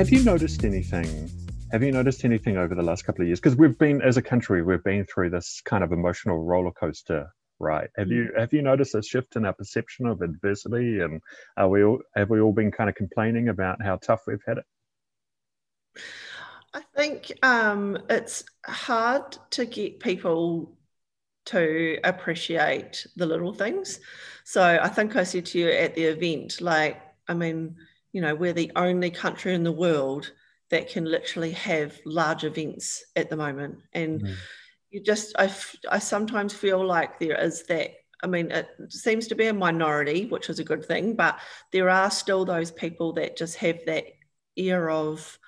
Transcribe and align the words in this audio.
Have 0.00 0.08
you 0.08 0.24
noticed 0.24 0.64
anything? 0.64 1.30
Have 1.72 1.82
you 1.82 1.92
noticed 1.92 2.24
anything 2.24 2.56
over 2.56 2.74
the 2.74 2.82
last 2.82 3.02
couple 3.02 3.20
of 3.20 3.28
years? 3.28 3.38
Because 3.38 3.54
we've 3.54 3.76
been, 3.76 4.00
as 4.00 4.16
a 4.16 4.22
country, 4.22 4.62
we've 4.62 4.82
been 4.82 5.04
through 5.04 5.28
this 5.28 5.60
kind 5.66 5.84
of 5.84 5.92
emotional 5.92 6.42
roller 6.42 6.70
coaster 6.70 7.28
right 7.58 7.90
have 7.98 8.08
you 8.08 8.30
have 8.38 8.50
you 8.54 8.62
noticed 8.62 8.94
a 8.94 9.02
shift 9.02 9.36
in 9.36 9.44
our 9.44 9.52
perception 9.52 10.06
of 10.06 10.22
adversity 10.22 11.00
and 11.00 11.20
are 11.58 11.68
we 11.68 11.84
all 11.84 11.98
have 12.16 12.30
we 12.30 12.40
all 12.40 12.54
been 12.54 12.72
kind 12.72 12.88
of 12.88 12.96
complaining 12.96 13.50
about 13.50 13.76
how 13.82 13.96
tough 13.96 14.22
we've 14.26 14.42
had 14.48 14.56
it 14.56 14.64
i 16.72 16.80
think 16.96 17.30
um, 17.42 17.98
it's 18.08 18.42
hard 18.64 19.36
to 19.50 19.66
get 19.66 20.00
people 20.00 20.74
to 21.44 21.98
appreciate 22.02 23.06
the 23.16 23.26
little 23.26 23.52
things 23.52 24.00
so 24.44 24.78
i 24.80 24.88
think 24.88 25.14
i 25.16 25.22
said 25.22 25.44
to 25.44 25.58
you 25.58 25.68
at 25.68 25.94
the 25.94 26.04
event 26.04 26.62
like 26.62 26.98
i 27.28 27.34
mean 27.34 27.76
you 28.12 28.20
know 28.20 28.34
we're 28.34 28.52
the 28.52 28.72
only 28.76 29.10
country 29.10 29.54
in 29.54 29.64
the 29.64 29.72
world 29.72 30.32
that 30.70 30.88
can 30.88 31.04
literally 31.04 31.52
have 31.52 31.98
large 32.04 32.44
events 32.44 33.04
at 33.16 33.28
the 33.28 33.36
moment 33.36 33.78
and 33.92 34.22
mm 34.22 34.36
you 34.90 35.00
just 35.00 35.34
I, 35.38 35.52
I 35.88 35.98
sometimes 36.00 36.52
feel 36.52 36.84
like 36.84 37.18
there 37.18 37.40
is 37.40 37.64
that 37.66 37.92
I 38.22 38.26
mean, 38.26 38.50
it 38.50 38.68
seems 38.88 39.28
to 39.28 39.34
be 39.34 39.46
a 39.46 39.54
minority, 39.54 40.26
which 40.26 40.50
is 40.50 40.58
a 40.58 40.64
good 40.64 40.84
thing, 40.84 41.14
but 41.14 41.38
there 41.72 41.88
are 41.88 42.10
still 42.10 42.44
those 42.44 42.70
people 42.70 43.14
that 43.14 43.36
just 43.36 43.56
have 43.56 43.78
that 43.86 44.04
air 44.58 44.90
of 44.90 45.38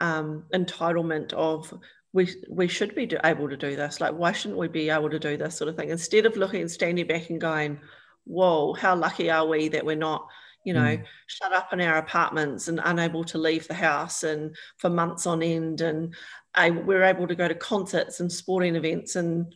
um, 0.00 0.44
entitlement 0.54 1.34
of 1.34 1.72
we 2.14 2.34
we 2.48 2.68
should 2.68 2.94
be 2.94 3.10
able 3.24 3.48
to 3.50 3.56
do 3.56 3.76
this. 3.76 4.00
Like, 4.00 4.14
why 4.14 4.32
shouldn't 4.32 4.58
we 4.58 4.68
be 4.68 4.88
able 4.88 5.10
to 5.10 5.18
do 5.18 5.36
this 5.36 5.56
sort 5.56 5.68
of 5.68 5.76
thing? 5.76 5.90
Instead 5.90 6.24
of 6.24 6.36
looking 6.36 6.62
and 6.62 6.70
standing 6.70 7.06
back 7.06 7.28
and 7.28 7.40
going, 7.40 7.80
"Whoa, 8.24 8.72
how 8.74 8.96
lucky 8.96 9.30
are 9.30 9.46
we 9.46 9.68
that 9.68 9.84
we're 9.84 9.96
not." 9.96 10.26
You 10.64 10.74
know, 10.74 10.96
mm. 10.96 11.04
shut 11.26 11.52
up 11.52 11.72
in 11.72 11.80
our 11.80 11.98
apartments 11.98 12.68
and 12.68 12.80
unable 12.84 13.24
to 13.24 13.38
leave 13.38 13.66
the 13.66 13.74
house 13.74 14.22
and 14.22 14.56
for 14.78 14.88
months 14.90 15.26
on 15.26 15.42
end, 15.42 15.80
and 15.80 16.14
I, 16.54 16.70
we're 16.70 17.04
able 17.04 17.26
to 17.26 17.34
go 17.34 17.48
to 17.48 17.54
concerts 17.54 18.20
and 18.20 18.30
sporting 18.30 18.76
events 18.76 19.16
and 19.16 19.54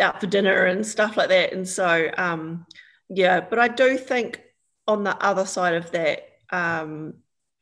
out 0.00 0.20
for 0.20 0.26
dinner 0.26 0.64
and 0.64 0.86
stuff 0.86 1.16
like 1.16 1.28
that. 1.28 1.52
And 1.52 1.66
so, 1.66 2.10
um, 2.16 2.66
yeah, 3.08 3.40
but 3.40 3.58
I 3.58 3.68
do 3.68 3.96
think 3.96 4.40
on 4.86 5.04
the 5.04 5.16
other 5.24 5.46
side 5.46 5.74
of 5.74 5.90
that, 5.92 6.28
um, 6.50 7.14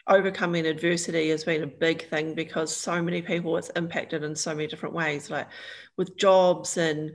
overcoming 0.08 0.66
adversity 0.66 1.30
has 1.30 1.44
been 1.44 1.62
a 1.62 1.66
big 1.66 2.08
thing 2.08 2.34
because 2.34 2.74
so 2.74 3.00
many 3.00 3.22
people 3.22 3.56
it's 3.56 3.70
impacted 3.70 4.24
in 4.24 4.34
so 4.34 4.54
many 4.54 4.66
different 4.66 4.94
ways, 4.94 5.30
like 5.30 5.48
with 5.96 6.16
jobs 6.16 6.76
and 6.76 7.12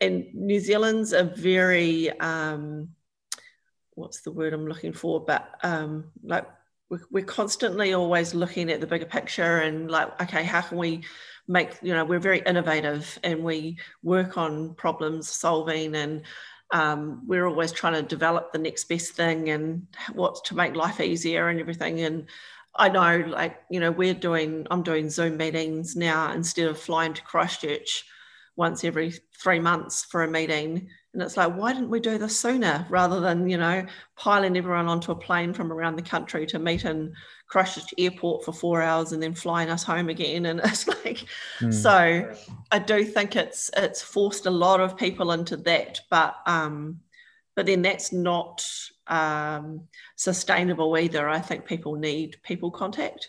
and 0.00 0.26
New 0.34 0.58
Zealand's 0.58 1.12
a 1.12 1.24
very 1.24 2.10
um, 2.18 2.88
what's 3.94 4.20
the 4.22 4.32
word 4.32 4.52
I'm 4.52 4.66
looking 4.66 4.92
for, 4.92 5.20
but 5.24 5.48
um, 5.62 6.06
like 6.22 6.46
we're 7.10 7.24
constantly 7.24 7.94
always 7.94 8.34
looking 8.34 8.70
at 8.70 8.80
the 8.80 8.86
bigger 8.86 9.06
picture 9.06 9.58
and 9.58 9.90
like 9.90 10.20
okay 10.20 10.44
how 10.44 10.60
can 10.60 10.76
we 10.78 11.02
make 11.48 11.70
you 11.82 11.92
know 11.92 12.04
we're 12.04 12.20
very 12.20 12.40
innovative 12.40 13.18
and 13.24 13.42
we 13.42 13.76
work 14.02 14.36
on 14.38 14.74
problems 14.74 15.28
solving 15.28 15.94
and 15.96 16.22
um, 16.70 17.22
we're 17.26 17.46
always 17.46 17.72
trying 17.72 17.94
to 17.94 18.02
develop 18.02 18.52
the 18.52 18.58
next 18.58 18.84
best 18.84 19.12
thing 19.12 19.50
and 19.50 19.86
what's 20.12 20.40
to 20.42 20.56
make 20.56 20.74
life 20.74 21.00
easier 21.00 21.48
and 21.48 21.60
everything. 21.60 22.00
And 22.00 22.26
i 22.76 22.88
know 22.88 23.24
like 23.28 23.60
you 23.70 23.78
know 23.80 23.90
we're 23.90 24.14
doing 24.14 24.66
i'm 24.70 24.82
doing 24.82 25.08
zoom 25.08 25.36
meetings 25.36 25.94
now 25.94 26.32
instead 26.32 26.66
of 26.66 26.78
flying 26.78 27.14
to 27.14 27.22
christchurch 27.22 28.04
once 28.56 28.84
every 28.84 29.12
three 29.40 29.60
months 29.60 30.04
for 30.04 30.24
a 30.24 30.28
meeting 30.30 30.88
and 31.14 31.22
it's 31.22 31.36
like, 31.36 31.54
why 31.54 31.72
didn't 31.72 31.90
we 31.90 32.00
do 32.00 32.18
this 32.18 32.38
sooner 32.38 32.84
rather 32.90 33.20
than, 33.20 33.48
you 33.48 33.56
know, 33.56 33.86
piling 34.16 34.56
everyone 34.56 34.88
onto 34.88 35.12
a 35.12 35.16
plane 35.16 35.54
from 35.54 35.72
around 35.72 35.94
the 35.94 36.02
country 36.02 36.44
to 36.46 36.58
meet 36.58 36.84
in 36.84 37.14
Christchurch 37.46 37.94
airport 37.96 38.44
for 38.44 38.52
four 38.52 38.82
hours 38.82 39.12
and 39.12 39.22
then 39.22 39.32
flying 39.32 39.70
us 39.70 39.84
home 39.84 40.08
again? 40.08 40.46
And 40.46 40.60
it's 40.64 40.88
like, 40.88 41.24
mm. 41.60 41.72
so 41.72 42.34
I 42.72 42.78
do 42.80 43.04
think 43.04 43.36
it's 43.36 43.70
it's 43.76 44.02
forced 44.02 44.46
a 44.46 44.50
lot 44.50 44.80
of 44.80 44.96
people 44.96 45.30
into 45.30 45.56
that, 45.58 46.00
but 46.10 46.34
um, 46.46 46.98
but 47.54 47.66
then 47.66 47.82
that's 47.82 48.12
not 48.12 48.68
um, 49.06 49.82
sustainable 50.16 50.98
either. 50.98 51.28
I 51.28 51.38
think 51.38 51.64
people 51.64 51.94
need 51.94 52.38
people 52.42 52.72
contact. 52.72 53.28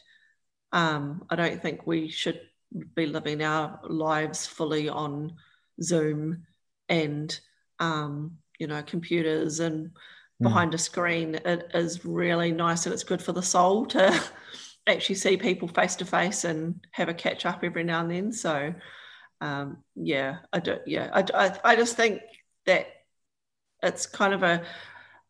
Um, 0.72 1.24
I 1.30 1.36
don't 1.36 1.62
think 1.62 1.86
we 1.86 2.10
should 2.10 2.42
be 2.96 3.06
living 3.06 3.44
our 3.44 3.80
lives 3.88 4.48
fully 4.48 4.90
on 4.90 5.36
Zoom 5.84 6.48
and 6.90 7.40
um, 7.80 8.38
you 8.60 8.68
know, 8.68 8.82
computers 8.84 9.60
and 9.60 9.92
hmm. 10.40 10.44
behind 10.44 10.72
mm. 10.72 10.76
a 10.76 10.78
screen, 10.78 11.36
it 11.36 11.72
is 11.74 12.06
really 12.06 12.52
nice 12.52 12.86
and 12.86 12.94
it's 12.94 13.04
good 13.04 13.22
for 13.22 13.32
the 13.32 13.42
soul 13.42 13.86
to 13.88 14.22
actually 14.88 15.16
see 15.16 15.38
people 15.38 15.68
face 15.68 15.96
to 15.98 16.06
face 16.06 16.44
and 16.44 16.86
have 16.92 17.10
a 17.10 17.14
catch 17.14 17.46
up 17.46 17.64
every 17.64 17.84
now 17.84 18.02
and 18.02 18.12
then. 18.12 18.32
So, 18.32 18.74
um, 19.42 19.78
yeah, 19.96 20.38
I 20.54 20.60
do. 20.60 20.78
Yeah, 20.86 21.10
I, 21.14 21.26
I, 21.34 21.72
I 21.72 21.76
just 21.76 21.96
think 21.96 22.22
that 22.66 22.88
it's 23.84 24.06
kind 24.06 24.34
of 24.34 24.44
a 24.44 24.64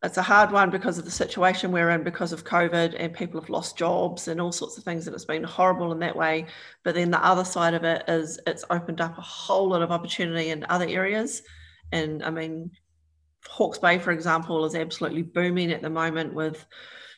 it's 0.02 0.18
a 0.18 0.22
hard 0.22 0.52
one 0.52 0.70
because 0.70 0.98
of 0.98 1.04
the 1.04 1.10
situation 1.10 1.72
we're 1.72 1.90
in 1.90 2.02
because 2.02 2.32
of 2.32 2.44
COVID 2.44 2.94
and 2.98 3.12
people 3.12 3.40
have 3.40 3.50
lost 3.50 3.78
jobs 3.78 4.28
and 4.28 4.40
all 4.40 4.52
sorts 4.52 4.76
of 4.76 4.84
things 4.84 5.06
and 5.06 5.14
it's 5.14 5.24
been 5.24 5.42
horrible 5.42 5.90
in 5.90 5.98
that 6.00 6.14
way. 6.14 6.46
But 6.84 6.94
then 6.94 7.10
the 7.10 7.24
other 7.24 7.44
side 7.44 7.74
of 7.74 7.82
it 7.82 8.04
is 8.06 8.38
it's 8.46 8.64
opened 8.70 9.00
up 9.00 9.16
a 9.16 9.22
whole 9.22 9.68
lot 9.70 9.82
of 9.82 9.90
opportunity 9.90 10.50
in 10.50 10.66
other 10.68 10.86
areas. 10.86 11.42
And 11.92 12.22
I 12.22 12.30
mean, 12.30 12.70
Hawke's 13.46 13.78
Bay, 13.78 13.98
for 13.98 14.12
example, 14.12 14.64
is 14.64 14.74
absolutely 14.74 15.22
booming 15.22 15.72
at 15.72 15.82
the 15.82 15.90
moment 15.90 16.34
with 16.34 16.64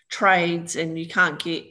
trades, 0.08 0.76
and 0.76 0.98
you 0.98 1.06
can't 1.06 1.42
get 1.42 1.64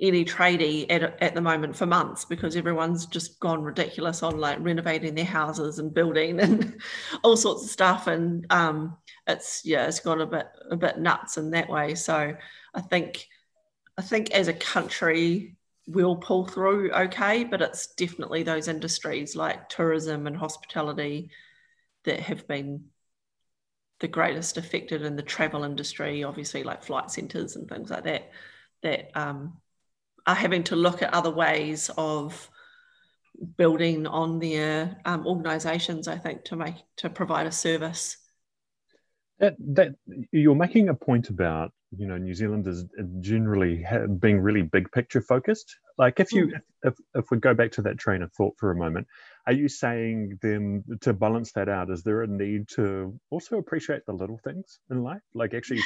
any 0.00 0.24
tradie 0.24 0.86
at, 0.90 1.20
at 1.20 1.34
the 1.34 1.40
moment 1.40 1.74
for 1.74 1.84
months 1.84 2.24
because 2.24 2.54
everyone's 2.54 3.06
just 3.06 3.40
gone 3.40 3.62
ridiculous 3.62 4.22
on 4.22 4.38
like 4.38 4.56
renovating 4.60 5.14
their 5.14 5.24
houses 5.24 5.80
and 5.80 5.92
building 5.92 6.38
and 6.40 6.80
all 7.24 7.36
sorts 7.36 7.64
of 7.64 7.70
stuff. 7.70 8.06
And 8.06 8.46
um, 8.50 8.96
it's 9.26 9.62
yeah 9.64 9.86
it's 9.86 10.00
gone 10.00 10.20
a 10.20 10.26
bit 10.26 10.46
a 10.70 10.76
bit 10.76 10.98
nuts 10.98 11.36
in 11.36 11.50
that 11.50 11.68
way. 11.68 11.94
So 11.94 12.34
i 12.74 12.80
think 12.80 13.26
i 13.96 14.02
think 14.02 14.30
as 14.30 14.48
a 14.48 14.52
country 14.52 15.56
we'll 15.86 16.16
pull 16.16 16.46
through 16.46 16.92
okay 16.92 17.44
but 17.44 17.62
it's 17.62 17.88
definitely 17.94 18.42
those 18.42 18.68
industries 18.68 19.34
like 19.34 19.68
tourism 19.68 20.26
and 20.26 20.36
hospitality 20.36 21.30
that 22.04 22.20
have 22.20 22.46
been 22.46 22.84
the 24.00 24.08
greatest 24.08 24.56
affected 24.56 25.02
in 25.02 25.16
the 25.16 25.22
travel 25.22 25.64
industry, 25.64 26.22
obviously 26.24 26.62
like 26.62 26.84
flight 26.84 27.10
centres 27.10 27.56
and 27.56 27.68
things 27.68 27.90
like 27.90 28.04
that, 28.04 28.30
that 28.82 29.10
um, 29.14 29.58
are 30.26 30.34
having 30.34 30.64
to 30.64 30.76
look 30.76 31.02
at 31.02 31.12
other 31.12 31.30
ways 31.30 31.90
of 31.96 32.48
building 33.56 34.06
on 34.06 34.38
their 34.38 34.96
um, 35.04 35.26
organisations. 35.26 36.08
I 36.08 36.18
think 36.18 36.44
to 36.44 36.56
make 36.56 36.76
to 36.96 37.10
provide 37.10 37.46
a 37.46 37.52
service. 37.52 38.16
That 39.38 39.56
that 39.74 39.94
you're 40.32 40.54
making 40.54 40.88
a 40.88 40.94
point 40.94 41.28
about 41.28 41.72
you 41.96 42.06
know 42.06 42.16
New 42.16 42.34
Zealand 42.34 42.66
is 42.66 42.84
generally 43.20 43.84
being 44.18 44.40
really 44.40 44.62
big 44.62 44.90
picture 44.92 45.20
focused. 45.20 45.76
Like 45.96 46.20
if 46.20 46.32
you 46.32 46.48
mm. 46.48 46.60
if 46.82 46.94
if 47.14 47.30
we 47.30 47.38
go 47.38 47.54
back 47.54 47.72
to 47.72 47.82
that 47.82 47.98
train 47.98 48.22
of 48.22 48.32
thought 48.32 48.54
for 48.58 48.70
a 48.70 48.76
moment, 48.76 49.06
are 49.48 49.54
you 49.54 49.66
saying 49.66 50.38
then 50.42 50.84
to 51.00 51.14
balance 51.14 51.52
that 51.52 51.70
out 51.70 51.88
is 51.88 52.02
there 52.02 52.22
a 52.22 52.26
need 52.26 52.68
to 52.68 53.18
also 53.30 53.56
appreciate 53.56 54.04
the 54.04 54.12
little 54.12 54.38
things 54.44 54.78
in 54.90 55.02
life 55.02 55.22
like 55.32 55.54
actually 55.54 55.80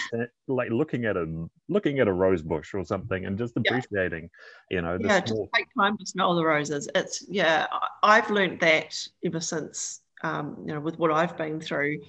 like 0.49 0.69
looking 0.71 1.05
at 1.05 1.17
a 1.17 1.47
looking 1.69 2.01
at 2.01 2.09
a 2.09 2.13
rose 2.13 2.43
bush 2.43 2.75
or 2.75 2.85
something 2.85 3.25
and 3.25 3.39
just 3.39 3.57
appreciating 3.57 4.29
yeah. 4.69 4.77
you 4.77 4.83
know 4.83 4.99
yeah 5.01 5.25
small... 5.25 5.45
just 5.45 5.55
take 5.55 5.69
time 5.79 5.97
to 5.97 6.05
smell 6.05 6.35
the 6.35 6.45
roses 6.45 6.89
it's 6.97 7.25
yeah 7.29 7.69
i've 8.03 8.29
learned 8.31 8.59
that 8.59 8.99
ever 9.25 9.41
since 9.41 10.01
um, 10.25 10.57
you 10.67 10.75
know 10.75 10.81
with 10.81 10.99
what 10.99 11.13
i've 11.13 11.37
been 11.37 11.61
through 11.61 12.01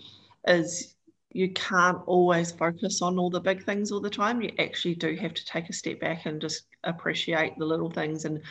is 0.48 0.96
you 1.34 1.50
can't 1.50 2.00
always 2.06 2.52
focus 2.52 3.02
on 3.02 3.18
all 3.18 3.30
the 3.30 3.40
big 3.40 3.64
things 3.64 3.92
all 3.92 4.00
the 4.00 4.10
time 4.10 4.42
you 4.42 4.52
actually 4.60 4.96
do 4.96 5.16
have 5.16 5.34
to 5.34 5.46
take 5.46 5.70
a 5.70 5.74
step 5.74 6.00
back 6.00 6.26
and 6.26 6.40
just 6.40 6.68
appreciate 6.84 7.58
the 7.58 7.66
little 7.66 7.90
things 7.90 8.26
and 8.26 8.42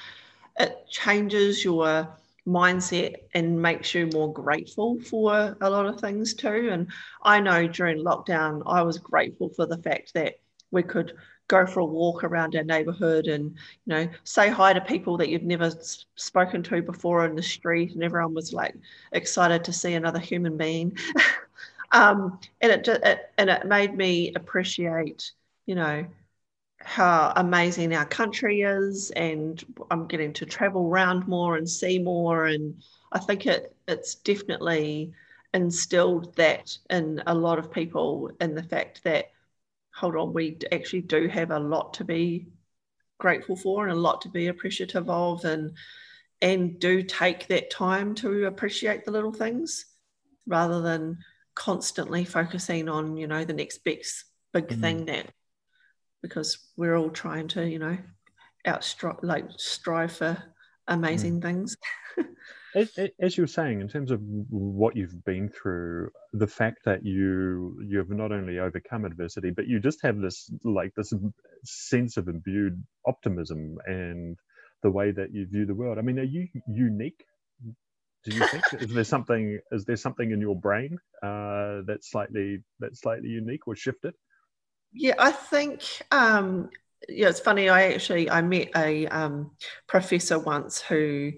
it 0.58 0.86
changes 0.90 1.64
your 1.64 2.08
mindset 2.46 3.14
and 3.34 3.60
makes 3.60 3.94
you 3.94 4.08
more 4.12 4.32
grateful 4.32 5.00
for 5.00 5.56
a 5.60 5.70
lot 5.70 5.86
of 5.86 6.00
things 6.00 6.34
too. 6.34 6.68
And 6.72 6.88
I 7.22 7.40
know 7.40 7.66
during 7.66 8.04
lockdown, 8.04 8.62
I 8.66 8.82
was 8.82 8.98
grateful 8.98 9.48
for 9.50 9.66
the 9.66 9.78
fact 9.78 10.14
that 10.14 10.34
we 10.70 10.82
could 10.82 11.14
go 11.48 11.66
for 11.66 11.80
a 11.80 11.84
walk 11.84 12.24
around 12.24 12.56
our 12.56 12.64
neighborhood 12.64 13.26
and 13.26 13.50
you 13.50 13.56
know 13.86 14.08
say 14.24 14.48
hi 14.48 14.72
to 14.72 14.80
people 14.80 15.18
that 15.18 15.28
you've 15.28 15.42
never 15.42 15.70
spoken 16.14 16.62
to 16.62 16.80
before 16.80 17.26
in 17.26 17.34
the 17.34 17.42
street 17.42 17.92
and 17.92 18.02
everyone 18.02 18.32
was 18.32 18.54
like 18.54 18.74
excited 19.10 19.62
to 19.62 19.72
see 19.72 19.92
another 19.92 20.20
human 20.20 20.56
being 20.56 20.96
um, 21.92 22.38
and 22.60 22.72
it, 22.72 22.88
it 22.88 23.30
and 23.38 23.50
it 23.50 23.66
made 23.66 23.96
me 23.96 24.32
appreciate 24.34 25.30
you 25.66 25.74
know 25.74 26.06
how 26.84 27.32
amazing 27.36 27.94
our 27.94 28.04
country 28.04 28.62
is 28.62 29.10
and 29.12 29.64
I'm 29.90 30.06
getting 30.06 30.32
to 30.34 30.46
travel 30.46 30.86
around 30.88 31.28
more 31.28 31.56
and 31.56 31.68
see 31.68 31.98
more. 31.98 32.46
And 32.46 32.82
I 33.12 33.18
think 33.18 33.46
it 33.46 33.74
it's 33.88 34.16
definitely 34.16 35.12
instilled 35.54 36.34
that 36.36 36.76
in 36.90 37.22
a 37.26 37.34
lot 37.34 37.58
of 37.58 37.70
people 37.70 38.30
in 38.40 38.54
the 38.54 38.62
fact 38.62 39.04
that 39.04 39.30
hold 39.94 40.16
on 40.16 40.32
we 40.32 40.56
actually 40.72 41.02
do 41.02 41.28
have 41.28 41.50
a 41.50 41.58
lot 41.58 41.92
to 41.94 42.04
be 42.04 42.46
grateful 43.18 43.54
for 43.54 43.86
and 43.86 43.92
a 43.92 44.00
lot 44.00 44.22
to 44.22 44.30
be 44.30 44.48
appreciative 44.48 45.10
of 45.10 45.44
and 45.44 45.76
and 46.40 46.80
do 46.80 47.02
take 47.02 47.46
that 47.48 47.70
time 47.70 48.14
to 48.14 48.46
appreciate 48.46 49.04
the 49.04 49.10
little 49.10 49.32
things 49.32 49.84
rather 50.46 50.80
than 50.80 51.18
constantly 51.54 52.24
focusing 52.24 52.88
on 52.88 53.16
you 53.16 53.26
know 53.26 53.44
the 53.44 53.52
next 53.52 53.78
big 53.84 54.02
big 54.52 54.68
mm. 54.68 54.80
thing 54.80 55.04
that 55.06 55.26
because 56.22 56.58
we're 56.76 56.96
all 56.96 57.10
trying 57.10 57.48
to 57.48 57.68
you 57.68 57.78
know 57.78 57.96
outstrive 58.66 59.18
like 59.22 59.44
strive 59.56 60.12
for 60.12 60.42
amazing 60.88 61.38
mm. 61.38 61.42
things 61.42 61.76
as, 62.74 62.90
as, 63.20 63.36
you 63.36 63.42
were 63.42 63.48
saying 63.48 63.80
in 63.80 63.88
terms 63.88 64.10
of 64.10 64.20
what 64.48 64.96
you've 64.96 65.24
been 65.24 65.48
through 65.48 66.10
the 66.32 66.46
fact 66.46 66.78
that 66.84 67.04
you 67.04 67.76
you've 67.86 68.10
not 68.10 68.32
only 68.32 68.58
overcome 68.58 69.04
adversity 69.04 69.50
but 69.50 69.66
you 69.66 69.78
just 69.78 70.00
have 70.02 70.18
this 70.20 70.50
like 70.64 70.94
this 70.94 71.12
sense 71.64 72.16
of 72.16 72.28
imbued 72.28 72.82
optimism 73.06 73.76
and 73.86 74.36
the 74.82 74.90
way 74.90 75.10
that 75.10 75.32
you 75.32 75.46
view 75.46 75.66
the 75.66 75.74
world 75.74 75.98
i 75.98 76.02
mean 76.02 76.18
are 76.18 76.24
you 76.24 76.48
unique 76.66 77.24
do 78.24 78.36
you 78.36 78.46
think? 78.46 78.64
Is 78.82 78.92
there 78.92 79.04
something 79.04 79.58
is 79.70 79.84
there 79.84 79.96
something 79.96 80.30
in 80.30 80.40
your 80.40 80.56
brain 80.56 80.98
uh, 81.22 81.82
that's 81.86 82.10
slightly 82.10 82.62
that's 82.78 83.00
slightly 83.00 83.28
unique 83.28 83.66
or 83.66 83.76
shifted? 83.76 84.14
Yeah 84.92 85.14
i 85.18 85.30
think 85.30 85.82
um 86.10 86.68
yeah 87.08 87.28
it's 87.28 87.40
funny 87.40 87.68
i 87.68 87.92
actually 87.92 88.30
i 88.30 88.42
met 88.42 88.68
a 88.76 89.06
um, 89.08 89.52
professor 89.86 90.38
once 90.38 90.80
who 90.80 91.32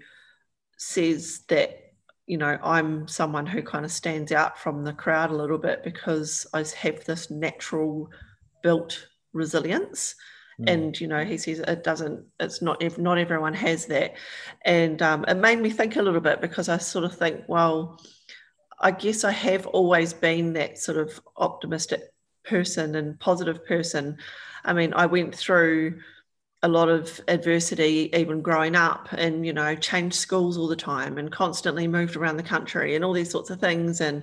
says 0.76 1.42
that 1.48 1.94
you 2.26 2.36
know 2.36 2.58
i'm 2.62 3.06
someone 3.06 3.46
who 3.46 3.62
kind 3.62 3.84
of 3.84 3.92
stands 3.92 4.32
out 4.32 4.58
from 4.58 4.82
the 4.82 4.92
crowd 4.92 5.30
a 5.30 5.36
little 5.36 5.58
bit 5.58 5.84
because 5.84 6.46
i 6.52 6.64
have 6.76 7.04
this 7.04 7.30
natural 7.30 8.10
built 8.62 9.06
resilience 9.32 10.16
mm. 10.60 10.68
and 10.68 11.00
you 11.00 11.06
know 11.06 11.24
he 11.24 11.36
says 11.36 11.60
it 11.60 11.84
doesn't 11.84 12.24
it's 12.40 12.62
not 12.62 12.82
If 12.82 12.98
not 12.98 13.18
everyone 13.18 13.54
has 13.54 13.86
that. 13.86 14.14
And 14.62 15.00
um, 15.02 15.24
it 15.26 15.34
made 15.36 15.60
me 15.60 15.70
think 15.70 15.96
a 15.96 16.02
little 16.02 16.20
bit 16.20 16.40
because 16.40 16.68
i 16.68 16.78
sort 16.78 17.04
of 17.04 17.16
think 17.16 17.42
well 17.48 18.00
i 18.80 18.90
guess 18.90 19.24
i 19.24 19.30
have 19.30 19.66
always 19.66 20.12
been 20.12 20.54
that 20.54 20.78
sort 20.78 20.98
of 20.98 21.20
optimistic 21.36 22.02
person 22.44 22.94
and 22.94 23.18
positive 23.18 23.64
person. 23.66 24.18
I 24.64 24.72
mean 24.72 24.92
i 24.94 25.06
went 25.06 25.34
through 25.34 26.00
a 26.64 26.68
lot 26.68 26.88
of 26.88 27.20
adversity 27.28 28.08
even 28.14 28.40
growing 28.40 28.74
up 28.74 29.08
and 29.12 29.44
you 29.44 29.52
know 29.52 29.76
changed 29.76 30.16
schools 30.16 30.56
all 30.56 30.66
the 30.66 30.74
time 30.74 31.18
and 31.18 31.30
constantly 31.30 31.86
moved 31.86 32.16
around 32.16 32.38
the 32.38 32.42
country 32.42 32.94
and 32.94 33.04
all 33.04 33.12
these 33.12 33.30
sorts 33.30 33.50
of 33.50 33.60
things. 33.60 34.00
And 34.00 34.22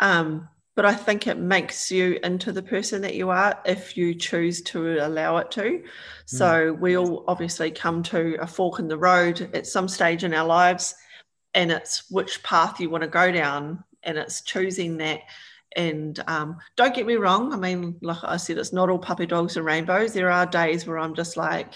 um, 0.00 0.48
but 0.76 0.86
i 0.86 0.94
think 0.94 1.26
it 1.26 1.38
makes 1.38 1.90
you 1.90 2.18
into 2.22 2.52
the 2.52 2.62
person 2.62 3.02
that 3.02 3.16
you 3.16 3.30
are 3.30 3.58
if 3.66 3.96
you 3.96 4.14
choose 4.14 4.62
to 4.62 5.04
allow 5.04 5.38
it 5.38 5.50
to 5.50 5.62
mm. 5.62 5.82
so 6.24 6.72
we 6.74 6.96
all 6.96 7.24
obviously 7.26 7.70
come 7.70 8.02
to 8.02 8.36
a 8.40 8.46
fork 8.46 8.78
in 8.78 8.86
the 8.86 8.96
road 8.96 9.50
at 9.52 9.66
some 9.66 9.88
stage 9.88 10.22
in 10.22 10.32
our 10.32 10.46
lives 10.46 10.94
and 11.54 11.72
it's 11.72 12.08
which 12.10 12.42
path 12.44 12.78
you 12.78 12.88
want 12.88 13.02
to 13.02 13.08
go 13.08 13.32
down 13.32 13.82
and 14.04 14.16
it's 14.16 14.42
choosing 14.42 14.98
that 14.98 15.20
and 15.76 16.22
um, 16.26 16.56
don't 16.76 16.94
get 16.94 17.06
me 17.06 17.16
wrong. 17.16 17.52
I 17.52 17.56
mean, 17.56 17.98
like 18.00 18.16
I 18.22 18.38
said, 18.38 18.56
it's 18.56 18.72
not 18.72 18.88
all 18.88 18.98
puppy 18.98 19.26
dogs 19.26 19.56
and 19.58 19.66
rainbows. 19.66 20.14
There 20.14 20.30
are 20.30 20.46
days 20.46 20.86
where 20.86 20.98
I'm 20.98 21.14
just 21.14 21.36
like 21.36 21.74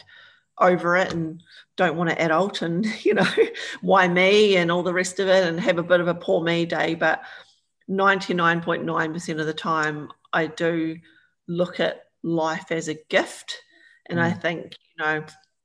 over 0.58 0.96
it 0.96 1.12
and 1.12 1.42
don't 1.76 1.96
want 1.96 2.10
to 2.10 2.20
adult 2.20 2.62
and, 2.62 2.86
you 3.04 3.14
know, 3.14 3.28
why 3.82 4.08
me 4.08 4.56
and 4.56 4.70
all 4.70 4.82
the 4.82 4.94
rest 4.94 5.20
of 5.20 5.28
it 5.28 5.46
and 5.46 5.60
have 5.60 5.78
a 5.78 5.82
bit 5.82 6.00
of 6.00 6.08
a 6.08 6.14
poor 6.14 6.42
me 6.42 6.64
day. 6.64 6.94
But 6.94 7.22
99.9% 7.90 9.40
of 9.40 9.46
the 9.46 9.54
time, 9.54 10.10
I 10.32 10.46
do 10.46 10.96
look 11.48 11.80
at 11.80 12.04
life 12.22 12.70
as 12.70 12.88
a 12.88 13.02
gift. 13.08 13.60
And 14.08 14.18
mm. 14.18 14.22
I 14.22 14.30
think, 14.32 14.76
you 14.96 15.04
know, 15.04 15.24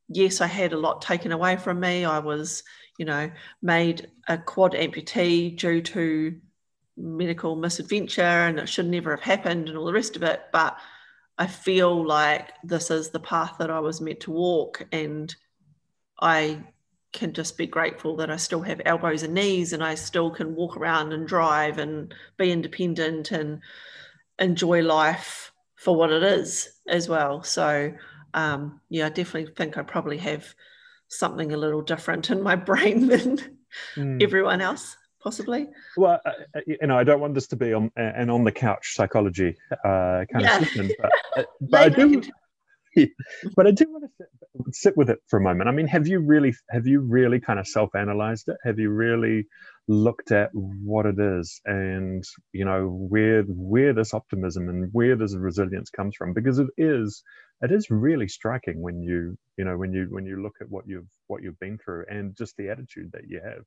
yes, 0.10 0.42
I 0.42 0.48
had 0.48 0.74
a 0.74 0.78
lot 0.78 1.02
taken 1.02 1.32
away 1.32 1.58
from 1.58 1.80
me. 1.80 2.04
I 2.04 2.20
was, 2.20 2.64
you 2.98 3.06
know, 3.06 3.32
made 3.62 4.10
a 4.28 4.38
quad 4.38 4.74
amputee 4.74 5.58
due 5.58 5.82
to 5.82 6.36
medical 6.98 7.56
misadventure 7.56 8.22
and 8.22 8.58
it 8.58 8.70
should 8.70 8.88
never 8.88 9.12
have 9.12 9.22
happened 9.22 9.68
and 9.68 9.78
all 9.78 9.86
the 9.86 9.94
rest 9.94 10.16
of 10.16 10.24
it. 10.24 10.42
But 10.52 10.78
I 11.38 11.48
feel 11.48 12.06
like 12.06 12.54
this 12.64 12.90
is 12.90 13.10
the 13.10 13.20
path 13.20 13.56
that 13.60 13.70
I 13.70 13.80
was 13.80 14.02
meant 14.02 14.22
to 14.22 14.32
walk. 14.32 14.86
And 14.92 15.34
I 16.20 16.64
can 17.16 17.34
just 17.34 17.58
be 17.58 17.66
grateful 17.66 18.18
that 18.18 18.30
I 18.30 18.36
still 18.36 18.62
have 18.62 18.82
elbows 18.86 19.24
and 19.24 19.34
knees 19.34 19.74
and 19.74 19.84
I 19.84 19.96
still 19.96 20.30
can 20.30 20.54
walk 20.54 20.76
around 20.76 21.14
and 21.14 21.28
drive 21.28 21.78
and 21.80 22.14
be 22.38 22.52
independent 22.52 23.32
and 23.32 23.62
enjoy 24.38 24.82
life 24.82 25.52
for 25.76 25.96
what 25.96 26.12
it 26.12 26.24
is 26.24 26.70
as 26.88 27.08
well. 27.08 27.42
So, 27.42 27.94
um, 28.34 28.82
yeah, 28.90 29.08
I 29.08 29.10
definitely 29.10 29.54
think 29.56 29.78
I 29.78 29.84
probably 29.84 30.18
have 30.18 30.54
something 31.08 31.54
a 31.54 31.58
little 31.58 31.82
different 31.82 32.30
in 32.30 32.44
my 32.44 32.56
brain 32.70 33.08
than 33.08 33.40
mm. 33.96 34.22
everyone 34.22 34.62
else 34.62 34.98
possibly. 35.24 35.68
Well, 35.98 36.22
uh, 36.24 36.30
uh, 36.56 36.60
you 36.68 36.78
know, 36.86 36.98
I 36.98 37.04
don't 37.04 37.20
want 37.20 37.34
this 37.34 37.48
to 37.48 37.56
be 37.56 37.74
on 37.74 37.92
an 37.96 38.30
on 38.30 38.44
the 38.44 38.52
couch 38.52 38.94
psychology 38.94 39.58
uh, 39.84 40.24
kind 40.32 40.42
yeah. 40.42 40.60
of 40.60 40.68
session, 40.68 40.92
but, 41.00 41.12
uh, 41.36 41.44
but 41.62 41.82
I 41.82 41.90
do. 41.90 42.22
but 43.56 43.68
I 43.68 43.72
do 43.72 43.86
want 43.92 44.06
to 44.20 44.26
sit, 44.72 44.96
with 44.98 45.10
it 45.10 45.20
for 45.28 45.38
a 45.38 45.42
moment. 45.42 45.70
I 45.70 45.72
mean, 45.72 45.88
have 45.88 46.08
you 46.08 46.20
really, 46.20 46.54
have 46.70 46.88
you 46.88 47.00
really 47.00 47.40
kind 47.40 47.60
of 47.60 47.68
self-analyzed 47.68 48.50
it? 48.50 48.58
Have 48.64 48.80
you 48.80 48.90
really 48.90 49.48
looked 49.88 50.32
at 50.32 50.50
what 50.54 51.06
it 51.06 51.20
is, 51.20 51.62
and 51.66 52.24
you 52.54 52.66
know 52.66 52.88
where 52.88 53.44
where 53.44 53.94
this 53.94 54.14
optimism 54.14 54.70
and 54.70 54.90
where 54.94 55.16
this 55.16 55.36
resilience 55.36 55.90
comes 55.90 56.16
from? 56.16 56.34
Because 56.34 56.60
it 56.60 56.70
is, 56.78 57.24
it 57.62 57.72
is 57.72 57.90
really 57.90 58.28
striking 58.28 58.82
when 58.82 59.02
you, 59.02 59.38
you 59.58 59.66
know, 59.66 59.78
when 59.78 59.94
you 59.94 60.08
when 60.10 60.26
you 60.26 60.42
look 60.42 60.56
at 60.62 60.70
what 60.70 60.88
you've 60.88 61.08
what 61.28 61.44
you've 61.44 61.60
been 61.60 61.78
through 61.78 62.06
and 62.10 62.36
just 62.36 62.58
the 62.58 62.70
attitude 62.70 63.12
that 63.14 63.28
you 63.28 63.42
have. 63.44 63.64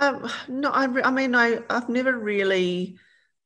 Um, 0.00 0.30
no, 0.48 0.70
I, 0.70 0.84
I 1.02 1.10
mean, 1.10 1.34
I, 1.34 1.58
I've 1.68 1.88
never 1.88 2.16
really 2.16 2.98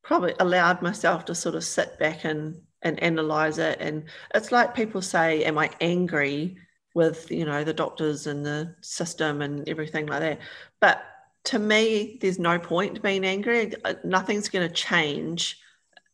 probably 0.02 0.34
allowed 0.38 0.82
myself 0.82 1.24
to 1.24 1.34
sort 1.34 1.54
of 1.54 1.64
sit 1.64 1.98
back 1.98 2.24
and, 2.24 2.60
and 2.82 3.02
analyze 3.02 3.58
it. 3.58 3.78
And 3.80 4.04
it's 4.34 4.52
like 4.52 4.74
people 4.74 5.02
say, 5.02 5.44
Am 5.44 5.58
I 5.58 5.70
angry 5.80 6.56
with, 6.94 7.30
you 7.30 7.44
know, 7.44 7.64
the 7.64 7.72
doctors 7.72 8.26
and 8.26 8.44
the 8.44 8.74
system 8.80 9.42
and 9.42 9.68
everything 9.68 10.06
like 10.06 10.20
that? 10.20 10.40
But 10.80 11.02
to 11.44 11.58
me, 11.58 12.18
there's 12.20 12.38
no 12.38 12.58
point 12.58 13.02
being 13.02 13.24
angry. 13.24 13.72
Uh, 13.84 13.94
nothing's 14.04 14.48
going 14.48 14.68
to 14.68 14.74
change. 14.74 15.58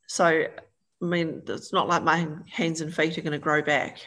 So, 0.07 0.27
I 0.27 1.05
mean, 1.05 1.43
it's 1.47 1.73
not 1.73 1.89
like 1.89 2.03
my 2.03 2.27
hands 2.51 2.81
and 2.81 2.95
feet 2.95 3.19
are 3.19 3.23
going 3.23 3.33
to 3.33 3.39
grow 3.39 3.63
back. 3.63 4.01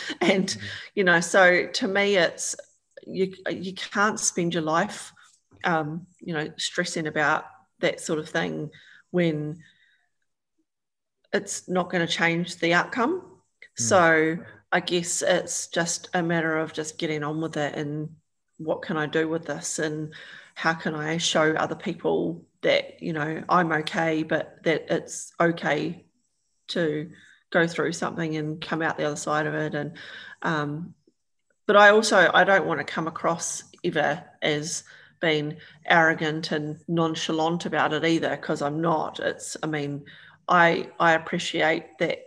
and, 0.20 0.46
mm-hmm. 0.46 0.66
you 0.94 1.04
know, 1.04 1.20
so 1.20 1.66
to 1.66 1.88
me, 1.88 2.16
it's 2.16 2.56
you, 3.06 3.32
you 3.50 3.72
can't 3.72 4.20
spend 4.20 4.52
your 4.52 4.62
life 4.62 5.12
um, 5.66 6.06
you 6.20 6.32
know, 6.32 6.48
stressing 6.56 7.06
about 7.06 7.44
that 7.80 8.00
sort 8.00 8.18
of 8.18 8.28
thing 8.28 8.70
when 9.10 9.58
it's 11.36 11.68
not 11.68 11.90
going 11.90 12.06
to 12.06 12.12
change 12.12 12.56
the 12.56 12.74
outcome. 12.74 13.20
Mm. 13.20 13.82
So 13.82 14.38
I 14.72 14.80
guess 14.80 15.22
it's 15.22 15.68
just 15.68 16.08
a 16.14 16.22
matter 16.22 16.56
of 16.56 16.72
just 16.72 16.98
getting 16.98 17.22
on 17.22 17.40
with 17.40 17.56
it 17.56 17.74
and 17.76 18.10
what 18.58 18.82
can 18.82 18.96
I 18.96 19.06
do 19.06 19.28
with 19.28 19.44
this 19.44 19.78
and 19.78 20.12
how 20.54 20.72
can 20.72 20.94
I 20.94 21.18
show 21.18 21.52
other 21.52 21.74
people 21.74 22.44
that, 22.62 23.02
you 23.02 23.12
know, 23.12 23.42
I'm 23.48 23.70
okay, 23.72 24.22
but 24.22 24.62
that 24.64 24.86
it's 24.90 25.32
okay 25.38 26.06
to 26.68 27.10
go 27.50 27.66
through 27.66 27.92
something 27.92 28.36
and 28.36 28.60
come 28.60 28.82
out 28.82 28.96
the 28.96 29.04
other 29.04 29.16
side 29.16 29.46
of 29.46 29.54
it. 29.54 29.74
And, 29.74 29.92
um, 30.42 30.94
but 31.66 31.76
I 31.76 31.90
also, 31.90 32.30
I 32.32 32.44
don't 32.44 32.66
want 32.66 32.80
to 32.80 32.84
come 32.84 33.06
across 33.06 33.62
ever 33.84 34.24
as 34.42 34.84
being 35.20 35.56
arrogant 35.86 36.52
and 36.52 36.78
nonchalant 36.88 37.66
about 37.66 37.92
it 37.92 38.04
either 38.04 38.30
because 38.30 38.62
I'm 38.62 38.80
not. 38.80 39.20
It's 39.20 39.56
I 39.62 39.66
mean, 39.66 40.04
I 40.48 40.88
I 40.98 41.12
appreciate 41.12 41.98
that 41.98 42.18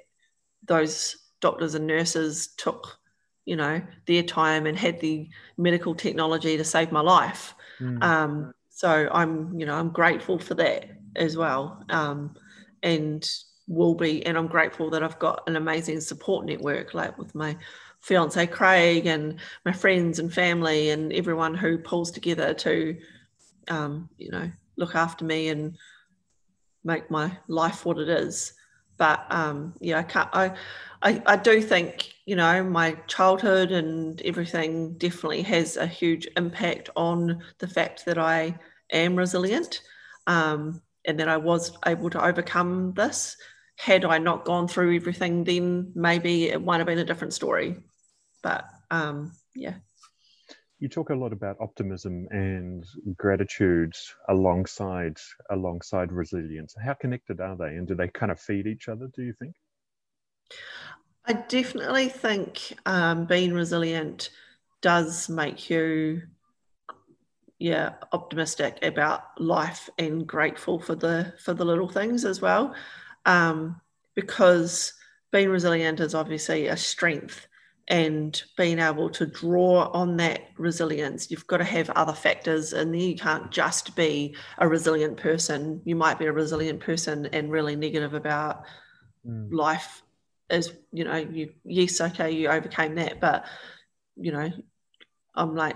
those 0.66 1.18
doctors 1.42 1.76
and 1.76 1.88
nurses 1.88 2.48
took, 2.58 2.98
you 3.46 3.56
know, 3.56 3.82
their 4.08 4.24
time 4.24 4.66
and 4.66 4.78
had 4.78 5.00
the 5.00 5.30
medical 5.58 5.96
technology 5.96 6.58
to 6.58 6.64
save 6.64 6.92
my 6.92 7.02
life. 7.02 7.56
Mm. 7.80 8.04
Um, 8.04 8.54
so 8.70 9.10
I'm, 9.12 9.58
you 9.60 9.66
know, 9.66 9.76
I'm 9.76 9.90
grateful 9.90 10.40
for 10.40 10.54
that 10.56 10.90
as 11.16 11.36
well. 11.38 11.84
Um, 11.90 12.36
and 12.84 13.28
will 13.68 13.94
be, 13.96 14.26
and 14.26 14.38
I'm 14.38 14.48
grateful 14.48 14.90
that 14.90 15.04
I've 15.04 15.20
got 15.20 15.44
an 15.48 15.56
amazing 15.56 16.02
support 16.02 16.46
network, 16.46 16.94
like 16.94 17.18
with 17.18 17.36
my 17.36 17.58
fiance 18.02 18.48
Craig 18.48 19.06
and 19.06 19.40
my 19.66 19.72
friends 19.74 20.20
and 20.20 20.34
family 20.34 20.90
and 20.90 21.14
everyone 21.14 21.54
who 21.54 21.78
pulls 21.78 22.12
together 22.12 22.54
to, 22.54 22.98
um, 23.68 24.10
you 24.18 24.32
know, 24.32 24.50
look 24.78 24.96
after 24.96 25.26
me 25.26 25.50
and 25.50 25.78
make 26.84 27.10
my 27.12 27.38
life 27.48 27.86
what 27.86 27.98
it 27.98 28.10
is. 28.10 28.54
But 28.98 29.26
um, 29.30 29.74
yeah, 29.80 30.00
I 30.00 30.04
can't. 30.04 30.30
I, 30.34 30.56
I, 31.02 31.22
I 31.26 31.36
do 31.38 31.62
think 31.62 32.14
you 32.26 32.36
know 32.36 32.64
my 32.64 32.94
childhood 33.08 33.72
and 33.72 34.22
everything 34.24 34.98
definitely 34.98 35.42
has 35.44 35.78
a 35.78 35.88
huge 35.88 36.28
impact 36.36 36.90
on 36.96 37.42
the 37.60 37.68
fact 37.68 38.06
that 38.06 38.18
I 38.18 38.60
am 38.92 39.16
resilient, 39.16 39.82
um, 40.28 40.82
and 41.06 41.20
that 41.20 41.30
I 41.30 41.38
was 41.38 41.78
able 41.86 42.10
to 42.10 42.24
overcome 42.24 42.94
this 42.94 43.38
had 43.78 44.04
I 44.04 44.18
not 44.18 44.44
gone 44.44 44.68
through 44.68 44.94
everything, 44.98 45.46
then 45.46 45.94
maybe 45.96 46.50
it 46.50 46.62
might 46.62 46.80
have 46.80 46.88
been 46.88 47.00
a 47.00 47.06
different 47.06 47.34
story. 47.34 47.78
But 48.44 48.66
um, 48.92 49.32
yeah. 49.56 49.76
You 50.80 50.88
talk 50.88 51.10
a 51.10 51.16
lot 51.16 51.34
about 51.34 51.58
optimism 51.60 52.28
and 52.32 52.86
gratitude 53.18 53.94
alongside 54.30 55.18
alongside 55.50 56.12
resilience. 56.12 56.74
How 56.82 56.94
connected 56.94 57.42
are 57.42 57.58
they, 57.58 57.76
and 57.76 57.86
do 57.86 57.96
they 57.96 58.08
kind 58.08 58.32
of 58.32 58.40
feed 58.40 58.66
each 58.66 58.88
other? 58.88 59.08
Do 59.14 59.24
you 59.24 59.34
think? 59.34 59.56
I 61.26 61.34
definitely 61.34 62.08
think 62.08 62.78
um, 62.86 63.26
being 63.26 63.54
resilient 63.54 64.30
does 64.82 65.28
make 65.28 65.70
you 65.70 66.22
yeah 67.60 67.96
optimistic 68.14 68.80
about 68.82 69.40
life 69.40 69.90
and 69.98 70.26
grateful 70.26 70.80
for 70.80 70.96
the 70.96 71.34
for 71.44 71.54
the 71.54 71.66
little 71.66 71.90
things 71.90 72.24
as 72.24 72.42
well 72.42 72.74
um, 73.26 73.80
because 74.16 74.94
being 75.32 75.50
resilient 75.50 76.00
is 76.00 76.16
obviously 76.16 76.68
a 76.68 76.78
strength 76.78 77.49
and 77.90 78.44
being 78.56 78.80
able 78.80 79.10
to 79.10 79.26
draw 79.26 79.90
on 79.94 80.18
that 80.18 80.42
resilience 80.58 81.32
you've 81.32 81.48
got 81.48 81.58
to 81.58 81.64
have 81.64 81.90
other 81.92 82.14
factors 82.14 82.74
and 82.74 82.94
then 82.94 83.02
you 83.02 83.16
can't 83.16 83.52
just 83.52 83.96
be 83.96 84.36
a 84.60 84.68
resilient 84.68 85.18
person 85.18 85.82
you 85.86 85.96
might 85.96 86.20
be 86.20 86.26
a 86.26 86.32
resilient 86.32 86.80
person 86.80 87.26
and 87.28 87.52
really 87.52 87.76
negative 87.76 88.14
about 88.14 88.64
mm. 89.28 89.52
life 89.52 90.04
as 90.50 90.74
you 90.92 91.04
know 91.04 91.18
you 91.18 91.52
yes 91.64 92.00
okay 92.00 92.32
you 92.32 92.48
overcame 92.48 92.96
that 92.96 93.20
but 93.20 93.46
you 94.16 94.32
know 94.32 94.52
i'm 95.36 95.56
like 95.56 95.76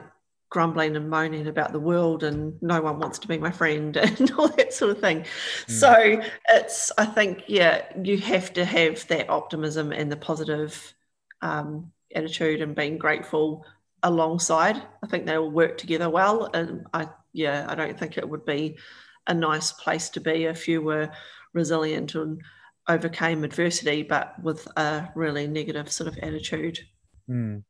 grumbling 0.53 0.95
and 0.95 1.09
moaning 1.09 1.47
about 1.47 1.71
the 1.71 1.79
world 1.79 2.23
and 2.23 2.61
no 2.61 2.79
one 2.79 2.99
wants 2.99 3.17
to 3.17 3.27
be 3.27 3.39
my 3.39 3.49
friend 3.49 3.97
and 3.97 4.31
all 4.37 4.47
that 4.49 4.71
sort 4.71 4.91
of 4.91 4.99
thing. 4.99 5.21
Mm. 5.21 5.71
So 5.71 6.21
it's, 6.49 6.91
I 6.97 7.05
think, 7.05 7.45
yeah, 7.47 7.81
you 8.01 8.19
have 8.19 8.53
to 8.53 8.63
have 8.63 9.05
that 9.07 9.31
optimism 9.31 9.91
and 9.91 10.11
the 10.11 10.15
positive 10.15 10.93
um, 11.41 11.91
attitude 12.15 12.61
and 12.61 12.75
being 12.75 12.97
grateful 12.97 13.65
alongside. 14.03 14.81
I 15.03 15.07
think 15.07 15.25
they 15.25 15.37
will 15.37 15.51
work 15.51 15.77
together 15.77 16.09
well. 16.09 16.49
And 16.53 16.85
I, 16.93 17.07
yeah, 17.31 17.65
I 17.69 17.75
don't 17.75 17.97
think 17.97 18.17
it 18.17 18.27
would 18.27 18.45
be 18.45 18.77
a 19.27 19.33
nice 19.33 19.71
place 19.71 20.09
to 20.09 20.19
be 20.19 20.45
if 20.45 20.67
you 20.67 20.81
were 20.81 21.09
resilient 21.53 22.15
and 22.15 22.41
overcame 22.87 23.43
adversity, 23.43 24.03
but 24.03 24.41
with 24.43 24.67
a 24.77 25.09
really 25.15 25.47
negative 25.47 25.91
sort 25.91 26.07
of 26.09 26.17
attitude. 26.17 26.79
Mm 27.29 27.63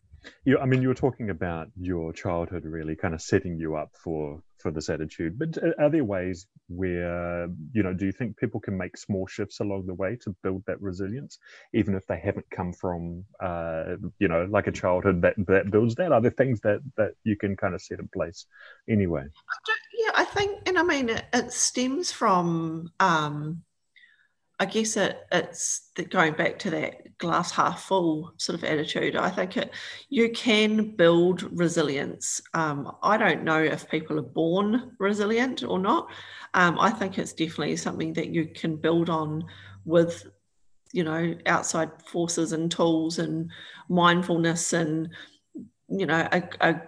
you 0.45 0.57
i 0.59 0.65
mean 0.65 0.81
you 0.81 0.87
were 0.87 0.93
talking 0.93 1.29
about 1.29 1.67
your 1.79 2.13
childhood 2.13 2.65
really 2.65 2.95
kind 2.95 3.13
of 3.13 3.21
setting 3.21 3.57
you 3.57 3.75
up 3.75 3.91
for 3.93 4.41
for 4.57 4.71
this 4.71 4.89
attitude 4.89 5.37
but 5.37 5.57
are 5.77 5.89
there 5.89 6.05
ways 6.05 6.47
where 6.69 7.47
you 7.73 7.83
know 7.83 7.93
do 7.93 8.05
you 8.05 8.13
think 8.13 8.37
people 8.37 8.59
can 8.59 8.77
make 8.77 8.95
small 8.95 9.27
shifts 9.27 9.59
along 9.59 9.85
the 9.85 9.93
way 9.93 10.15
to 10.15 10.33
build 10.41 10.63
that 10.65 10.81
resilience 10.81 11.37
even 11.73 11.93
if 11.95 12.07
they 12.07 12.17
haven't 12.17 12.49
come 12.49 12.71
from 12.71 13.25
uh 13.41 13.95
you 14.19 14.27
know 14.27 14.47
like 14.49 14.67
a 14.67 14.71
childhood 14.71 15.21
that 15.21 15.35
that 15.47 15.69
builds 15.69 15.95
that? 15.95 16.11
Are 16.11 16.21
there 16.21 16.31
things 16.31 16.61
that 16.61 16.79
that 16.95 17.11
you 17.23 17.35
can 17.35 17.57
kind 17.57 17.75
of 17.75 17.81
set 17.81 17.99
in 17.99 18.07
place 18.07 18.45
anyway? 18.89 19.25
Yeah 19.97 20.11
i 20.15 20.23
think 20.23 20.61
and 20.65 20.77
i 20.77 20.83
mean 20.83 21.09
it, 21.09 21.25
it 21.33 21.51
stems 21.51 22.11
from 22.11 22.91
um 22.99 23.63
I 24.59 24.65
guess 24.65 24.97
it, 24.97 25.17
it's 25.31 25.89
going 26.09 26.33
back 26.33 26.59
to 26.59 26.69
that 26.69 27.17
glass 27.17 27.51
half 27.51 27.83
full 27.83 28.33
sort 28.37 28.57
of 28.57 28.63
attitude. 28.63 29.15
I 29.15 29.29
think 29.29 29.57
it, 29.57 29.71
you 30.09 30.29
can 30.29 30.95
build 30.95 31.49
resilience. 31.59 32.41
Um, 32.53 32.95
I 33.01 33.17
don't 33.17 33.43
know 33.43 33.61
if 33.61 33.89
people 33.89 34.19
are 34.19 34.21
born 34.21 34.95
resilient 34.99 35.63
or 35.63 35.79
not. 35.79 36.09
Um, 36.53 36.77
I 36.79 36.91
think 36.91 37.17
it's 37.17 37.33
definitely 37.33 37.77
something 37.77 38.13
that 38.13 38.29
you 38.29 38.45
can 38.45 38.75
build 38.75 39.09
on 39.09 39.43
with, 39.85 40.27
you 40.91 41.03
know, 41.03 41.35
outside 41.47 41.89
forces 42.05 42.53
and 42.53 42.71
tools 42.71 43.19
and 43.19 43.49
mindfulness 43.89 44.73
and, 44.73 45.09
you 45.89 46.05
know, 46.05 46.27
a, 46.31 46.43
a 46.61 46.81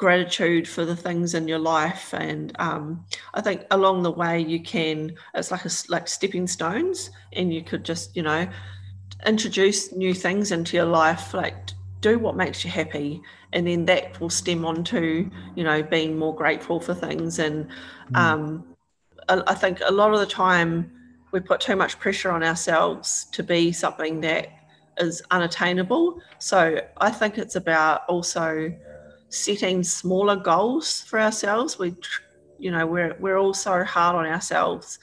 gratitude 0.00 0.66
for 0.66 0.86
the 0.86 0.96
things 0.96 1.34
in 1.34 1.46
your 1.46 1.58
life 1.58 2.14
and 2.14 2.56
um, 2.58 3.04
i 3.34 3.40
think 3.42 3.66
along 3.70 4.02
the 4.02 4.10
way 4.10 4.40
you 4.40 4.58
can 4.58 5.14
it's 5.34 5.50
like 5.50 5.66
a, 5.66 5.70
like 5.90 6.08
stepping 6.08 6.46
stones 6.46 7.10
and 7.34 7.52
you 7.52 7.62
could 7.62 7.84
just 7.84 8.16
you 8.16 8.22
know 8.22 8.48
introduce 9.26 9.92
new 9.92 10.14
things 10.14 10.52
into 10.52 10.74
your 10.74 10.86
life 10.86 11.34
like 11.34 11.54
do 12.00 12.18
what 12.18 12.34
makes 12.34 12.64
you 12.64 12.70
happy 12.70 13.20
and 13.52 13.66
then 13.66 13.84
that 13.84 14.18
will 14.20 14.30
stem 14.30 14.64
on 14.64 14.82
to 14.82 15.30
you 15.54 15.62
know 15.62 15.82
being 15.82 16.18
more 16.18 16.34
grateful 16.34 16.80
for 16.80 16.94
things 16.94 17.38
and 17.38 17.68
mm. 18.10 18.16
um, 18.16 18.64
I, 19.28 19.42
I 19.48 19.54
think 19.54 19.82
a 19.84 19.92
lot 19.92 20.14
of 20.14 20.18
the 20.18 20.24
time 20.24 20.90
we 21.30 21.40
put 21.40 21.60
too 21.60 21.76
much 21.76 21.98
pressure 21.98 22.30
on 22.30 22.42
ourselves 22.42 23.26
to 23.32 23.42
be 23.42 23.70
something 23.70 24.22
that 24.22 24.48
is 24.96 25.20
unattainable 25.30 26.22
so 26.38 26.80
i 26.96 27.10
think 27.10 27.36
it's 27.36 27.56
about 27.56 28.06
also 28.08 28.74
setting 29.30 29.82
smaller 29.82 30.36
goals 30.36 31.02
for 31.02 31.18
ourselves. 31.20 31.78
We, 31.78 31.94
you 32.58 32.70
know, 32.70 32.86
we're 32.86 33.16
we're 33.18 33.38
all 33.38 33.54
so 33.54 33.82
hard 33.84 34.16
on 34.16 34.26
ourselves 34.26 34.98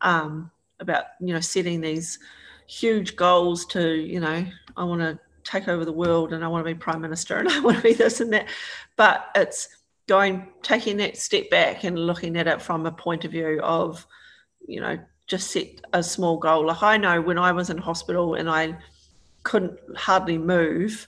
um, 0.00 0.50
about 0.78 1.04
you 1.20 1.34
know 1.34 1.40
setting 1.40 1.80
these 1.80 2.18
huge 2.66 3.16
goals 3.16 3.66
to 3.66 3.94
you 3.96 4.20
know 4.20 4.46
I 4.76 4.84
want 4.84 5.00
to 5.00 5.18
take 5.42 5.66
over 5.68 5.84
the 5.84 5.92
world 5.92 6.32
and 6.32 6.44
I 6.44 6.48
want 6.48 6.64
to 6.64 6.72
be 6.72 6.78
prime 6.78 7.00
minister 7.00 7.38
and 7.38 7.48
I 7.50 7.60
want 7.60 7.78
to 7.78 7.82
be 7.82 7.94
this 7.94 8.20
and 8.20 8.32
that, 8.32 8.46
but 8.96 9.26
it's 9.34 9.68
going 10.10 10.48
taking 10.62 10.96
that 10.96 11.16
step 11.16 11.48
back 11.50 11.84
and 11.84 11.96
looking 11.96 12.36
at 12.36 12.48
it 12.48 12.60
from 12.60 12.84
a 12.84 12.90
point 12.90 13.24
of 13.24 13.30
view 13.30 13.60
of 13.62 14.04
you 14.66 14.80
know 14.80 14.98
just 15.28 15.52
set 15.52 15.68
a 15.92 16.02
small 16.02 16.36
goal 16.36 16.66
like 16.66 16.82
i 16.82 16.96
know 16.96 17.20
when 17.20 17.38
i 17.38 17.52
was 17.52 17.70
in 17.70 17.78
hospital 17.78 18.34
and 18.34 18.50
i 18.50 18.76
couldn't 19.44 19.78
hardly 19.96 20.36
move 20.36 21.06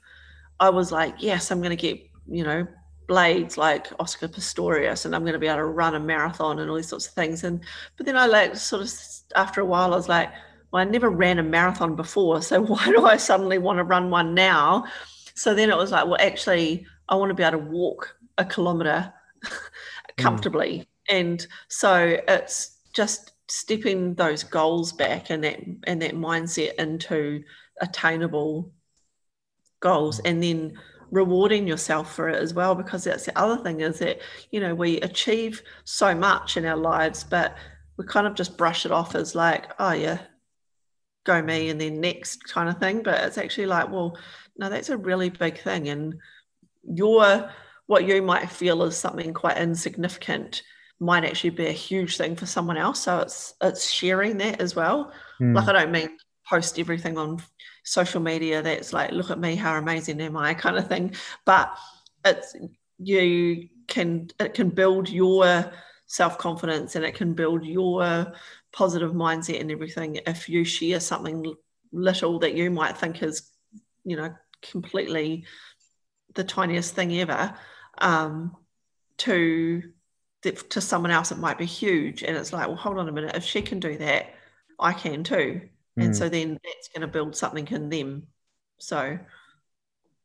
i 0.61 0.71
was 0.71 0.93
like 0.93 1.17
yes 1.19 1.50
i'm 1.50 1.59
going 1.61 1.76
to 1.76 1.76
get 1.76 2.00
you 2.29 2.45
know, 2.45 2.67
blades 3.07 3.59
like 3.59 3.88
Oscar 3.99 4.29
Pistorius, 4.29 5.05
and 5.05 5.14
I'm 5.14 5.23
going 5.23 5.35
to 5.35 5.38
be 5.38 5.47
able 5.47 5.59
to 5.59 5.64
run 5.64 5.95
a 5.95 6.00
marathon 6.00 6.59
and 6.59 6.71
all 6.71 6.76
these 6.76 6.88
sorts 6.88 7.07
of 7.07 7.12
things. 7.12 7.45
And 7.45 7.61
but 7.97 8.07
then 8.07 8.17
I 8.17 8.26
like 8.26 8.57
sort 8.57 8.83
of 8.83 8.91
after 9.37 9.61
a 9.61 9.67
while, 9.67 9.93
I 9.93 9.97
was 9.97 10.09
like, 10.09 10.31
well, 10.71 10.81
I 10.81 10.85
never 10.85 11.11
ran 11.11 11.38
a 11.38 11.43
marathon 11.43 11.95
before, 11.95 12.43
so 12.43 12.62
why 12.73 12.87
do 12.87 13.05
I 13.05 13.17
suddenly 13.17 13.59
want 13.59 13.79
to 13.79 13.85
run 13.85 14.11
one 14.11 14.35
now? 14.35 14.85
So 15.35 15.55
then 15.55 15.71
it 15.71 15.76
was 15.76 15.91
like, 15.91 16.07
well, 16.07 16.19
actually, 16.21 16.87
I 17.09 17.17
want 17.17 17.31
to 17.31 17.35
be 17.35 17.43
able 17.43 17.59
to 17.59 17.64
walk 17.67 18.17
a 18.38 18.45
kilometer 18.45 19.12
comfortably, 20.17 20.88
mm. 21.11 21.17
and 21.17 21.47
so 21.69 22.19
it's 22.29 22.79
just 22.95 23.33
stepping 23.49 24.14
those 24.14 24.43
goals 24.45 24.93
back 24.93 25.29
and 25.29 25.45
that 25.45 25.61
and 25.85 26.00
that 26.00 26.14
mindset 26.14 26.75
into 26.75 27.43
attainable 27.81 28.73
goals, 29.81 30.21
mm. 30.21 30.31
and 30.31 30.43
then 30.43 30.79
rewarding 31.12 31.69
yourself 31.69 32.12
for 32.14 32.28
it 32.28 32.42
as 32.42 32.54
well 32.54 32.75
because 32.75 33.04
that's 33.04 33.26
the 33.26 33.38
other 33.38 33.62
thing 33.62 33.81
is 33.81 34.00
that 34.00 34.19
you 34.50 34.59
know 34.59 34.75
we 34.75 34.99
achieve 35.02 35.62
so 35.85 36.14
much 36.14 36.57
in 36.57 36.64
our 36.64 36.76
lives 36.76 37.23
but 37.23 37.54
we 37.97 38.04
kind 38.07 38.26
of 38.26 38.35
just 38.35 38.57
brush 38.57 38.85
it 38.87 38.90
off 38.90 39.14
as 39.14 39.35
like 39.35 39.71
oh 39.78 39.92
yeah 39.92 40.19
go 41.25 41.40
me 41.40 41.69
and 41.69 41.81
then 41.81 42.00
next 42.00 42.45
kind 42.45 42.69
of 42.69 42.78
thing. 42.78 43.02
But 43.02 43.23
it's 43.25 43.38
actually 43.38 43.66
like 43.66 43.90
well 43.90 44.19
no 44.57 44.69
that's 44.69 44.90
a 44.90 44.97
really 44.97 45.31
big 45.31 45.59
thing 45.61 45.88
and 45.88 46.14
your 46.85 47.50
what 47.87 48.07
you 48.07 48.23
might 48.23 48.50
feel 48.50 48.83
is 48.85 48.97
something 48.97 49.33
quite 49.35 49.59
insignificant 49.59 50.62
might 51.00 51.25
actually 51.25 51.50
be 51.50 51.66
a 51.66 51.73
huge 51.73 52.16
thing 52.16 52.37
for 52.37 52.47
someone 52.47 52.76
else. 52.76 53.00
So 53.00 53.21
it's 53.21 53.54
it's 53.61 53.90
sharing 53.90 54.38
that 54.38 54.61
as 54.61 54.75
well. 54.75 55.12
Mm. 55.40 55.57
like 55.57 55.69
i 55.69 55.73
don't 55.73 55.90
mean 55.90 56.16
post 56.49 56.78
everything 56.78 57.16
on 57.16 57.42
social 57.83 58.21
media 58.21 58.62
that's 58.62 58.93
like 58.93 59.11
look 59.11 59.31
at 59.31 59.39
me 59.39 59.57
how 59.57 59.77
amazing 59.77 60.21
am 60.21 60.37
i 60.37 60.55
kind 60.55 60.77
of 60.77 60.89
thing. 60.89 61.15
But 61.45 61.77
it's 62.25 62.55
you 62.99 63.69
can 63.89 64.29
it 64.39 64.55
can 64.55 64.71
build 64.71 65.09
your 65.09 65.73
self-confidence 66.07 66.95
and 66.95 67.05
it 67.05 67.15
can 67.15 67.35
build 67.35 67.65
your 67.65 68.33
positive 68.73 69.12
mindset 69.12 69.61
and 69.61 69.71
everything 69.71 70.21
if 70.27 70.49
you 70.49 70.65
share 70.65 71.01
something 71.01 71.55
little 71.93 72.39
that 72.39 72.55
you 72.55 72.71
might 72.71 72.97
think 72.97 73.23
is 73.23 73.51
you 74.05 74.17
know 74.17 74.33
completely 74.62 75.45
the 76.35 76.45
tiniest 76.45 76.95
thing 76.95 77.19
ever 77.19 77.55
um, 77.99 78.57
to 79.19 79.83
to 80.43 80.81
someone 80.81 81.12
else 81.12 81.31
it 81.31 81.39
might 81.39 81.59
be 81.59 81.67
huge. 81.67 82.23
And 82.23 82.37
it's 82.37 82.53
like 82.53 82.67
well 82.67 82.77
hold 82.77 82.99
on 82.99 83.09
a 83.09 83.12
minute. 83.12 83.37
If 83.37 83.45
she 83.45 83.62
can 83.62 83.81
do 83.81 83.97
that 83.99 84.35
i 84.81 84.93
can 84.93 85.23
too 85.23 85.61
and 85.96 86.12
mm. 86.12 86.16
so 86.16 86.28
then 86.28 86.58
that's 86.64 86.88
going 86.88 87.02
to 87.02 87.08
build 87.08 87.37
something 87.37 87.66
in 87.68 87.88
them. 87.88 88.26
So 88.78 89.18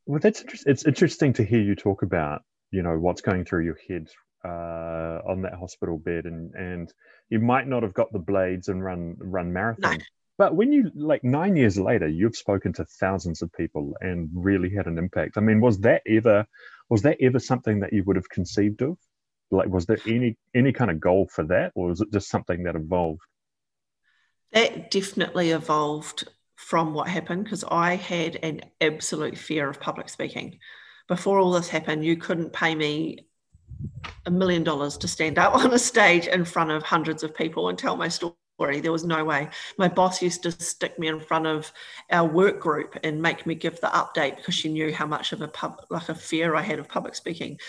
well 0.07 0.19
that's 0.19 0.41
interesting 0.41 0.71
it's 0.71 0.85
interesting 0.85 1.33
to 1.33 1.43
hear 1.43 1.61
you 1.61 1.75
talk 1.75 2.01
about 2.01 2.41
you 2.71 2.81
know 2.81 2.97
what's 2.97 3.21
going 3.21 3.45
through 3.45 3.65
your 3.65 3.77
head 3.87 4.07
uh, 4.45 5.19
on 5.27 5.41
that 5.41 5.53
hospital 5.53 5.97
bed 5.97 6.25
and 6.25 6.53
and 6.55 6.93
you 7.29 7.39
might 7.39 7.67
not 7.67 7.83
have 7.83 7.93
got 7.93 8.11
the 8.11 8.19
blades 8.19 8.69
and 8.69 8.83
run 8.83 9.15
run 9.19 9.51
marathon. 9.51 9.97
No. 9.97 10.03
but 10.37 10.55
when 10.55 10.71
you 10.71 10.89
like 10.95 11.23
nine 11.23 11.55
years 11.55 11.77
later 11.77 12.07
you've 12.07 12.35
spoken 12.35 12.71
to 12.73 12.85
thousands 12.85 13.41
of 13.41 13.51
people 13.53 13.93
and 13.99 14.29
really 14.33 14.73
had 14.73 14.87
an 14.87 14.97
impact. 14.97 15.37
I 15.37 15.41
mean 15.41 15.59
was 15.59 15.79
that 15.81 16.01
ever 16.07 16.45
was 16.89 17.01
that 17.01 17.17
ever 17.21 17.39
something 17.39 17.81
that 17.81 17.93
you 17.93 18.03
would 18.05 18.15
have 18.15 18.29
conceived 18.29 18.81
of? 18.81 18.97
Like 19.51 19.67
was 19.67 19.85
there 19.85 19.99
any 20.07 20.37
any 20.55 20.71
kind 20.71 20.89
of 20.89 20.99
goal 20.99 21.27
for 21.31 21.43
that 21.45 21.73
or 21.75 21.89
was 21.89 22.01
it 22.01 22.11
just 22.13 22.29
something 22.29 22.63
that 22.63 22.75
evolved 22.75 23.21
That 24.53 24.91
definitely 24.91 25.51
evolved 25.51 26.27
from 26.55 26.93
what 26.93 27.07
happened 27.07 27.43
because 27.43 27.63
I 27.63 27.95
had 27.95 28.37
an 28.43 28.61
absolute 28.81 29.37
fear 29.37 29.69
of 29.69 29.79
public 29.79 30.09
speaking. 30.09 30.59
Before 31.07 31.39
all 31.39 31.51
this 31.51 31.69
happened, 31.69 32.03
you 32.03 32.17
couldn't 32.17 32.51
pay 32.51 32.75
me 32.75 33.27
a 34.25 34.31
million 34.31 34.63
dollars 34.63 34.97
to 34.97 35.07
stand 35.07 35.37
up 35.37 35.55
on 35.63 35.73
a 35.73 35.79
stage 35.79 36.27
in 36.27 36.45
front 36.45 36.71
of 36.71 36.83
hundreds 36.83 37.23
of 37.23 37.35
people 37.35 37.69
and 37.69 37.77
tell 37.77 37.95
my 37.95 38.07
story. 38.07 38.35
There 38.59 38.91
was 38.91 39.05
no 39.05 39.23
way. 39.23 39.49
My 39.77 39.87
boss 39.87 40.19
used 40.19 40.41
to 40.43 40.51
stick 40.51 40.97
me 40.97 41.07
in 41.07 41.19
front 41.19 41.45
of 41.45 41.71
our 42.09 42.27
work 42.27 42.59
group 42.59 42.97
and 43.03 43.21
make 43.21 43.45
me 43.45 43.53
give 43.53 43.79
the 43.79 43.87
update 43.87 44.37
because 44.37 44.55
she 44.55 44.67
knew 44.67 44.91
how 44.91 45.05
much 45.05 45.31
of 45.31 45.41
a 45.41 45.47
pub, 45.47 45.85
like 45.91 46.09
a 46.09 46.15
fear 46.15 46.55
I 46.55 46.63
had 46.63 46.79
of 46.79 46.89
public 46.89 47.13
speaking. 47.13 47.59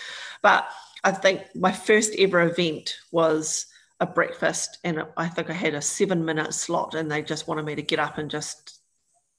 But 0.41 0.67
I 1.03 1.11
think 1.11 1.43
my 1.55 1.71
first 1.71 2.15
ever 2.17 2.41
event 2.41 2.95
was 3.11 3.67
a 3.99 4.05
breakfast, 4.05 4.77
and 4.83 5.03
I 5.17 5.27
think 5.27 5.49
I 5.49 5.53
had 5.53 5.73
a 5.73 5.81
seven 5.81 6.23
minute 6.25 6.53
slot, 6.53 6.95
and 6.95 7.11
they 7.11 7.21
just 7.21 7.47
wanted 7.47 7.65
me 7.65 7.75
to 7.75 7.81
get 7.81 7.99
up 7.99 8.17
and 8.17 8.31
just 8.31 8.79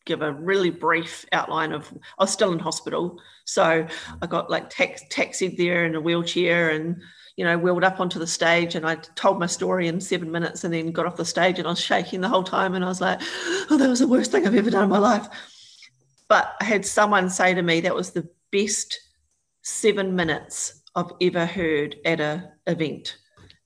give 0.07 0.23
a 0.23 0.33
really 0.33 0.71
brief 0.71 1.25
outline 1.33 1.73
of 1.73 1.93
I 2.19 2.25
was 2.25 2.33
still 2.33 2.53
in 2.53 2.59
hospital. 2.59 3.21
So 3.45 3.87
I 4.23 4.27
got 4.27 4.51
like 4.51 4.71
tax, 4.71 5.03
taxied 5.11 5.57
there 5.57 5.85
in 5.85 5.95
a 5.95 6.01
wheelchair 6.01 6.71
and 6.71 7.01
you 7.37 7.45
know 7.45 7.57
wheeled 7.59 7.85
up 7.85 8.01
onto 8.01 8.19
the 8.19 8.27
stage 8.27 8.75
and 8.75 8.87
I 8.87 8.97
told 8.97 9.39
my 9.39 9.47
story 9.47 9.89
in 9.89 10.01
seven 10.01 10.31
minutes 10.31 10.65
and 10.65 10.73
then 10.75 10.93
got 10.93 11.07
off 11.07 11.17
the 11.17 11.25
stage 11.25 11.59
and 11.59 11.67
I 11.67 11.71
was 11.71 11.81
shaking 11.81 12.21
the 12.21 12.29
whole 12.29 12.43
time 12.43 12.75
and 12.75 12.85
I 12.85 12.89
was 12.89 13.01
like, 13.01 13.21
oh, 13.71 13.77
that 13.79 13.89
was 13.89 14.01
the 14.01 14.09
worst 14.09 14.33
thing 14.33 14.47
I've 14.47 14.55
ever 14.55 14.71
done 14.71 14.85
in 14.85 14.91
my 14.91 14.99
life. 14.99 15.27
But 16.29 16.55
I 16.61 16.65
had 16.65 16.87
someone 16.87 17.31
say 17.31 17.55
to 17.55 17.63
me 17.63 17.81
that 17.81 17.95
was 17.95 18.11
the 18.11 18.29
best 18.51 18.99
seven 19.63 20.17
minutes 20.17 20.83
I've 20.95 21.13
ever 21.21 21.47
heard 21.47 21.97
at 22.05 22.21
a 22.21 22.53
event. 22.67 23.17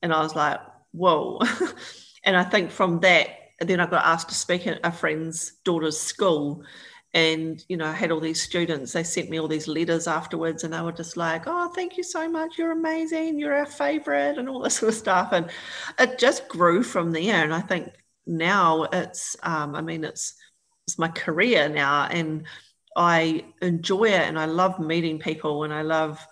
And 0.01 0.13
I 0.13 0.21
was 0.21 0.35
like, 0.35 0.59
whoa. 0.95 1.39
and 2.23 2.35
I 2.37 2.43
think 2.43 2.71
from 2.71 2.99
that 3.01 3.29
then 3.59 3.79
I 3.79 3.85
got 3.85 4.05
asked 4.05 4.29
to 4.29 4.35
speak 4.35 4.67
at 4.67 4.79
a 4.83 4.91
friend's 4.91 5.53
daughter's 5.63 5.97
school. 5.99 6.63
And, 7.13 7.63
you 7.69 7.77
know, 7.77 7.85
I 7.85 7.93
had 7.93 8.11
all 8.11 8.19
these 8.19 8.41
students, 8.41 8.91
they 8.91 9.03
sent 9.03 9.29
me 9.29 9.39
all 9.39 9.47
these 9.47 9.69
letters 9.69 10.05
afterwards, 10.05 10.65
and 10.65 10.73
they 10.73 10.81
were 10.81 10.91
just 10.91 11.15
like, 11.15 11.43
oh, 11.47 11.69
thank 11.73 11.95
you 11.95 12.03
so 12.03 12.29
much. 12.29 12.57
You're 12.57 12.73
amazing. 12.73 13.39
You're 13.39 13.55
our 13.55 13.65
favorite, 13.65 14.37
and 14.37 14.49
all 14.49 14.61
this 14.61 14.75
sort 14.75 14.91
of 14.91 14.97
stuff. 14.99 15.29
And 15.31 15.49
it 15.97 16.19
just 16.19 16.49
grew 16.49 16.83
from 16.83 17.11
there. 17.11 17.41
And 17.41 17.53
I 17.53 17.61
think 17.61 17.93
now 18.27 18.83
it's, 18.91 19.37
um, 19.43 19.75
I 19.75 19.81
mean, 19.81 20.03
it's, 20.03 20.35
it's 20.87 20.99
my 20.99 21.07
career 21.07 21.69
now. 21.69 22.07
And 22.07 22.45
I 22.97 23.45
enjoy 23.61 24.05
it 24.05 24.27
and 24.27 24.39
I 24.39 24.45
love 24.45 24.79
meeting 24.79 25.19
people 25.19 25.63
and 25.63 25.73
I 25.73 25.81
love 25.81 26.25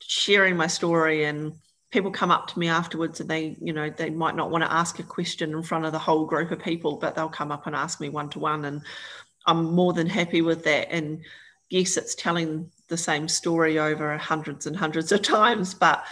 sharing 0.00 0.56
my 0.56 0.66
story 0.66 1.24
and 1.24 1.54
people 1.90 2.10
come 2.10 2.30
up 2.30 2.46
to 2.46 2.58
me 2.58 2.68
afterwards 2.68 3.20
and 3.20 3.28
they 3.28 3.56
you 3.60 3.72
know 3.72 3.90
they 3.90 4.10
might 4.10 4.36
not 4.36 4.50
want 4.50 4.62
to 4.62 4.72
ask 4.72 4.98
a 4.98 5.04
question 5.04 5.50
in 5.52 5.62
front 5.62 5.84
of 5.84 5.92
the 5.92 5.98
whole 5.98 6.24
group 6.24 6.50
of 6.50 6.60
people 6.60 6.96
but 6.96 7.14
they'll 7.14 7.28
come 7.28 7.50
up 7.50 7.66
and 7.66 7.74
ask 7.74 8.00
me 8.00 8.08
one 8.08 8.28
to 8.30 8.38
one 8.38 8.64
and 8.64 8.82
i'm 9.46 9.64
more 9.64 9.92
than 9.92 10.06
happy 10.06 10.42
with 10.42 10.64
that. 10.64 10.92
And 10.92 11.22
yes 11.68 11.96
it's 11.96 12.14
telling 12.14 12.70
the 12.88 12.96
same 12.96 13.28
story 13.28 13.78
over 13.78 14.16
hundreds 14.18 14.66
and 14.66 14.76
hundreds 14.76 15.12
of 15.12 15.22
times 15.22 15.74
but 15.74 16.04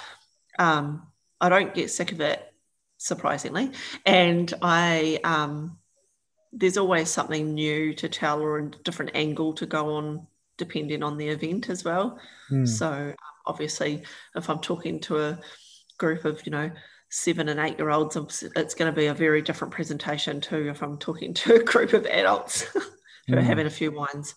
um, 0.58 1.06
i 1.40 1.48
don't 1.48 1.74
get 1.74 1.90
sick 1.90 2.12
of 2.12 2.20
it 2.20 2.44
surprisingly. 3.00 3.70
And 4.04 4.52
i 4.60 5.20
um, 5.22 5.78
there's 6.52 6.78
always 6.78 7.10
something 7.10 7.54
new 7.54 7.94
to 7.94 8.08
tell 8.08 8.40
or 8.40 8.58
a 8.58 8.70
different 8.70 9.12
angle 9.14 9.52
to 9.54 9.66
go 9.66 9.94
on 9.94 10.26
depending 10.56 11.04
on 11.04 11.16
the 11.16 11.28
event 11.28 11.68
as 11.68 11.84
well. 11.84 12.18
Mm. 12.50 12.66
so 12.66 13.14
obviously 13.46 14.02
if 14.34 14.48
i'm 14.48 14.58
talking 14.58 14.98
to 15.00 15.18
a 15.18 15.38
group 15.98 16.24
of 16.24 16.44
you 16.46 16.52
know 16.52 16.70
seven 17.10 17.48
and 17.48 17.58
eight 17.60 17.78
year 17.78 17.90
olds 17.90 18.16
it's 18.56 18.74
going 18.74 18.92
to 18.92 18.96
be 18.96 19.06
a 19.06 19.14
very 19.14 19.40
different 19.40 19.72
presentation 19.72 20.40
too 20.40 20.68
if 20.68 20.82
i'm 20.82 20.98
talking 20.98 21.32
to 21.32 21.54
a 21.54 21.62
group 21.64 21.92
of 21.92 22.04
adults 22.06 22.62
who 23.28 23.34
mm. 23.34 23.38
are 23.38 23.42
having 23.42 23.66
a 23.66 23.70
few 23.70 23.90
wines 23.90 24.34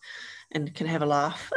and 0.51 0.73
can 0.73 0.87
have 0.87 1.01
a 1.01 1.05
laugh. 1.05 1.51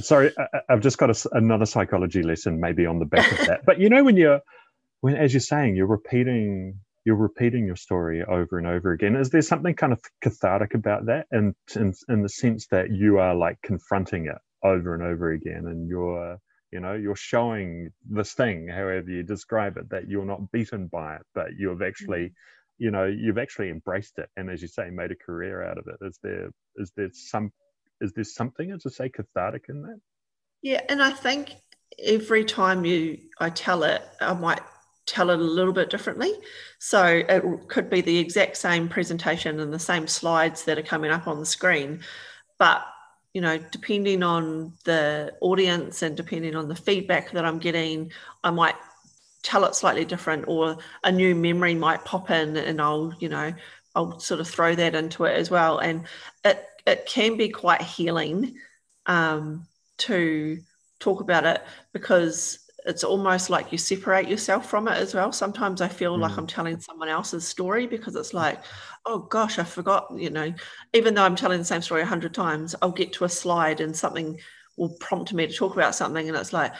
Sorry 0.00 0.32
I, 0.38 0.60
have 0.70 0.80
just 0.80 0.98
got 0.98 1.10
a, 1.10 1.28
another 1.32 1.66
psychology 1.66 2.22
lesson 2.22 2.60
maybe 2.60 2.86
on 2.86 2.98
the 2.98 3.04
back 3.04 3.30
of 3.30 3.46
that. 3.46 3.60
But 3.66 3.78
you 3.78 3.90
know 3.90 4.02
when 4.04 4.16
you're 4.16 4.40
when 5.00 5.16
as 5.16 5.34
you're 5.34 5.40
saying 5.40 5.76
you're 5.76 5.86
repeating 5.86 6.80
you're 7.04 7.16
repeating 7.16 7.66
your 7.66 7.76
story 7.76 8.22
over 8.22 8.58
and 8.58 8.66
over 8.66 8.92
again 8.92 9.16
is 9.16 9.30
there 9.30 9.42
something 9.42 9.74
kind 9.74 9.92
of 9.92 10.00
cathartic 10.22 10.74
about 10.74 11.06
that? 11.06 11.26
And 11.30 11.54
in, 11.76 11.92
in 12.08 12.22
the 12.22 12.28
sense 12.28 12.68
that 12.68 12.90
you 12.90 13.18
are 13.18 13.34
like 13.34 13.58
confronting 13.62 14.26
it 14.26 14.38
over 14.62 14.94
and 14.94 15.02
over 15.02 15.30
again 15.30 15.66
and 15.66 15.88
you're 15.88 16.38
you 16.72 16.80
know 16.80 16.94
you're 16.94 17.14
showing 17.14 17.90
this 18.08 18.32
thing 18.32 18.66
however 18.66 19.10
you 19.10 19.22
describe 19.22 19.76
it 19.76 19.88
that 19.90 20.08
you're 20.08 20.24
not 20.24 20.50
beaten 20.50 20.86
by 20.86 21.16
it 21.16 21.22
but 21.34 21.48
you've 21.56 21.82
actually 21.82 22.24
mm-hmm. 22.24 22.84
you 22.84 22.90
know 22.90 23.04
you've 23.04 23.38
actually 23.38 23.68
embraced 23.68 24.18
it 24.18 24.28
and 24.36 24.50
as 24.50 24.62
you 24.62 24.68
say 24.68 24.90
made 24.90 25.12
a 25.12 25.16
career 25.16 25.62
out 25.62 25.78
of 25.78 25.86
it. 25.86 25.96
Is 26.00 26.18
there 26.22 26.50
is 26.76 26.90
there 26.96 27.10
some 27.12 27.52
is 28.00 28.12
there 28.12 28.24
something 28.24 28.72
as 28.72 28.84
I 28.86 28.90
say 28.90 29.08
cathartic 29.08 29.66
in 29.68 29.82
that? 29.82 30.00
Yeah 30.62 30.80
and 30.88 31.02
i 31.02 31.10
think 31.10 31.56
every 32.02 32.44
time 32.44 32.84
you 32.84 33.18
i 33.38 33.50
tell 33.50 33.82
it 33.82 34.02
i 34.20 34.32
might 34.32 34.60
tell 35.04 35.30
it 35.30 35.38
a 35.40 35.42
little 35.42 35.72
bit 35.72 35.90
differently. 35.90 36.32
So 36.78 37.04
it 37.04 37.42
could 37.68 37.90
be 37.90 38.02
the 38.02 38.18
exact 38.18 38.56
same 38.56 38.88
presentation 38.88 39.58
and 39.58 39.72
the 39.72 39.78
same 39.78 40.06
slides 40.06 40.64
that 40.64 40.78
are 40.78 40.82
coming 40.82 41.10
up 41.10 41.26
on 41.26 41.40
the 41.40 41.46
screen 41.46 42.02
but 42.62 42.86
you 43.34 43.40
know, 43.40 43.58
depending 43.58 44.22
on 44.22 44.74
the 44.84 45.32
audience 45.40 46.02
and 46.02 46.16
depending 46.16 46.54
on 46.54 46.68
the 46.68 46.76
feedback 46.76 47.30
that 47.32 47.44
I'm 47.44 47.58
getting, 47.58 48.12
I 48.44 48.50
might 48.50 48.74
tell 49.42 49.64
it 49.64 49.74
slightly 49.74 50.04
different 50.04 50.44
or 50.48 50.76
a 51.02 51.10
new 51.10 51.34
memory 51.34 51.74
might 51.74 52.04
pop 52.04 52.30
in 52.30 52.56
and 52.56 52.80
I'll, 52.80 53.14
you 53.18 53.28
know, 53.28 53.52
I'll 53.94 54.20
sort 54.20 54.40
of 54.40 54.48
throw 54.48 54.74
that 54.74 54.94
into 54.94 55.24
it 55.24 55.36
as 55.36 55.50
well. 55.50 55.78
And 55.78 56.06
it, 56.44 56.64
it 56.86 57.06
can 57.06 57.36
be 57.36 57.48
quite 57.48 57.82
healing 57.82 58.54
um, 59.06 59.66
to 59.98 60.58
talk 61.00 61.20
about 61.20 61.44
it 61.44 61.62
because 61.92 62.58
it's 62.84 63.04
almost 63.04 63.48
like 63.48 63.70
you 63.70 63.78
separate 63.78 64.28
yourself 64.28 64.68
from 64.68 64.88
it 64.88 64.94
as 64.94 65.14
well. 65.14 65.30
Sometimes 65.30 65.80
I 65.80 65.88
feel 65.88 66.16
mm. 66.16 66.20
like 66.20 66.36
I'm 66.36 66.46
telling 66.46 66.80
someone 66.80 67.08
else's 67.08 67.46
story 67.46 67.86
because 67.86 68.16
it's 68.16 68.34
like, 68.34 68.60
oh 69.06 69.20
gosh, 69.20 69.58
I 69.58 69.64
forgot, 69.64 70.08
you 70.16 70.30
know, 70.30 70.52
even 70.92 71.14
though 71.14 71.22
I'm 71.22 71.36
telling 71.36 71.58
the 71.58 71.64
same 71.64 71.82
story 71.82 72.02
a 72.02 72.06
hundred 72.06 72.34
times, 72.34 72.74
I'll 72.82 72.90
get 72.90 73.12
to 73.14 73.24
a 73.24 73.28
slide 73.28 73.80
and 73.80 73.96
something 73.96 74.38
will 74.76 74.96
prompt 75.00 75.32
me 75.32 75.46
to 75.46 75.52
talk 75.52 75.74
about 75.74 75.94
something. 75.94 76.28
And 76.28 76.36
it's 76.36 76.52
like, 76.52 76.72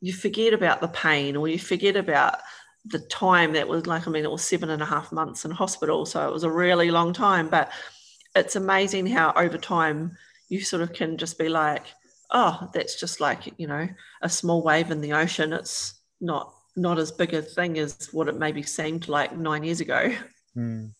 you 0.00 0.12
forget 0.12 0.52
about 0.52 0.80
the 0.80 0.88
pain 0.88 1.36
or 1.36 1.48
you 1.48 1.58
forget 1.58 1.96
about 1.96 2.38
the 2.86 2.98
time 2.98 3.52
that 3.52 3.68
was 3.68 3.86
like, 3.86 4.06
I 4.06 4.10
mean, 4.10 4.24
it 4.24 4.30
was 4.30 4.42
seven 4.42 4.70
and 4.70 4.82
a 4.82 4.86
half 4.86 5.12
months 5.12 5.44
in 5.44 5.50
hospital. 5.50 6.06
So 6.06 6.26
it 6.26 6.32
was 6.32 6.44
a 6.44 6.50
really 6.50 6.90
long 6.90 7.12
time, 7.12 7.48
but 7.48 7.70
it's 8.34 8.56
amazing 8.56 9.06
how 9.06 9.32
over 9.36 9.58
time 9.58 10.16
you 10.48 10.60
sort 10.60 10.82
of 10.82 10.92
can 10.92 11.16
just 11.16 11.38
be 11.38 11.48
like, 11.48 11.84
oh, 12.32 12.68
that's 12.72 12.98
just 12.98 13.20
like, 13.20 13.52
you 13.58 13.66
know, 13.66 13.88
a 14.22 14.28
small 14.28 14.62
wave 14.62 14.90
in 14.90 15.00
the 15.00 15.12
ocean. 15.12 15.52
It's 15.52 16.00
not 16.20 16.54
not 16.76 16.98
as 16.98 17.10
big 17.10 17.34
a 17.34 17.42
thing 17.42 17.78
as 17.78 18.08
what 18.12 18.28
it 18.28 18.36
maybe 18.36 18.62
seemed 18.62 19.08
like 19.08 19.36
nine 19.36 19.64
years 19.64 19.80
ago. 19.80 20.12
Mm. 20.56 20.92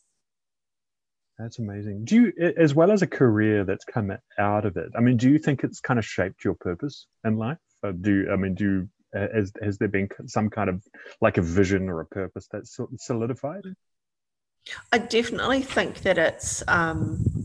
That's 1.39 1.59
amazing. 1.59 2.05
Do 2.05 2.17
you, 2.17 2.53
as 2.59 2.75
well 2.75 2.93
as 2.93 3.01
a 3.01 3.07
career 3.07 3.65
that's 3.65 3.85
come 3.85 4.13
out 4.39 4.67
of 4.67 4.77
it, 4.77 4.91
I 4.95 5.01
mean, 5.01 5.17
do 5.17 5.31
you 5.31 5.39
think 5.39 5.65
it's 5.65 5.81
kind 5.81 5.99
of 5.99 6.05
shaped 6.05 6.45
your 6.45 6.55
purpose 6.55 7.07
in 7.25 7.37
life? 7.37 7.57
Or 7.83 7.93
do 7.93 8.13
you, 8.13 8.31
I 8.31 8.37
mean, 8.37 8.55
do 8.55 8.65
you, 8.65 8.89
has, 9.15 9.51
has 9.63 9.79
there 9.79 9.89
been 9.89 10.09
some 10.27 10.51
kind 10.51 10.69
of 10.69 10.85
like 11.23 11.39
a 11.39 11.43
vision 11.43 11.89
or 11.89 12.01
a 12.01 12.07
purpose 12.07 12.47
that's 12.53 12.79
solidified? 12.99 13.65
I 14.93 14.99
definitely 14.99 15.63
think 15.63 16.03
that 16.03 16.19
it's 16.19 16.63
um, 16.69 17.40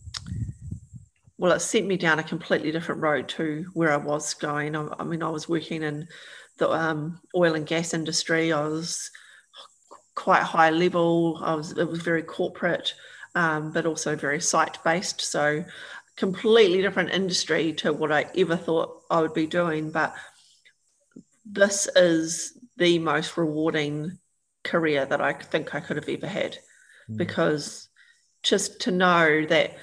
well, 1.37 1.51
it 1.51 1.59
sent 1.59 1.85
me 1.85 1.97
down 1.97 2.19
a 2.19 2.23
completely 2.23 2.71
different 2.71 3.01
road 3.01 3.27
to 3.29 3.65
where 3.73 3.91
I 3.91 3.97
was 3.97 4.33
going. 4.33 4.75
I, 4.75 4.87
I 4.99 5.03
mean, 5.03 5.21
I 5.21 5.29
was 5.29 5.49
working 5.49 5.83
in 5.83 6.07
the 6.57 6.69
um, 6.71 7.19
oil 7.35 7.55
and 7.55 7.67
gas 7.67 7.93
industry. 7.93 8.53
I 8.53 8.65
was 8.67 9.11
quite 10.15 10.43
high 10.43 10.69
level. 10.69 11.39
I 11.43 11.55
was 11.55 11.77
it 11.77 11.89
was 11.89 12.01
very 12.01 12.23
corporate, 12.23 12.93
um, 13.35 13.71
but 13.71 13.85
also 13.85 14.15
very 14.15 14.39
site 14.39 14.81
based. 14.83 15.21
So 15.21 15.65
completely 16.15 16.81
different 16.81 17.11
industry 17.11 17.73
to 17.73 17.91
what 17.91 18.11
I 18.11 18.27
ever 18.37 18.55
thought 18.55 19.03
I 19.09 19.21
would 19.21 19.33
be 19.33 19.47
doing. 19.47 19.91
But 19.91 20.15
this 21.45 21.87
is 21.95 22.57
the 22.77 22.99
most 22.99 23.35
rewarding 23.35 24.17
career 24.63 25.05
that 25.05 25.21
I 25.21 25.33
think 25.33 25.75
I 25.75 25.81
could 25.81 25.97
have 25.97 26.09
ever 26.09 26.27
had, 26.27 26.57
mm. 27.09 27.17
because 27.17 27.89
just 28.41 28.81
to 28.81 28.91
know 28.91 29.45
that 29.47 29.75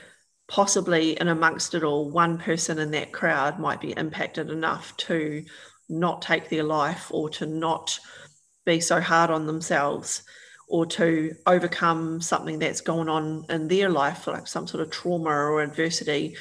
possibly 0.48 1.18
in 1.20 1.28
amongst 1.28 1.74
it 1.74 1.85
all, 1.85 2.11
one 2.11 2.38
person 2.38 2.78
in 2.78 2.90
that 2.92 3.12
crowd 3.12 3.59
might 3.59 3.81
be 3.81 3.92
impacted 3.96 4.50
enough 4.50 4.96
to 4.98 5.44
not 5.88 6.22
take 6.22 6.48
their 6.48 6.64
life 6.64 7.09
or 7.11 7.28
to 7.31 7.46
not 7.46 7.98
be 8.64 8.81
so 8.81 9.00
hard 9.00 9.31
on 9.31 9.46
themselves 9.46 10.22
or 10.68 10.87
to 10.87 11.35
overcome 11.46 12.20
something 12.20 12.59
that's 12.59 12.81
going 12.81 13.09
on 13.09 13.44
in 13.50 13.68
their 13.68 13.90
life, 13.90 14.26
like 14.26 14.46
some 14.46 14.66
sort 14.66 14.83
of 14.83 14.90
trauma 14.90 15.31
or 15.31 15.62
adversity. 15.62 16.37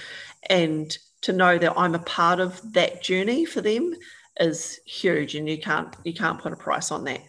And 0.49 0.95
to 1.21 1.33
know 1.33 1.57
that 1.57 1.77
I'm 1.77 1.95
a 1.95 1.99
part 1.99 2.39
of 2.39 2.73
that 2.73 3.03
journey 3.03 3.45
for 3.45 3.61
them 3.61 3.93
is 4.39 4.79
huge 4.85 5.35
and 5.35 5.47
you 5.47 5.57
can't 5.59 5.95
you 6.03 6.13
can't 6.13 6.39
put 6.39 6.53
a 6.53 6.55
price 6.55 6.91
on 6.91 7.03
that. 7.03 7.21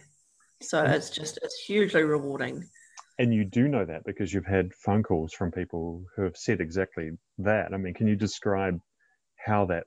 So 0.61 0.83
mm. 0.83 0.89
it's 0.89 1.09
just 1.09 1.39
it's 1.41 1.57
hugely 1.57 2.03
rewarding. 2.03 2.67
And 3.19 3.33
you 3.33 3.45
do 3.45 3.67
know 3.67 3.85
that 3.85 4.03
because 4.05 4.33
you've 4.33 4.45
had 4.45 4.73
phone 4.73 5.03
calls 5.03 5.33
from 5.33 5.51
people 5.51 6.03
who 6.15 6.23
have 6.23 6.37
said 6.37 6.61
exactly 6.61 7.11
that. 7.39 7.73
I 7.73 7.77
mean, 7.77 7.93
can 7.93 8.07
you 8.07 8.15
describe 8.15 8.79
how 9.37 9.65
that 9.65 9.85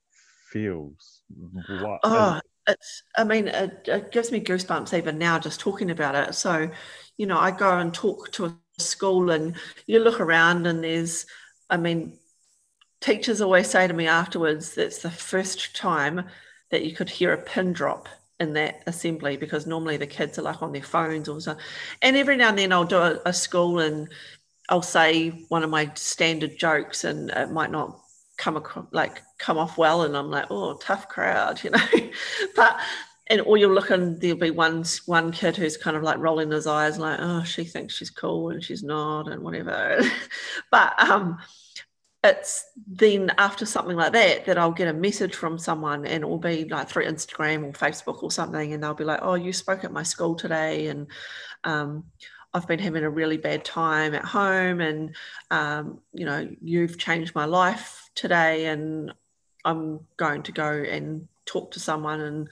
feels? 0.53 1.23
What, 1.81 2.01
oh, 2.05 2.41
it's, 2.69 3.03
I 3.17 3.25
mean, 3.25 3.49
it, 3.49 3.87
it 3.87 4.13
gives 4.13 4.31
me 4.31 4.41
goosebumps 4.41 4.97
even 4.97 5.19
now 5.19 5.39
just 5.39 5.61
talking 5.61 5.91
about 5.91 6.15
it. 6.15 6.35
So, 6.35 6.71
you 7.17 7.27
know, 7.27 7.39
I 7.39 7.51
go 7.51 7.79
and 7.79 7.93
talk 7.93 8.31
to 8.33 8.47
a 8.47 8.57
school 8.79 9.31
and 9.31 9.57
you 9.87 9.99
look 9.99 10.21
around 10.21 10.67
and 10.67 10.83
there's, 10.85 11.27
I 11.69 11.77
mean, 11.77 12.19
teachers 13.01 13.41
always 13.41 13.69
say 13.69 13.87
to 13.87 13.95
me 13.95 14.07
afterwards, 14.07 14.75
that's 14.75 14.99
the 14.99 15.11
first 15.11 15.77
time 15.77 16.25
that 16.71 16.85
you 16.85 16.95
could 16.95 17.11
hear 17.11 17.33
a 17.33 17.39
pin 17.39 17.73
drop 17.73 18.09
in 18.39 18.53
that 18.53 18.83
assembly 18.87 19.37
because 19.37 19.67
normally 19.67 19.97
the 19.97 20.07
kids 20.07 20.39
are 20.39 20.43
like 20.43 20.63
on 20.63 20.73
their 20.73 20.83
phones 20.83 21.29
or 21.29 21.41
so. 21.41 21.57
And 22.03 22.17
every 22.17 22.37
now 22.37 22.51
and 22.51 22.59
then 22.59 22.73
I'll 22.73 22.85
do 22.85 22.99
a, 22.99 23.21
a 23.25 23.33
school 23.33 23.79
and 23.81 24.09
I'll 24.69 24.83
say 24.83 25.31
one 25.49 25.63
of 25.63 25.71
my 25.71 25.91
standard 25.95 26.59
jokes 26.59 27.05
and 27.05 27.31
it 27.31 27.51
might 27.51 27.71
not 27.71 28.01
come 28.37 28.57
across 28.57 28.87
like 28.93 29.23
come 29.39 29.59
off 29.59 29.79
well 29.79 30.03
and 30.03 30.17
I'm 30.17 30.31
like, 30.31 30.47
oh, 30.51 30.77
tough 30.77 31.09
crowd, 31.09 31.61
you 31.65 31.71
know. 31.71 32.11
but 32.55 32.79
and 33.29 33.41
or 33.41 33.57
you'll 33.57 33.73
look 33.73 33.91
and 33.91 34.21
there'll 34.21 34.37
be 34.37 34.51
one 34.51 34.85
one 35.07 35.33
kid 35.33 35.57
who's 35.57 35.77
kind 35.77 35.97
of 35.97 36.03
like 36.03 36.19
rolling 36.19 36.51
his 36.51 36.67
eyes 36.67 36.99
like, 36.99 37.19
oh, 37.21 37.43
she 37.43 37.65
thinks 37.65 37.95
she's 37.95 38.11
cool 38.11 38.51
and 38.51 38.63
she's 38.63 38.83
not 38.83 39.29
and 39.29 39.43
whatever. 39.43 40.01
but 40.71 40.99
um 40.99 41.39
it's 42.27 42.65
then 42.87 43.33
after 43.39 43.67
something 43.67 43.97
like 43.97 44.13
that 44.13 44.47
that 44.47 44.59
I'll 44.59 44.73
get 44.73 44.89
a 44.89 44.93
message 44.93 45.35
from 45.35 45.59
someone 45.59 46.07
and 46.07 46.23
it 46.23 46.27
will 46.27 46.39
be 46.39 46.65
like 46.65 46.89
through 46.89 47.07
Instagram 47.07 47.65
or 47.65 47.73
Facebook 47.73 48.23
or 48.23 48.31
something, 48.31 48.73
and 48.73 48.83
they'll 48.83 48.95
be 48.95 49.05
like, 49.05 49.21
"Oh, 49.23 49.35
you 49.35 49.53
spoke 49.53 49.85
at 49.85 49.93
my 49.93 50.03
school 50.03 50.35
today, 50.35 50.89
and 50.89 51.07
um, 51.65 52.05
I've 52.55 52.67
been 52.67 52.79
having 52.79 53.05
a 53.05 53.11
really 53.11 53.37
bad 53.37 53.65
time 53.65 54.15
at 54.15 54.25
home, 54.25 54.81
and 54.81 55.15
um, 55.51 56.01
you 56.13 56.25
know, 56.25 56.49
you've 56.63 56.99
changed 56.99 57.35
my 57.35 57.45
life 57.45 58.09
today, 58.15 58.67
and 58.67 59.13
I'm 59.65 60.01
going 60.17 60.43
to 60.45 60.53
go 60.53 60.71
and 60.71 61.29
talk 61.45 61.73
to 61.73 61.81
someone 61.81 62.21
and 62.21 62.49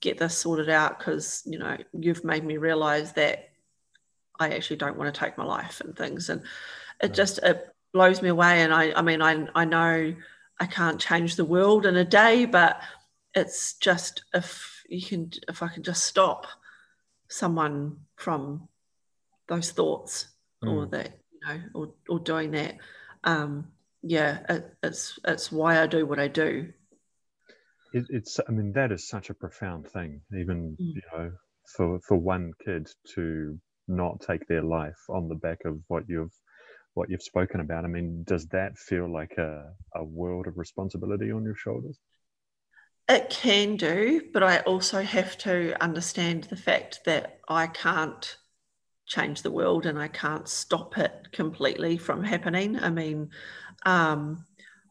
get 0.00 0.18
this 0.18 0.36
sorted 0.36 0.68
out 0.68 0.98
because 0.98 1.42
you 1.46 1.58
know 1.58 1.76
you've 1.98 2.24
made 2.24 2.44
me 2.44 2.58
realize 2.58 3.12
that 3.14 3.48
I 4.38 4.50
actually 4.50 4.76
don't 4.76 4.98
want 4.98 5.14
to 5.14 5.18
take 5.18 5.38
my 5.38 5.44
life 5.44 5.80
and 5.80 5.96
things, 5.96 6.28
and 6.28 6.42
it 7.00 7.14
just 7.14 7.38
it 7.38 7.75
blows 7.92 8.22
me 8.22 8.28
away. 8.28 8.62
And 8.62 8.72
I, 8.72 8.92
I 8.92 9.02
mean, 9.02 9.22
I, 9.22 9.46
I 9.54 9.64
know 9.64 10.14
I 10.60 10.66
can't 10.66 11.00
change 11.00 11.36
the 11.36 11.44
world 11.44 11.86
in 11.86 11.96
a 11.96 12.04
day, 12.04 12.44
but 12.44 12.80
it's 13.34 13.74
just 13.74 14.24
if 14.32 14.84
you 14.88 15.02
can, 15.02 15.30
if 15.48 15.62
I 15.62 15.68
can 15.68 15.82
just 15.82 16.04
stop 16.04 16.46
someone 17.28 17.98
from 18.16 18.68
those 19.48 19.70
thoughts 19.70 20.28
mm. 20.64 20.72
or 20.72 20.86
that, 20.86 21.12
you 21.32 21.40
know, 21.46 21.60
or, 21.74 21.94
or 22.08 22.18
doing 22.20 22.52
that, 22.52 22.76
um, 23.24 23.68
yeah, 24.02 24.38
it, 24.48 24.74
it's 24.82 25.18
it's 25.26 25.50
why 25.50 25.82
I 25.82 25.86
do 25.86 26.06
what 26.06 26.20
I 26.20 26.28
do. 26.28 26.72
It, 27.92 28.06
it's, 28.10 28.38
I 28.48 28.52
mean, 28.52 28.72
that 28.72 28.92
is 28.92 29.08
such 29.08 29.30
a 29.30 29.34
profound 29.34 29.88
thing, 29.88 30.20
even 30.38 30.76
mm. 30.80 30.94
you 30.94 31.02
know, 31.12 31.32
for 31.76 31.98
for 32.06 32.16
one 32.16 32.52
kid 32.64 32.88
to 33.14 33.58
not 33.88 34.20
take 34.20 34.46
their 34.46 34.62
life 34.62 34.98
on 35.08 35.28
the 35.28 35.34
back 35.34 35.64
of 35.64 35.78
what 35.88 36.04
you've 36.08 36.34
what 36.96 37.10
you've 37.10 37.22
spoken 37.22 37.60
about. 37.60 37.84
I 37.84 37.88
mean, 37.88 38.24
does 38.24 38.46
that 38.48 38.78
feel 38.78 39.06
like 39.10 39.36
a, 39.38 39.70
a 39.94 40.02
world 40.02 40.46
of 40.46 40.56
responsibility 40.56 41.30
on 41.30 41.44
your 41.44 41.54
shoulders? 41.54 41.98
It 43.08 43.30
can 43.30 43.76
do, 43.76 44.22
but 44.32 44.42
I 44.42 44.60
also 44.60 45.02
have 45.02 45.38
to 45.38 45.80
understand 45.80 46.44
the 46.44 46.56
fact 46.56 47.00
that 47.04 47.40
I 47.48 47.68
can't 47.68 48.36
change 49.06 49.42
the 49.42 49.50
world 49.50 49.86
and 49.86 49.98
I 49.98 50.08
can't 50.08 50.48
stop 50.48 50.98
it 50.98 51.28
completely 51.32 51.98
from 51.98 52.24
happening. 52.24 52.78
I 52.80 52.90
mean, 52.90 53.30
um, 53.84 54.44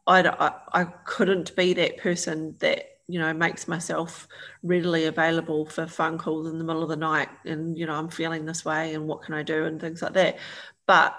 I, 0.08 0.22
I, 0.22 0.82
I 0.82 0.84
couldn't 0.84 1.56
be 1.56 1.74
that 1.74 1.98
person 1.98 2.56
that 2.60 2.86
you 3.08 3.20
know 3.20 3.34
makes 3.34 3.68
myself 3.68 4.28
readily 4.64 5.06
available 5.06 5.66
for 5.66 5.86
phone 5.86 6.18
calls 6.18 6.48
in 6.48 6.58
the 6.58 6.64
middle 6.64 6.82
of 6.84 6.90
the 6.90 6.96
night 6.96 7.30
and 7.46 7.78
you 7.78 7.86
know 7.86 7.94
i'm 7.94 8.10
feeling 8.10 8.46
this 8.46 8.66
way 8.66 8.96
and 8.96 9.08
what 9.08 9.22
can 9.22 9.36
i 9.36 9.44
do 9.44 9.66
and 9.66 9.80
things 9.80 10.02
like 10.02 10.14
that 10.14 10.40
but 10.88 11.16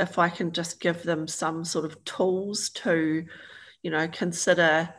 if 0.00 0.18
I 0.18 0.28
can 0.28 0.52
just 0.52 0.80
give 0.80 1.02
them 1.02 1.28
some 1.28 1.64
sort 1.64 1.84
of 1.84 2.02
tools 2.04 2.70
to, 2.70 3.24
you 3.82 3.90
know, 3.90 4.08
consider 4.08 4.92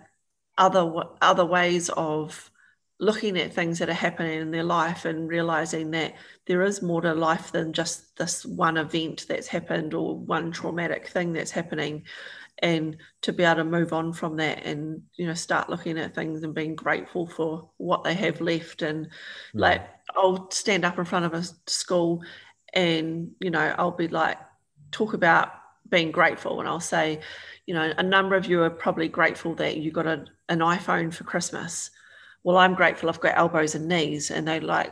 other 0.58 0.92
other 1.22 1.46
ways 1.46 1.90
of 1.90 2.52
looking 3.00 3.36
at 3.38 3.52
things 3.52 3.80
that 3.80 3.90
are 3.90 3.94
happening 3.94 4.40
in 4.40 4.52
their 4.52 4.64
life 4.64 5.06
and 5.06 5.28
realizing 5.28 5.90
that 5.90 6.14
there 6.46 6.62
is 6.62 6.84
more 6.84 7.02
to 7.02 7.14
life 7.16 7.52
than 7.52 7.74
just 7.74 8.16
this 8.16 8.46
one 8.46 8.78
event 8.78 9.26
that's 9.28 9.48
happened 9.48 9.96
or 9.96 10.16
one 10.20 10.52
traumatic 10.52 11.08
thing 11.08 11.34
that's 11.34 11.50
happening 11.50 12.04
and 12.60 12.98
to 13.24 13.34
be 13.34 13.44
able 13.44 13.56
to 13.56 13.64
move 13.64 13.92
on 13.92 14.14
from 14.14 14.38
that 14.38 14.64
and 14.66 15.02
you 15.16 15.26
know 15.26 15.34
start 15.34 15.68
looking 15.68 15.98
at 15.98 16.14
things 16.14 16.44
and 16.44 16.54
being 16.54 16.76
grateful 16.76 17.26
for 17.26 17.72
what 17.78 18.04
they 18.04 18.14
have 18.14 18.40
left 18.40 18.84
and 18.84 19.06
yeah. 19.56 19.62
like 19.62 19.82
I'll 20.16 20.52
stand 20.52 20.86
up 20.86 21.00
in 21.00 21.06
front 21.06 21.26
of 21.26 21.34
a 21.34 21.44
school 21.66 22.22
and 22.72 23.32
you 23.40 23.50
know 23.50 23.74
I'll 23.80 23.92
be 23.92 24.10
like 24.10 24.38
talk 24.92 25.14
about 25.14 25.52
being 25.90 26.12
grateful 26.12 26.60
and 26.60 26.70
I'll 26.70 26.80
say, 26.80 27.20
you 27.66 27.74
know, 27.74 27.94
a 27.98 28.04
number 28.04 28.36
of 28.36 28.46
you 28.46 28.64
are 28.64 28.70
probably 28.70 29.08
grateful 29.08 29.56
that 29.56 29.78
you 29.78 29.92
got 29.92 30.08
a, 30.08 30.26
an 30.50 30.60
iPhone 30.60 31.14
for 31.14 31.24
Christmas. 31.24 31.92
Well, 32.44 32.58
I'm 32.58 32.74
grateful 32.74 33.10
I've 33.10 33.20
got 33.20 33.38
elbows 33.38 33.76
and 33.76 33.88
knees. 33.88 34.32
And 34.32 34.48
they 34.48 34.60
like, 34.60 34.92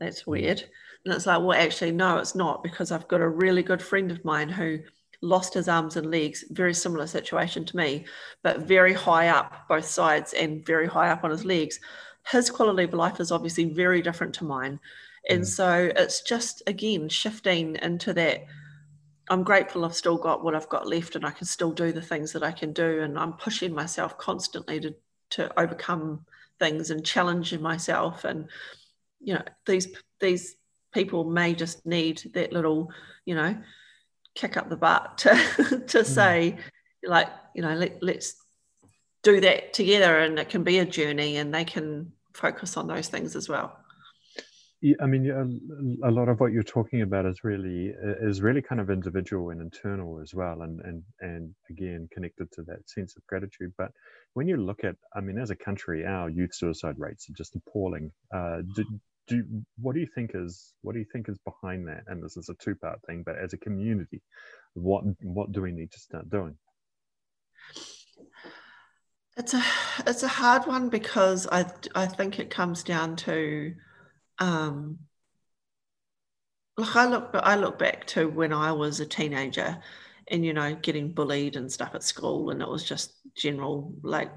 that's 0.00 0.26
weird. 0.26 0.64
And 1.04 1.14
it's 1.14 1.26
like, 1.26 1.40
well, 1.40 1.52
actually, 1.52 1.92
no, 1.92 2.18
it's 2.18 2.34
not 2.34 2.62
because 2.62 2.90
I've 2.90 3.08
got 3.08 3.20
a 3.20 3.28
really 3.28 3.62
good 3.62 3.82
friend 3.82 4.10
of 4.10 4.24
mine 4.24 4.48
who 4.48 4.80
lost 5.22 5.54
his 5.54 5.68
arms 5.68 5.96
and 5.96 6.10
legs, 6.10 6.44
very 6.50 6.74
similar 6.74 7.06
situation 7.06 7.64
to 7.64 7.76
me, 7.76 8.04
but 8.42 8.60
very 8.60 8.92
high 8.92 9.28
up 9.28 9.68
both 9.68 9.86
sides 9.86 10.32
and 10.32 10.66
very 10.66 10.86
high 10.86 11.10
up 11.10 11.24
on 11.24 11.30
his 11.30 11.44
legs. 11.44 11.78
His 12.30 12.50
quality 12.50 12.84
of 12.84 12.94
life 12.94 13.20
is 13.20 13.30
obviously 13.30 13.64
very 13.66 14.02
different 14.02 14.34
to 14.36 14.44
mine. 14.44 14.80
And 15.30 15.42
mm. 15.42 15.46
so 15.46 15.92
it's 15.96 16.22
just, 16.22 16.62
again, 16.66 17.08
shifting 17.08 17.76
into 17.82 18.12
that 18.14 18.46
I'm 19.28 19.42
grateful 19.42 19.84
I've 19.84 19.94
still 19.94 20.18
got 20.18 20.44
what 20.44 20.54
I've 20.54 20.68
got 20.68 20.86
left 20.86 21.16
and 21.16 21.24
I 21.24 21.30
can 21.30 21.46
still 21.46 21.72
do 21.72 21.92
the 21.92 22.02
things 22.02 22.32
that 22.32 22.42
I 22.42 22.52
can 22.52 22.72
do. 22.72 23.02
And 23.02 23.18
I'm 23.18 23.32
pushing 23.34 23.74
myself 23.74 24.18
constantly 24.18 24.80
to, 24.80 24.94
to 25.30 25.60
overcome 25.60 26.26
things 26.58 26.90
and 26.90 27.04
challenging 27.04 27.62
myself. 27.62 28.24
And, 28.24 28.48
you 29.20 29.34
know, 29.34 29.42
these, 29.66 29.88
these 30.20 30.56
people 30.92 31.24
may 31.24 31.54
just 31.54 31.84
need 31.86 32.22
that 32.34 32.52
little, 32.52 32.90
you 33.24 33.34
know, 33.34 33.56
kick 34.34 34.56
up 34.56 34.68
the 34.68 34.76
butt 34.76 35.18
to, 35.18 35.30
to 35.30 35.98
mm. 35.98 36.06
say, 36.06 36.56
like, 37.02 37.28
you 37.54 37.62
know, 37.62 37.74
let, 37.74 38.02
let's 38.02 38.34
do 39.22 39.40
that 39.40 39.72
together. 39.72 40.18
And 40.18 40.38
it 40.38 40.50
can 40.50 40.64
be 40.64 40.78
a 40.78 40.84
journey 40.84 41.38
and 41.38 41.54
they 41.54 41.64
can 41.64 42.12
focus 42.34 42.76
on 42.76 42.86
those 42.86 43.08
things 43.08 43.36
as 43.36 43.48
well. 43.48 43.83
I 45.00 45.06
mean, 45.06 45.30
a, 45.30 46.08
a 46.08 46.10
lot 46.10 46.28
of 46.28 46.40
what 46.40 46.52
you're 46.52 46.62
talking 46.62 47.00
about 47.02 47.24
is 47.24 47.42
really 47.42 47.94
is 48.20 48.42
really 48.42 48.60
kind 48.60 48.80
of 48.80 48.90
individual 48.90 49.50
and 49.50 49.60
internal 49.60 50.20
as 50.20 50.34
well, 50.34 50.62
and 50.62 50.80
and 50.80 51.02
and 51.20 51.54
again 51.70 52.08
connected 52.12 52.50
to 52.52 52.62
that 52.64 52.88
sense 52.88 53.16
of 53.16 53.26
gratitude. 53.26 53.72
But 53.78 53.92
when 54.34 54.46
you 54.46 54.58
look 54.58 54.84
at, 54.84 54.96
I 55.14 55.20
mean, 55.20 55.38
as 55.38 55.50
a 55.50 55.56
country, 55.56 56.04
our 56.04 56.28
youth 56.28 56.54
suicide 56.54 56.96
rates 56.98 57.30
are 57.30 57.34
just 57.34 57.56
appalling. 57.56 58.12
Uh, 58.34 58.62
do, 58.74 58.84
do 59.26 59.44
what 59.80 59.94
do 59.94 60.00
you 60.00 60.08
think 60.14 60.32
is 60.34 60.74
what 60.82 60.92
do 60.92 60.98
you 60.98 61.06
think 61.10 61.30
is 61.30 61.38
behind 61.38 61.88
that? 61.88 62.04
And 62.06 62.22
this 62.22 62.36
is 62.36 62.50
a 62.50 62.54
two 62.54 62.74
part 62.74 63.00
thing, 63.06 63.22
but 63.24 63.38
as 63.38 63.54
a 63.54 63.58
community, 63.58 64.20
what 64.74 65.04
what 65.22 65.50
do 65.52 65.62
we 65.62 65.72
need 65.72 65.92
to 65.92 66.00
start 66.00 66.28
doing? 66.28 66.56
It's 69.36 69.54
a 69.54 69.64
it's 70.06 70.22
a 70.22 70.28
hard 70.28 70.66
one 70.66 70.90
because 70.90 71.46
I 71.50 71.64
I 71.94 72.06
think 72.06 72.38
it 72.38 72.50
comes 72.50 72.82
down 72.82 73.16
to 73.16 73.74
um, 74.38 74.98
look, 76.76 76.96
I 76.96 77.06
look, 77.06 77.30
I 77.34 77.56
look 77.56 77.78
back 77.78 78.06
to 78.08 78.28
when 78.28 78.52
I 78.52 78.72
was 78.72 79.00
a 79.00 79.06
teenager, 79.06 79.78
and 80.28 80.44
you 80.44 80.52
know, 80.52 80.74
getting 80.74 81.12
bullied 81.12 81.56
and 81.56 81.70
stuff 81.70 81.94
at 81.94 82.02
school, 82.02 82.50
and 82.50 82.62
it 82.62 82.68
was 82.68 82.84
just 82.84 83.12
general 83.36 83.94
like 84.02 84.30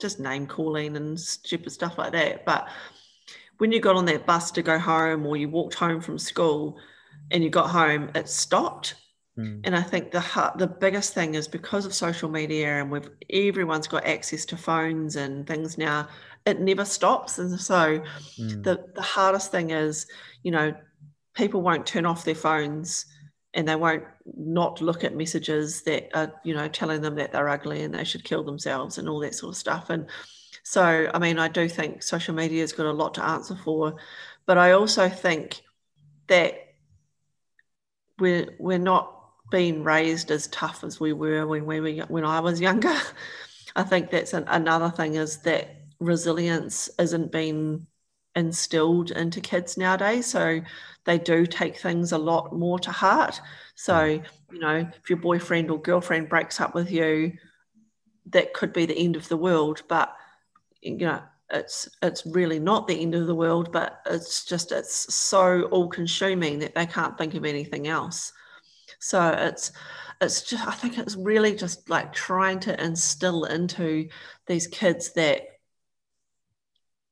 just 0.00 0.20
name 0.20 0.46
calling 0.46 0.96
and 0.96 1.18
stupid 1.18 1.70
stuff 1.70 1.98
like 1.98 2.12
that. 2.12 2.44
But 2.44 2.68
when 3.58 3.72
you 3.72 3.80
got 3.80 3.96
on 3.96 4.04
that 4.06 4.26
bus 4.26 4.50
to 4.52 4.62
go 4.62 4.78
home, 4.78 5.26
or 5.26 5.36
you 5.36 5.48
walked 5.48 5.74
home 5.74 6.00
from 6.00 6.18
school, 6.18 6.78
and 7.30 7.42
you 7.42 7.50
got 7.50 7.70
home, 7.70 8.10
it 8.14 8.28
stopped. 8.28 8.94
Mm. 9.38 9.62
And 9.64 9.76
I 9.76 9.82
think 9.82 10.12
the 10.12 10.52
the 10.56 10.66
biggest 10.66 11.12
thing 11.12 11.34
is 11.34 11.48
because 11.48 11.86
of 11.86 11.94
social 11.94 12.30
media 12.30 12.80
and 12.80 12.90
we've 12.90 13.10
everyone's 13.30 13.88
got 13.88 14.06
access 14.06 14.44
to 14.46 14.56
phones 14.56 15.16
and 15.16 15.46
things 15.46 15.76
now 15.76 16.08
it 16.46 16.60
never 16.60 16.84
stops. 16.84 17.38
And 17.38 17.58
so 17.58 18.02
mm. 18.38 18.62
the, 18.62 18.84
the 18.94 19.02
hardest 19.02 19.50
thing 19.50 19.70
is, 19.70 20.06
you 20.42 20.50
know, 20.50 20.74
people 21.34 21.62
won't 21.62 21.86
turn 21.86 22.06
off 22.06 22.24
their 22.24 22.34
phones 22.34 23.06
and 23.54 23.66
they 23.66 23.76
won't 23.76 24.04
not 24.36 24.80
look 24.80 25.04
at 25.04 25.16
messages 25.16 25.82
that 25.82 26.10
are, 26.14 26.32
you 26.44 26.54
know, 26.54 26.68
telling 26.68 27.00
them 27.00 27.14
that 27.16 27.32
they're 27.32 27.48
ugly 27.48 27.82
and 27.82 27.94
they 27.94 28.04
should 28.04 28.24
kill 28.24 28.44
themselves 28.44 28.98
and 28.98 29.08
all 29.08 29.20
that 29.20 29.34
sort 29.34 29.54
of 29.54 29.56
stuff. 29.56 29.90
And 29.90 30.06
so, 30.64 31.10
I 31.12 31.18
mean, 31.18 31.38
I 31.38 31.48
do 31.48 31.68
think 31.68 32.02
social 32.02 32.34
media 32.34 32.60
has 32.60 32.72
got 32.72 32.86
a 32.86 32.92
lot 32.92 33.14
to 33.14 33.24
answer 33.24 33.56
for, 33.56 33.96
but 34.46 34.58
I 34.58 34.72
also 34.72 35.08
think 35.08 35.62
that 36.26 36.58
we're 38.18 38.48
we're 38.58 38.78
not 38.78 39.23
being 39.50 39.84
raised 39.84 40.30
as 40.30 40.48
tough 40.48 40.84
as 40.84 40.98
we 40.98 41.12
were 41.12 41.46
when 41.46 41.66
we 41.66 41.80
were 41.80 42.04
when 42.06 42.24
I 42.24 42.40
was 42.40 42.60
younger. 42.60 42.94
I 43.76 43.82
think 43.82 44.10
that's 44.10 44.32
an, 44.32 44.44
another 44.48 44.90
thing 44.90 45.16
is 45.16 45.38
that 45.38 45.76
resilience 46.00 46.88
isn't 46.98 47.32
being 47.32 47.86
instilled 48.36 49.10
into 49.10 49.40
kids 49.40 49.76
nowadays. 49.76 50.26
So 50.26 50.60
they 51.04 51.18
do 51.18 51.46
take 51.46 51.76
things 51.76 52.12
a 52.12 52.18
lot 52.18 52.52
more 52.52 52.78
to 52.80 52.90
heart. 52.90 53.40
So, 53.74 54.18
hmm. 54.18 54.54
you 54.54 54.60
know, 54.60 54.88
if 54.96 55.10
your 55.10 55.18
boyfriend 55.18 55.70
or 55.70 55.80
girlfriend 55.80 56.28
breaks 56.28 56.60
up 56.60 56.74
with 56.74 56.90
you, 56.90 57.32
that 58.30 58.54
could 58.54 58.72
be 58.72 58.86
the 58.86 58.98
end 58.98 59.16
of 59.16 59.28
the 59.28 59.36
world. 59.36 59.82
But, 59.88 60.14
you 60.80 60.96
know, 60.96 61.22
it's 61.50 61.88
it's 62.02 62.24
really 62.26 62.58
not 62.58 62.88
the 62.88 63.00
end 63.00 63.14
of 63.14 63.26
the 63.26 63.34
world, 63.34 63.70
but 63.70 64.00
it's 64.06 64.44
just 64.44 64.72
it's 64.72 65.14
so 65.14 65.64
all 65.64 65.88
consuming 65.88 66.58
that 66.60 66.74
they 66.74 66.86
can't 66.86 67.18
think 67.18 67.34
of 67.34 67.44
anything 67.44 67.86
else. 67.86 68.32
So 69.04 69.28
it's 69.28 69.70
it's 70.22 70.40
just 70.40 70.66
I 70.66 70.70
think 70.70 70.96
it's 70.96 71.14
really 71.14 71.54
just 71.54 71.90
like 71.90 72.14
trying 72.14 72.58
to 72.60 72.82
instill 72.82 73.44
into 73.44 74.08
these 74.46 74.66
kids 74.66 75.12
that 75.12 75.42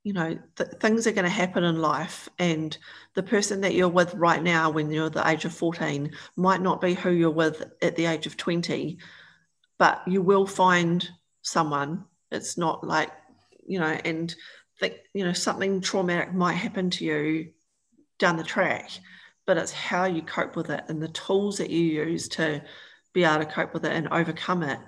you 0.02 0.14
know 0.14 0.38
th- 0.56 0.70
things 0.80 1.06
are 1.06 1.12
going 1.12 1.24
to 1.24 1.28
happen 1.28 1.64
in 1.64 1.82
life 1.82 2.30
and 2.38 2.78
the 3.12 3.22
person 3.22 3.60
that 3.60 3.74
you're 3.74 3.90
with 3.90 4.14
right 4.14 4.42
now 4.42 4.70
when 4.70 4.90
you're 4.90 5.10
the 5.10 5.28
age 5.28 5.44
of 5.44 5.52
14 5.52 6.10
might 6.34 6.62
not 6.62 6.80
be 6.80 6.94
who 6.94 7.10
you're 7.10 7.30
with 7.30 7.62
at 7.82 7.94
the 7.96 8.06
age 8.06 8.24
of 8.24 8.38
20 8.38 8.96
but 9.78 10.02
you 10.06 10.22
will 10.22 10.46
find 10.46 11.06
someone. 11.42 12.06
It's 12.30 12.56
not 12.56 12.86
like 12.86 13.10
you 13.66 13.78
know 13.78 13.98
and 14.02 14.34
think 14.80 14.96
you 15.12 15.26
know 15.26 15.34
something 15.34 15.82
traumatic 15.82 16.32
might 16.32 16.54
happen 16.54 16.88
to 16.88 17.04
you 17.04 17.50
down 18.18 18.38
the 18.38 18.44
track 18.44 18.90
but 19.46 19.56
it's 19.56 19.72
how 19.72 20.04
you 20.04 20.22
cope 20.22 20.56
with 20.56 20.70
it 20.70 20.84
and 20.88 21.02
the 21.02 21.08
tools 21.08 21.58
that 21.58 21.70
you 21.70 21.80
use 21.80 22.28
to 22.28 22.62
be 23.12 23.24
able 23.24 23.44
to 23.44 23.50
cope 23.50 23.74
with 23.74 23.84
it 23.84 23.92
and 23.92 24.08
overcome 24.08 24.62
it 24.62 24.78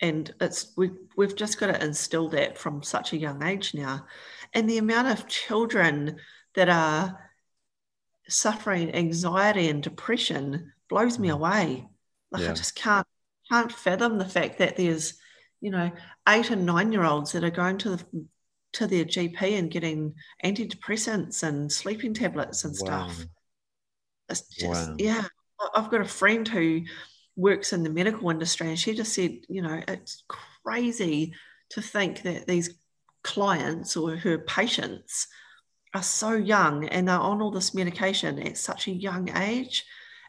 and 0.00 0.34
it's 0.40 0.72
we, 0.76 0.90
we've 1.16 1.36
just 1.36 1.58
got 1.58 1.68
to 1.68 1.84
instill 1.84 2.28
that 2.28 2.58
from 2.58 2.82
such 2.82 3.12
a 3.12 3.18
young 3.18 3.42
age 3.42 3.74
now 3.74 4.04
and 4.52 4.68
the 4.68 4.78
amount 4.78 5.08
of 5.08 5.26
children 5.28 6.16
that 6.54 6.68
are 6.68 7.18
suffering 8.28 8.94
anxiety 8.94 9.68
and 9.68 9.82
depression 9.82 10.72
blows 10.88 11.18
me 11.18 11.28
mm. 11.28 11.34
away. 11.34 11.88
Like 12.30 12.42
yeah. 12.42 12.50
I 12.50 12.54
just 12.54 12.74
can't 12.74 13.06
can't 13.50 13.70
fathom 13.70 14.18
the 14.18 14.24
fact 14.24 14.58
that 14.58 14.76
there's 14.76 15.14
you 15.60 15.70
know 15.70 15.90
eight 16.28 16.50
and 16.50 16.66
nine 16.66 16.92
year 16.92 17.04
olds 17.04 17.32
that 17.32 17.44
are 17.44 17.50
going 17.50 17.78
to 17.78 17.90
the 17.90 18.26
to 18.74 18.86
their 18.86 19.04
GP 19.04 19.56
and 19.56 19.70
getting 19.70 20.14
antidepressants 20.44 21.44
and 21.44 21.70
sleeping 21.70 22.12
tablets 22.12 22.64
and 22.64 22.74
wow. 22.80 23.08
stuff. 23.08 23.26
It's 24.28 24.42
just 24.48 24.90
wow. 24.90 24.96
yeah. 24.98 25.24
I've 25.74 25.90
got 25.90 26.00
a 26.00 26.06
friend 26.06 26.46
who 26.46 26.82
works 27.36 27.72
in 27.72 27.82
the 27.82 27.90
medical 27.90 28.30
industry 28.30 28.68
and 28.68 28.78
she 28.78 28.94
just 28.94 29.14
said, 29.14 29.38
you 29.48 29.62
know, 29.62 29.80
it's 29.88 30.24
crazy 30.64 31.32
to 31.70 31.80
think 31.80 32.22
that 32.22 32.46
these 32.46 32.74
clients 33.22 33.96
or 33.96 34.16
her 34.16 34.38
patients 34.38 35.26
are 35.94 36.02
so 36.02 36.32
young 36.32 36.86
and 36.88 37.08
they're 37.08 37.18
on 37.18 37.40
all 37.40 37.50
this 37.50 37.74
medication 37.74 38.38
at 38.40 38.58
such 38.58 38.86
a 38.86 38.92
young 38.92 39.34
age 39.36 39.84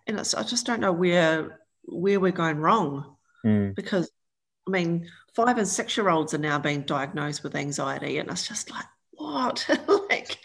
and 0.07 0.19
it's, 0.19 0.33
i 0.33 0.43
just 0.43 0.65
don't 0.65 0.79
know 0.79 0.93
where 0.93 1.59
where 1.83 2.19
we're 2.19 2.31
going 2.31 2.57
wrong 2.57 3.15
mm. 3.45 3.75
because 3.75 4.09
i 4.67 4.71
mean 4.71 5.07
five 5.35 5.57
and 5.57 5.67
six 5.67 5.97
year 5.97 6.09
olds 6.09 6.33
are 6.33 6.39
now 6.39 6.57
being 6.57 6.83
diagnosed 6.83 7.43
with 7.43 7.55
anxiety 7.55 8.17
and 8.17 8.29
it's 8.29 8.47
just 8.47 8.71
like 8.71 8.85
what 9.11 9.67
like 10.09 10.37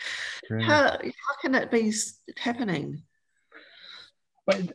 how, 0.63 0.91
how 0.91 1.35
can 1.43 1.55
it 1.55 1.71
be 1.71 1.93
happening 2.37 3.03
but 4.51 4.75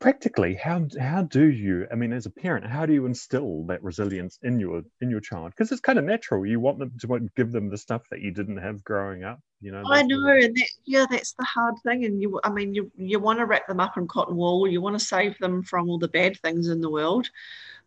practically 0.00 0.54
how 0.54 0.84
how 1.00 1.22
do 1.22 1.46
you 1.46 1.86
i 1.92 1.94
mean 1.94 2.12
as 2.12 2.26
a 2.26 2.30
parent 2.30 2.66
how 2.66 2.84
do 2.84 2.92
you 2.92 3.06
instill 3.06 3.64
that 3.64 3.82
resilience 3.82 4.38
in 4.42 4.58
your 4.58 4.82
in 5.00 5.08
your 5.08 5.20
child 5.20 5.50
because 5.50 5.70
it's 5.70 5.80
kind 5.80 5.98
of 5.98 6.04
natural 6.04 6.44
you 6.44 6.58
want 6.58 6.78
them 6.78 6.92
to 6.98 7.30
give 7.36 7.52
them 7.52 7.70
the 7.70 7.78
stuff 7.78 8.02
that 8.10 8.20
you 8.20 8.32
didn't 8.32 8.56
have 8.56 8.82
growing 8.82 9.22
up 9.22 9.40
you 9.60 9.70
know 9.70 9.82
i 9.86 10.02
know 10.02 10.28
and 10.28 10.56
that, 10.56 10.68
yeah 10.84 11.06
that's 11.08 11.32
the 11.34 11.44
hard 11.44 11.76
thing 11.84 12.04
and 12.04 12.20
you 12.20 12.40
i 12.42 12.50
mean 12.50 12.74
you 12.74 12.90
you 12.96 13.20
want 13.20 13.38
to 13.38 13.46
wrap 13.46 13.66
them 13.68 13.78
up 13.78 13.96
in 13.96 14.08
cotton 14.08 14.36
wool 14.36 14.66
you 14.66 14.80
want 14.80 14.98
to 14.98 15.04
save 15.04 15.38
them 15.38 15.62
from 15.62 15.88
all 15.88 15.98
the 15.98 16.08
bad 16.08 16.36
things 16.40 16.68
in 16.68 16.80
the 16.80 16.90
world 16.90 17.28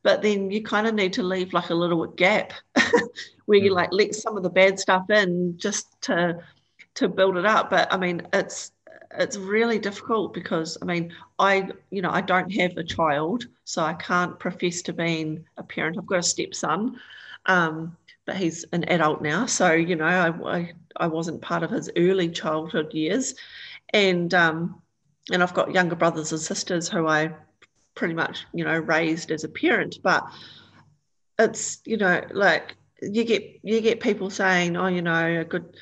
but 0.02 0.22
then 0.22 0.50
you 0.50 0.64
kind 0.64 0.88
of 0.88 0.96
need 0.96 1.12
to 1.12 1.24
leave 1.24 1.52
like 1.52 1.70
a 1.72 1.76
little 1.76 2.06
gap 2.08 2.54
where 3.46 3.60
you 3.60 3.72
mm. 3.72 3.76
like 3.76 3.90
let 3.92 4.16
some 4.16 4.38
of 4.38 4.44
the 4.44 4.50
bad 4.50 4.80
stuff 4.80 5.10
in 5.10 5.56
just 5.58 5.88
to 6.02 6.40
to 6.96 7.10
build 7.10 7.36
it 7.36 7.46
up 7.46 7.70
but 7.70 7.92
i 7.94 7.98
mean 7.98 8.26
it's 8.32 8.72
it's 9.18 9.38
really 9.38 9.80
difficult 9.80 10.34
because 10.34 10.78
I 10.82 10.86
mean, 10.86 11.14
I 11.40 11.70
you 11.90 12.02
know 12.02 12.12
I 12.12 12.22
don't 12.22 12.52
have 12.52 12.78
a 12.78 12.84
child, 12.84 13.48
so 13.64 13.84
I 13.84 13.94
can't 13.94 14.40
profess 14.40 14.82
to 14.84 14.94
being 14.94 15.46
a 15.58 15.64
parent. 15.64 15.98
I've 15.98 16.06
got 16.06 16.20
a 16.20 16.24
stepson, 16.24 17.00
um, 17.46 17.98
but 18.26 18.38
he's 18.38 18.66
an 18.72 18.84
adult 18.86 19.22
now, 19.22 19.46
so 19.46 19.74
you 19.74 19.96
know 19.96 20.06
I, 20.06 20.58
I, 20.58 20.74
I 20.98 21.08
wasn't 21.08 21.42
part 21.42 21.64
of 21.64 21.72
his 21.72 21.90
early 21.98 22.30
childhood 22.30 22.94
years, 22.94 23.36
and 23.94 24.34
um, 24.34 24.82
and 25.32 25.42
I've 25.42 25.54
got 25.54 25.74
younger 25.74 25.96
brothers 25.96 26.32
and 26.32 26.42
sisters 26.42 26.88
who 26.88 27.08
I 27.08 27.34
pretty 27.96 28.14
much 28.14 28.46
you 28.54 28.64
know 28.64 28.78
raised 28.78 29.32
as 29.32 29.44
a 29.44 29.50
parent, 29.50 29.98
but 30.04 30.24
it's 31.40 31.82
you 31.86 31.98
know 31.98 32.22
like 32.32 32.76
you 33.02 33.24
get 33.24 33.60
you 33.64 33.82
get 33.82 34.00
people 34.00 34.30
saying, 34.30 34.76
oh, 34.78 34.88
you 34.88 35.02
know, 35.02 35.42
a 35.42 35.46
good 35.46 35.78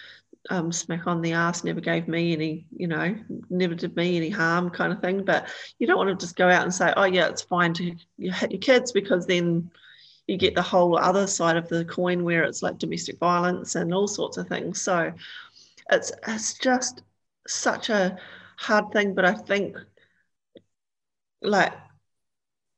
um, 0.50 0.72
smack 0.72 1.08
on 1.08 1.22
the 1.22 1.34
ass 1.34 1.64
never 1.64 1.82
gave 1.82 2.08
me 2.08 2.34
any, 2.34 2.66
you 2.76 2.88
know, 2.88 3.16
never 3.50 3.76
did 3.76 3.96
me 3.96 4.18
any 4.18 4.30
harm 4.30 4.70
kind 4.70 4.94
of 4.94 5.02
thing. 5.02 5.24
But 5.24 5.48
you 5.80 5.88
don't 5.88 5.98
want 5.98 6.10
to 6.10 6.26
just 6.26 6.36
go 6.36 6.50
out 6.50 6.64
and 6.64 6.74
say, 6.74 6.94
oh, 6.96 7.04
yeah, 7.04 7.28
it's 7.28 7.42
fine 7.42 7.74
to 7.76 7.84
hit 8.18 8.52
your 8.52 8.60
kids 8.60 8.92
because 8.92 9.26
then 9.26 9.70
you 10.28 10.38
get 10.38 10.56
the 10.56 10.62
whole 10.62 10.98
other 10.98 11.28
side 11.28 11.58
of 11.58 11.70
the 11.70 11.86
coin 11.86 12.24
where 12.24 12.44
it's 12.44 12.62
like 12.62 12.78
domestic 12.78 13.18
violence 13.20 13.76
and 13.76 13.94
all 13.94 14.08
sorts 14.08 14.38
of 14.38 14.48
things. 14.48 14.82
So 14.82 15.14
it's, 15.92 16.12
it's 16.28 16.54
just 16.56 17.04
such 17.48 17.90
a 17.90 18.18
hard 18.58 18.92
thing. 18.92 19.16
But 19.16 19.26
I 19.26 19.34
think, 19.34 19.78
like, 21.42 21.74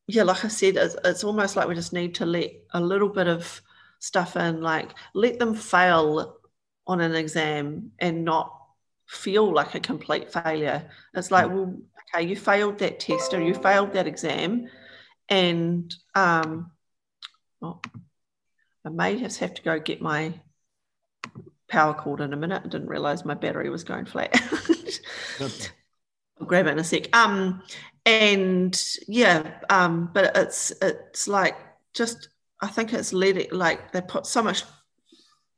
yeah, 0.07 0.23
like 0.23 0.43
I 0.43 0.47
said, 0.47 0.75
it's, 0.75 0.95
it's 1.05 1.23
almost 1.23 1.55
like 1.55 1.67
we 1.67 1.75
just 1.75 1.93
need 1.93 2.15
to 2.15 2.25
let 2.25 2.51
a 2.73 2.81
little 2.81 3.09
bit 3.09 3.27
of 3.27 3.61
stuff 3.99 4.35
in, 4.35 4.61
like, 4.61 4.89
let 5.13 5.39
them 5.39 5.53
fail 5.53 6.38
on 6.89 7.01
an 7.01 7.15
exam 7.15 7.91
and 7.99 8.25
not 8.25 8.51
feel 9.07 9.53
like 9.53 9.75
a 9.75 9.79
complete 9.79 10.33
failure. 10.33 10.89
It's 11.13 11.29
like, 11.29 11.47
well, 11.47 11.77
okay, 12.15 12.27
you 12.27 12.35
failed 12.35 12.79
that 12.79 12.99
test 12.99 13.33
or 13.33 13.39
you 13.39 13.53
failed 13.53 13.93
that 13.93 14.07
exam, 14.07 14.67
and 15.29 15.93
um, 16.15 16.71
well, 17.61 17.79
I 18.83 18.89
may 18.89 19.19
just 19.19 19.37
have 19.39 19.53
to 19.53 19.61
go 19.61 19.79
get 19.79 20.01
my 20.01 20.33
power 21.67 21.93
cord 21.93 22.21
in 22.21 22.33
a 22.33 22.37
minute. 22.37 22.63
I 22.65 22.67
didn't 22.67 22.87
realize 22.87 23.23
my 23.23 23.35
battery 23.35 23.69
was 23.69 23.83
going 23.83 24.05
flat. 24.05 24.35
I'll 25.39 26.47
grab 26.47 26.65
it 26.65 26.71
in 26.71 26.79
a 26.79 26.83
sec. 26.83 27.15
Um, 27.15 27.61
and 28.07 28.83
yeah, 29.07 29.59
um, 29.69 30.09
but 30.11 30.35
it's 30.35 30.71
it's 30.81 31.27
like 31.27 31.55
just 31.93 32.29
I 32.61 32.67
think 32.67 32.93
it's 32.93 33.13
let 33.13 33.37
it 33.37 33.53
like 33.53 33.91
they 33.91 34.01
put 34.01 34.25
so 34.25 34.41
much 34.41 34.63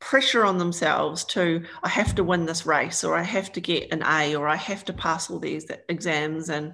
pressure 0.01 0.43
on 0.43 0.57
themselves 0.57 1.23
to 1.23 1.63
I 1.83 1.89
have 1.89 2.15
to 2.15 2.23
win 2.23 2.45
this 2.45 2.65
race 2.65 3.03
or 3.03 3.15
I 3.15 3.21
have 3.21 3.51
to 3.53 3.61
get 3.61 3.93
an 3.93 4.03
A 4.03 4.35
or 4.35 4.47
I 4.47 4.55
have 4.55 4.83
to 4.85 4.93
pass 4.93 5.29
all 5.29 5.39
these 5.39 5.67
exams 5.87 6.49
and 6.49 6.73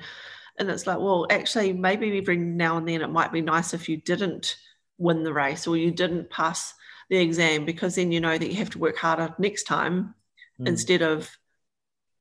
and 0.58 0.70
it's 0.70 0.88
like 0.88 0.98
well 0.98 1.28
actually 1.30 1.74
maybe 1.74 2.18
every 2.18 2.38
now 2.38 2.78
and 2.78 2.88
then 2.88 3.02
it 3.02 3.10
might 3.10 3.34
be 3.34 3.42
nice 3.42 3.74
if 3.74 3.90
you 3.90 3.98
didn't 3.98 4.56
win 4.98 5.24
the 5.24 5.34
race 5.34 5.68
or 5.68 5.76
you 5.76 5.92
didn't 5.92 6.30
pass 6.30 6.74
the 7.10 7.18
exam 7.18 7.66
because 7.66 7.96
then 7.96 8.14
you 8.14 8.22
know 8.22 8.38
that 8.38 8.50
you 8.50 8.56
have 8.56 8.70
to 8.70 8.80
work 8.80 8.98
harder 8.98 9.36
next 9.38 9.64
time 9.64 10.16
mm. 10.60 10.68
instead 10.68 11.02
of 11.02 11.30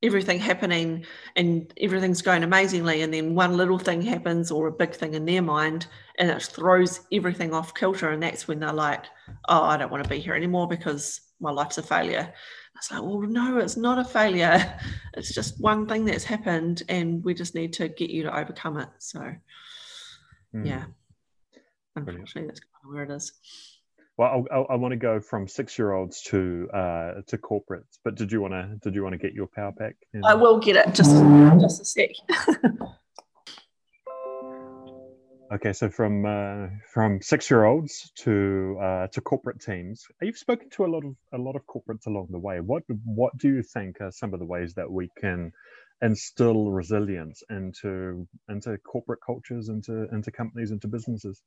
everything 0.07 0.39
happening 0.39 1.05
and 1.35 1.71
everything's 1.79 2.21
going 2.23 2.43
amazingly 2.43 3.01
and 3.03 3.13
then 3.13 3.35
one 3.35 3.55
little 3.55 3.77
thing 3.77 4.01
happens 4.01 4.49
or 4.49 4.67
a 4.67 4.71
big 4.71 4.93
thing 4.93 5.13
in 5.13 5.25
their 5.25 5.41
mind 5.41 5.85
and 6.17 6.29
it 6.31 6.41
throws 6.41 7.01
everything 7.11 7.53
off 7.53 7.75
kilter 7.75 8.09
and 8.09 8.23
that's 8.23 8.47
when 8.47 8.59
they're 8.59 8.73
like 8.73 9.05
oh 9.49 9.63
i 9.63 9.77
don't 9.77 9.91
want 9.91 10.03
to 10.03 10.09
be 10.09 10.19
here 10.19 10.33
anymore 10.33 10.67
because 10.67 11.21
my 11.39 11.51
life's 11.51 11.77
a 11.77 11.83
failure. 11.83 12.33
It's 12.75 12.91
like 12.91 13.01
well 13.01 13.21
no 13.21 13.57
it's 13.57 13.77
not 13.77 13.99
a 13.99 14.05
failure. 14.05 14.79
It's 15.13 15.33
just 15.33 15.59
one 15.59 15.87
thing 15.87 16.05
that's 16.05 16.23
happened 16.23 16.83
and 16.89 17.23
we 17.23 17.33
just 17.33 17.55
need 17.55 17.73
to 17.73 17.87
get 17.87 18.11
you 18.11 18.23
to 18.23 18.37
overcome 18.37 18.77
it. 18.77 18.89
So 18.99 19.19
mm. 19.19 20.65
yeah. 20.65 20.85
Unfortunately 21.95 22.45
that's 22.45 22.59
kind 22.59 22.83
of 22.83 22.93
where 22.93 23.03
it 23.03 23.11
is 23.11 23.31
well, 24.17 24.45
I, 24.51 24.73
I 24.73 24.75
want 24.75 24.93
to 24.93 24.97
go 24.97 25.19
from 25.19 25.47
six-year-olds 25.47 26.23
to 26.23 26.67
uh, 26.73 27.13
to 27.27 27.37
corporates. 27.37 27.99
But 28.03 28.15
did 28.15 28.31
you 28.31 28.41
want 28.41 28.53
to 28.53 28.77
did 28.81 28.95
you 28.95 29.03
want 29.03 29.13
to 29.13 29.19
get 29.19 29.33
your 29.33 29.47
power 29.47 29.71
pack? 29.77 29.95
I 30.25 30.33
will 30.33 30.59
get 30.59 30.75
it. 30.75 30.95
Just 30.95 31.11
just 31.61 31.81
a 31.81 31.85
sec. 31.85 32.09
okay, 35.53 35.71
so 35.71 35.89
from 35.89 36.25
uh, 36.25 36.67
from 36.91 37.21
six-year-olds 37.21 38.11
to 38.23 38.77
uh, 38.81 39.07
to 39.07 39.21
corporate 39.21 39.61
teams, 39.61 40.03
you've 40.19 40.37
spoken 40.37 40.71
to 40.71 40.85
a 40.85 40.87
lot 40.87 41.05
of 41.05 41.15
a 41.33 41.37
lot 41.37 41.55
of 41.55 41.61
corporates 41.67 42.07
along 42.07 42.29
the 42.31 42.39
way. 42.39 42.59
What 42.59 42.83
what 43.05 43.37
do 43.37 43.49
you 43.49 43.61
think 43.61 44.01
are 44.01 44.11
some 44.11 44.33
of 44.33 44.39
the 44.39 44.47
ways 44.47 44.73
that 44.73 44.91
we 44.91 45.11
can 45.21 45.51
instill 46.01 46.71
resilience 46.71 47.43
into 47.51 48.27
into 48.49 48.79
corporate 48.79 49.19
cultures, 49.23 49.69
into 49.69 50.07
into 50.11 50.31
companies, 50.31 50.71
into 50.71 50.87
businesses? 50.87 51.43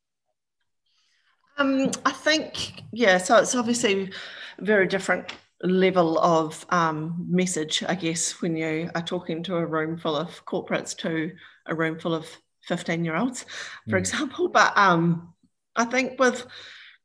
Um, 1.61 1.90
I 2.07 2.12
think 2.12 2.83
yeah. 2.90 3.18
So 3.18 3.37
it's 3.37 3.55
obviously 3.55 4.11
a 4.59 4.64
very 4.64 4.87
different 4.87 5.31
level 5.62 6.18
of 6.18 6.64
um, 6.70 7.27
message, 7.29 7.85
I 7.87 7.94
guess, 7.94 8.40
when 8.40 8.57
you 8.57 8.90
are 8.94 9.03
talking 9.03 9.42
to 9.44 9.57
a 9.57 9.66
room 9.66 9.99
full 9.99 10.16
of 10.16 10.44
corporates 10.46 10.96
to 10.99 11.33
a 11.66 11.75
room 11.75 11.99
full 11.99 12.14
of 12.14 12.27
15 12.62 13.05
year 13.05 13.14
olds, 13.14 13.44
for 13.88 13.96
mm. 13.96 13.99
example. 13.99 14.49
But 14.49 14.77
um, 14.77 15.35
I 15.77 15.85
think 15.85 16.18
with 16.18 16.46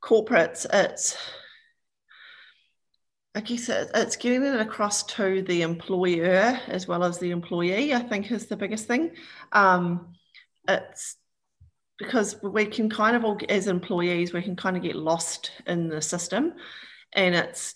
corporates, 0.02 0.66
it's 0.72 1.18
I 3.36 3.42
guess 3.42 3.68
it's 3.68 4.16
getting 4.16 4.46
it 4.46 4.62
across 4.62 5.04
to 5.16 5.42
the 5.42 5.64
employer 5.64 6.58
as 6.68 6.88
well 6.88 7.04
as 7.04 7.20
the 7.20 7.32
employee, 7.32 7.94
I 7.94 8.00
think 8.00 8.32
is 8.32 8.46
the 8.46 8.56
biggest 8.56 8.88
thing. 8.88 9.12
Um, 9.52 10.14
it's 10.70 11.18
because 11.98 12.42
we 12.44 12.66
can 12.66 12.90
kind 12.90 13.16
of, 13.16 13.24
all, 13.24 13.38
as 13.50 13.68
employees, 13.68 14.34
we 14.34 14.42
can 14.42 14.56
kind 14.56 14.76
of 14.76 14.84
get 14.84 14.96
lost 14.96 15.52
in 15.66 15.88
the 15.88 16.02
system. 16.02 16.54
And 17.14 17.36
it's 17.36 17.76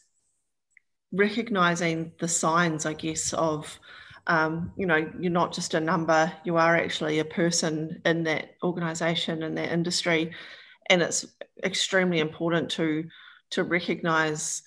recognizing 1.11 2.11
the 2.19 2.27
signs, 2.27 2.85
I 2.85 2.93
guess, 2.93 3.33
of, 3.33 3.79
um, 4.27 4.73
you 4.77 4.85
know, 4.85 5.09
you're 5.19 5.31
not 5.31 5.53
just 5.53 5.73
a 5.73 5.79
number, 5.79 6.31
you 6.43 6.57
are 6.57 6.75
actually 6.75 7.19
a 7.19 7.25
person 7.25 8.01
in 8.05 8.23
that 8.23 8.55
organization, 8.63 9.43
in 9.43 9.55
that 9.55 9.71
industry. 9.71 10.33
And 10.87 11.01
it's 11.01 11.25
extremely 11.63 12.19
important 12.19 12.71
to 12.71 13.05
to 13.51 13.63
recognize 13.63 14.61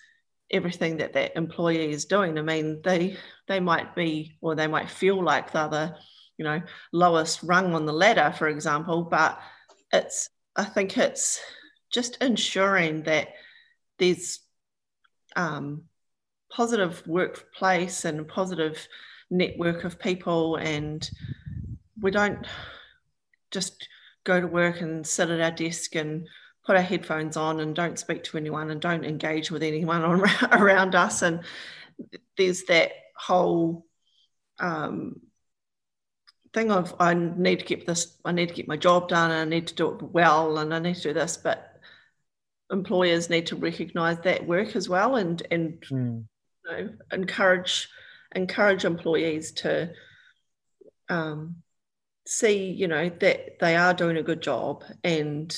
everything 0.51 0.97
that 0.99 1.13
that 1.13 1.37
employee 1.37 1.93
is 1.93 2.05
doing. 2.05 2.39
I 2.39 2.43
mean, 2.43 2.81
they 2.83 3.17
they 3.49 3.61
might 3.61 3.95
be 3.95 4.37
or 4.41 4.55
they 4.55 4.67
might 4.67 4.91
feel 4.91 5.23
like 5.23 5.53
the 5.53 5.97
you 6.39 6.45
know 6.45 6.61
lowest 6.93 7.43
rung 7.43 7.75
on 7.75 7.87
the 7.87 7.93
ladder, 7.93 8.35
for 8.37 8.49
example, 8.49 9.03
but 9.03 9.41
it's 9.93 10.29
I 10.57 10.65
think 10.65 10.99
it's 10.99 11.41
just 11.93 12.17
ensuring 12.23 13.03
that 13.03 13.29
there's 13.99 14.41
um, 15.37 15.85
positive 16.51 17.07
workplace 17.07 18.05
and 18.05 18.29
positive 18.29 18.87
network 19.31 19.85
of 19.85 19.99
people 19.99 20.57
and 20.57 21.09
we 22.01 22.11
don't 22.11 22.47
just 23.51 23.89
go 24.25 24.41
to 24.41 24.47
work 24.47 24.81
and 24.81 25.07
sit 25.07 25.31
at 25.31 25.41
our 25.41 25.51
desk 25.51 25.95
and 25.95 26.27
put 26.65 26.77
our 26.77 26.83
headphones 26.83 27.37
on 27.37 27.61
and 27.61 27.75
don't 27.75 27.99
speak 27.99 28.23
to 28.25 28.37
anyone 28.37 28.71
and 28.71 28.81
don't 28.81 29.05
engage 29.05 29.51
with 29.51 29.63
anyone 29.63 30.03
on, 30.03 30.21
around 30.53 30.95
us. 30.95 31.23
And 31.23 31.41
there's 32.37 32.65
that 32.65 32.93
whole 33.17 33.87
um, 34.61 35.21
thing 36.55 36.71
of 36.71 36.95
I 37.01 37.15
need 37.15 37.61
to 37.61 37.65
get 37.65 37.87
this, 37.87 38.17
I 38.25 38.33
need 38.33 38.49
to 38.49 38.55
get 38.55 38.69
my 38.69 38.77
job 38.77 39.09
done, 39.09 39.31
and 39.31 39.41
I 39.41 39.45
need 39.45 39.67
to 39.69 39.75
do 39.75 39.95
it 39.95 40.03
well, 40.03 40.59
and 40.59 40.75
I 40.75 40.79
need 40.79 40.97
to 40.97 41.03
do 41.03 41.13
this. 41.13 41.37
But 41.37 41.81
employers 42.71 43.31
need 43.31 43.47
to 43.49 43.57
recognise 43.57 44.19
that 44.21 44.47
work 44.47 44.77
as 44.77 44.89
well, 44.89 45.17
and 45.17 45.43
and 45.51 45.81
mm. 45.83 46.25
you 46.65 46.71
know, 46.71 46.91
encourage 47.13 47.89
encourage 48.35 48.85
employees 48.85 49.53
to 49.53 49.93
um, 51.09 51.57
see, 52.27 52.71
you 52.71 52.89
know, 52.89 53.09
that 53.09 53.59
they 53.61 53.77
are 53.77 53.95
doing 53.95 54.17
a 54.17 54.23
good 54.23 54.41
job 54.41 54.85
and 55.05 55.55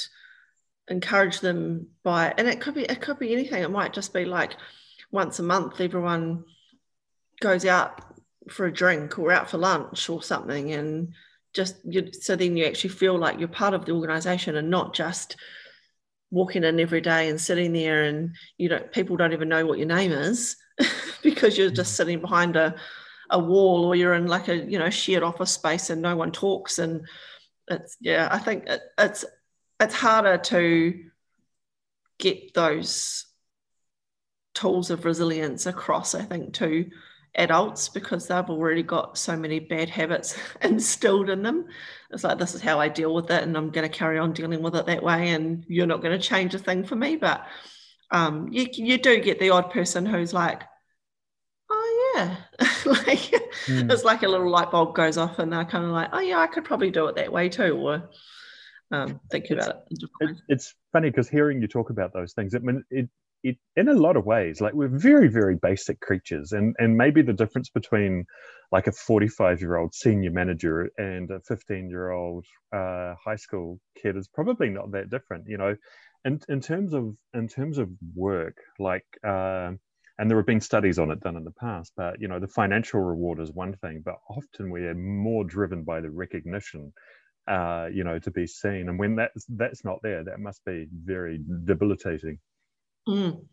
encourage 0.89 1.41
them 1.41 1.89
by 2.03 2.35
and 2.37 2.47
it 2.47 2.61
could 2.61 2.75
be 2.75 2.83
it 2.83 3.01
could 3.01 3.19
be 3.19 3.33
anything 3.33 3.63
it 3.63 3.71
might 3.71 3.95
just 3.95 4.13
be 4.13 4.27
like 4.27 4.55
once 5.11 5.39
a 5.39 5.43
month 5.43 5.81
everyone 5.81 6.45
goes 7.41 7.65
out 7.65 8.03
for 8.49 8.67
a 8.67 8.73
drink 8.73 9.19
or 9.19 9.33
out 9.33 9.51
for 9.51 9.59
lunch 9.59 10.09
or 10.09 10.23
something 10.23 10.73
and 10.73 11.13
just 11.53 11.77
you 11.85 12.13
so 12.13 12.35
then 12.35 12.57
you 12.57 12.65
actually 12.65 12.91
feel 12.91 13.17
like 13.17 13.39
you're 13.39 13.49
part 13.49 13.75
of 13.75 13.85
the 13.85 13.93
organization 13.93 14.57
and 14.57 14.71
not 14.71 14.95
just 14.95 15.37
walking 16.31 16.65
in 16.65 16.81
every 16.81 17.01
day 17.01 17.29
and 17.29 17.41
sitting 17.41 17.73
there 17.73 18.05
and 18.05 18.35
you 18.59 18.69
know 18.69 18.81
people 18.93 19.17
don't 19.17 19.33
even 19.33 19.49
know 19.49 19.65
what 19.65 19.79
your 19.79 19.87
name 19.87 20.13
is 20.13 20.57
because 21.23 21.57
you're 21.57 21.71
just 21.71 21.93
mm. 21.93 21.97
sitting 21.97 22.21
behind 22.21 22.57
a, 22.57 22.75
a 23.31 23.39
wall 23.39 23.85
or 23.85 23.95
you're 23.95 24.15
in 24.15 24.27
like 24.27 24.49
a 24.49 24.57
you 24.57 24.79
know 24.79 24.91
shared 24.91 25.23
office 25.23 25.53
space 25.53 25.91
and 25.91 26.03
no 26.03 26.17
one 26.17 26.33
talks. 26.33 26.79
And 26.79 27.07
it's 27.69 27.97
yeah 27.99 28.29
i 28.31 28.39
think 28.39 28.67
it, 28.67 28.83
it's 28.99 29.25
it's 29.81 29.95
harder 29.95 30.37
to 30.37 31.03
get 32.19 32.53
those 32.55 33.27
tools 34.55 34.91
of 34.91 35.05
resilience 35.05 35.67
across, 35.67 36.15
I 36.15 36.23
think, 36.23 36.55
to 36.55 36.91
adults 37.37 37.89
because 37.89 38.27
they've 38.27 38.51
already 38.51 38.83
got 38.83 39.19
so 39.19 39.37
many 39.37 39.59
bad 39.59 39.91
habits 39.91 40.37
instilled 40.63 41.31
in 41.31 41.43
them. 41.43 41.67
It's 42.11 42.25
like, 42.25 42.39
this 42.39 42.55
is 42.55 42.61
how 42.61 42.79
I 42.81 42.89
deal 42.89 43.15
with 43.15 43.31
it, 43.31 43.43
and 43.43 43.57
I'm 43.57 43.71
going 43.71 43.89
to 43.89 43.95
carry 43.95 44.19
on 44.19 44.33
dealing 44.33 44.63
with 44.63 44.77
it 44.77 44.87
that 44.87 45.03
way, 45.03 45.31
and 45.31 45.65
you're 45.67 45.87
not 45.87 46.03
going 46.03 46.19
to 46.19 46.27
change 46.27 46.55
a 46.55 46.59
thing 46.59 46.85
for 46.85 46.97
me. 46.97 47.17
But 47.17 47.47
um, 48.11 48.49
you, 48.53 48.67
you 48.73 48.99
do 48.99 49.21
get 49.21 49.41
the 49.41 49.51
odd 49.51 49.71
person 49.71 50.07
who's 50.07 50.33
like, 50.33 50.63
oh, 51.71 52.13
yeah. 52.15 52.37
like, 52.87 53.19
mm. 53.67 53.91
It's 53.91 54.05
like 54.05 54.23
a 54.23 54.29
little 54.29 54.51
light 54.51 54.71
bulb 54.71 54.95
goes 54.95 55.19
off, 55.19 55.39
and 55.39 55.53
they're 55.53 55.65
kind 55.65 55.85
of 55.85 55.91
like, 55.91 56.11
oh, 56.13 56.21
yeah, 56.21 56.39
I 56.39 56.47
could 56.47 56.65
probably 56.65 56.91
do 56.91 57.07
it 57.07 57.17
that 57.17 57.33
way 57.33 57.49
too. 57.49 57.77
Or, 57.77 58.11
um, 58.91 59.21
thinking 59.31 59.59
about 59.59 59.85
it. 59.91 60.05
it 60.21 60.37
it's 60.49 60.75
funny 60.93 61.11
because 61.11 61.29
hearing 61.29 61.61
you 61.61 61.67
talk 61.67 61.91
about 61.91 62.13
those 62.13 62.33
things, 62.33 62.55
I 62.55 62.59
mean, 62.59 62.85
it, 62.91 63.09
it, 63.45 63.59
in 63.77 63.89
a 63.89 63.95
lot 63.95 64.17
of 64.17 64.27
ways, 64.27 64.61
like 64.61 64.75
we're 64.75 64.89
very, 64.89 65.29
very 65.29 65.57
basic 65.57 66.01
creatures, 66.01 66.53
and 66.53 66.75
and 66.79 66.97
maybe 66.97 67.23
the 67.23 67.35
difference 67.35 67.71
between 67.71 68.27
like 68.73 68.89
a 68.89 68.93
45 68.93 69.61
year 69.61 69.77
old 69.77 69.95
senior 69.95 70.33
manager 70.33 70.91
and 70.99 71.31
a 71.31 71.41
15 71.49 71.91
year 71.91 72.11
old 72.11 72.47
uh, 72.75 73.15
high 73.25 73.37
school 73.37 73.81
kid 74.03 74.17
is 74.17 74.29
probably 74.29 74.71
not 74.71 74.93
that 74.93 75.11
different, 75.11 75.47
you 75.49 75.59
know. 75.59 75.77
In, 76.27 76.41
in 76.49 76.61
terms 76.63 76.95
of 76.95 77.15
in 77.35 77.49
terms 77.49 77.79
of 77.79 77.91
work, 78.17 78.57
like 78.81 79.07
uh, 79.27 79.73
and 80.19 80.31
there 80.31 80.39
have 80.39 80.47
been 80.47 80.63
studies 80.63 80.99
on 80.99 81.13
it 81.13 81.21
done 81.21 81.37
in 81.37 81.45
the 81.45 81.53
past, 81.53 81.93
but 81.97 82.21
you 82.21 82.29
know 82.29 82.41
the 82.41 82.49
financial 82.49 83.01
reward 83.01 83.41
is 83.41 83.53
one 83.53 83.75
thing, 83.77 84.03
but 84.05 84.17
often 84.31 84.71
we 84.71 84.83
are 84.87 84.95
more 84.95 85.45
driven 85.45 85.85
by 85.85 86.01
the 86.01 86.11
recognition 86.11 86.93
uh, 87.49 87.89
you 87.93 88.05
know, 88.05 88.19
to 88.19 88.31
be 88.31 88.47
seen. 88.47 88.89
And 88.89 88.99
when 88.99 89.17
that's 89.17 89.45
that's 89.51 89.85
not 89.85 90.01
there, 90.03 90.25
that 90.25 90.41
must 90.41 90.65
be 90.65 90.87
very 91.05 91.41
debilitating. 91.65 92.39
Mm, 93.09 93.45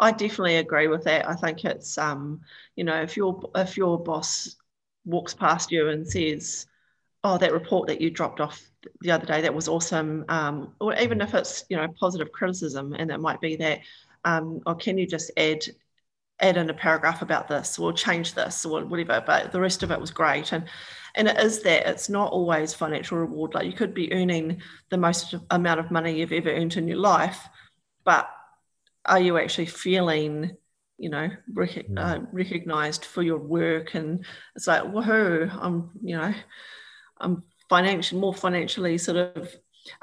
I 0.00 0.10
definitely 0.12 0.56
agree 0.56 0.88
with 0.88 1.04
that. 1.04 1.28
I 1.28 1.34
think 1.34 1.64
it's 1.64 1.96
um, 1.98 2.40
you 2.74 2.84
know, 2.84 3.00
if 3.02 3.16
your 3.16 3.40
if 3.54 3.76
your 3.76 4.02
boss 4.02 4.56
walks 5.04 5.32
past 5.34 5.70
you 5.70 5.88
and 5.90 6.06
says, 6.06 6.66
"Oh, 7.24 7.38
that 7.38 7.52
report 7.52 7.88
that 7.88 8.00
you 8.00 8.10
dropped 8.10 8.40
off 8.40 8.62
the 9.02 9.12
other 9.12 9.26
day, 9.26 9.42
that 9.42 9.54
was 9.54 9.68
awesome," 9.68 10.24
um, 10.28 10.74
or 10.80 10.94
even 10.96 11.20
if 11.20 11.34
it's 11.34 11.64
you 11.70 11.76
know 11.76 11.88
positive 12.00 12.32
criticism, 12.32 12.94
and 12.94 13.10
it 13.12 13.18
might 13.20 13.40
be 13.40 13.56
that, 13.56 13.80
um, 14.24 14.60
or 14.66 14.74
can 14.76 14.98
you 14.98 15.06
just 15.06 15.30
add 15.36 15.64
add 16.40 16.56
in 16.58 16.68
a 16.70 16.74
paragraph 16.74 17.22
about 17.22 17.48
this 17.48 17.78
or 17.78 17.92
change 17.92 18.34
this 18.34 18.64
or 18.66 18.84
whatever, 18.84 19.22
but 19.26 19.52
the 19.52 19.60
rest 19.60 19.82
of 19.82 19.90
it 19.90 20.00
was 20.00 20.10
great. 20.10 20.52
And 20.52 20.64
and 21.14 21.28
it 21.28 21.38
is 21.38 21.62
that 21.62 21.86
it's 21.88 22.08
not 22.10 22.32
always 22.32 22.74
financial 22.74 23.18
reward. 23.18 23.54
Like 23.54 23.66
you 23.66 23.72
could 23.72 23.94
be 23.94 24.12
earning 24.12 24.60
the 24.90 24.98
most 24.98 25.34
amount 25.50 25.80
of 25.80 25.90
money 25.90 26.18
you've 26.20 26.32
ever 26.32 26.50
earned 26.50 26.76
in 26.76 26.88
your 26.88 26.98
life, 26.98 27.48
but 28.04 28.28
are 29.06 29.20
you 29.20 29.38
actually 29.38 29.66
feeling, 29.66 30.56
you 30.98 31.10
know, 31.10 31.30
rec- 31.52 31.88
mm. 31.88 31.98
uh, 31.98 32.26
recognized 32.32 33.04
for 33.04 33.22
your 33.22 33.38
work? 33.38 33.94
And 33.94 34.24
it's 34.54 34.66
like, 34.66 34.82
woohoo, 34.82 35.50
I'm, 35.60 35.90
you 36.02 36.16
know, 36.16 36.34
I'm 37.18 37.44
financially 37.68 38.20
more 38.20 38.34
financially 38.34 38.98
sort 38.98 39.16
of 39.16 39.54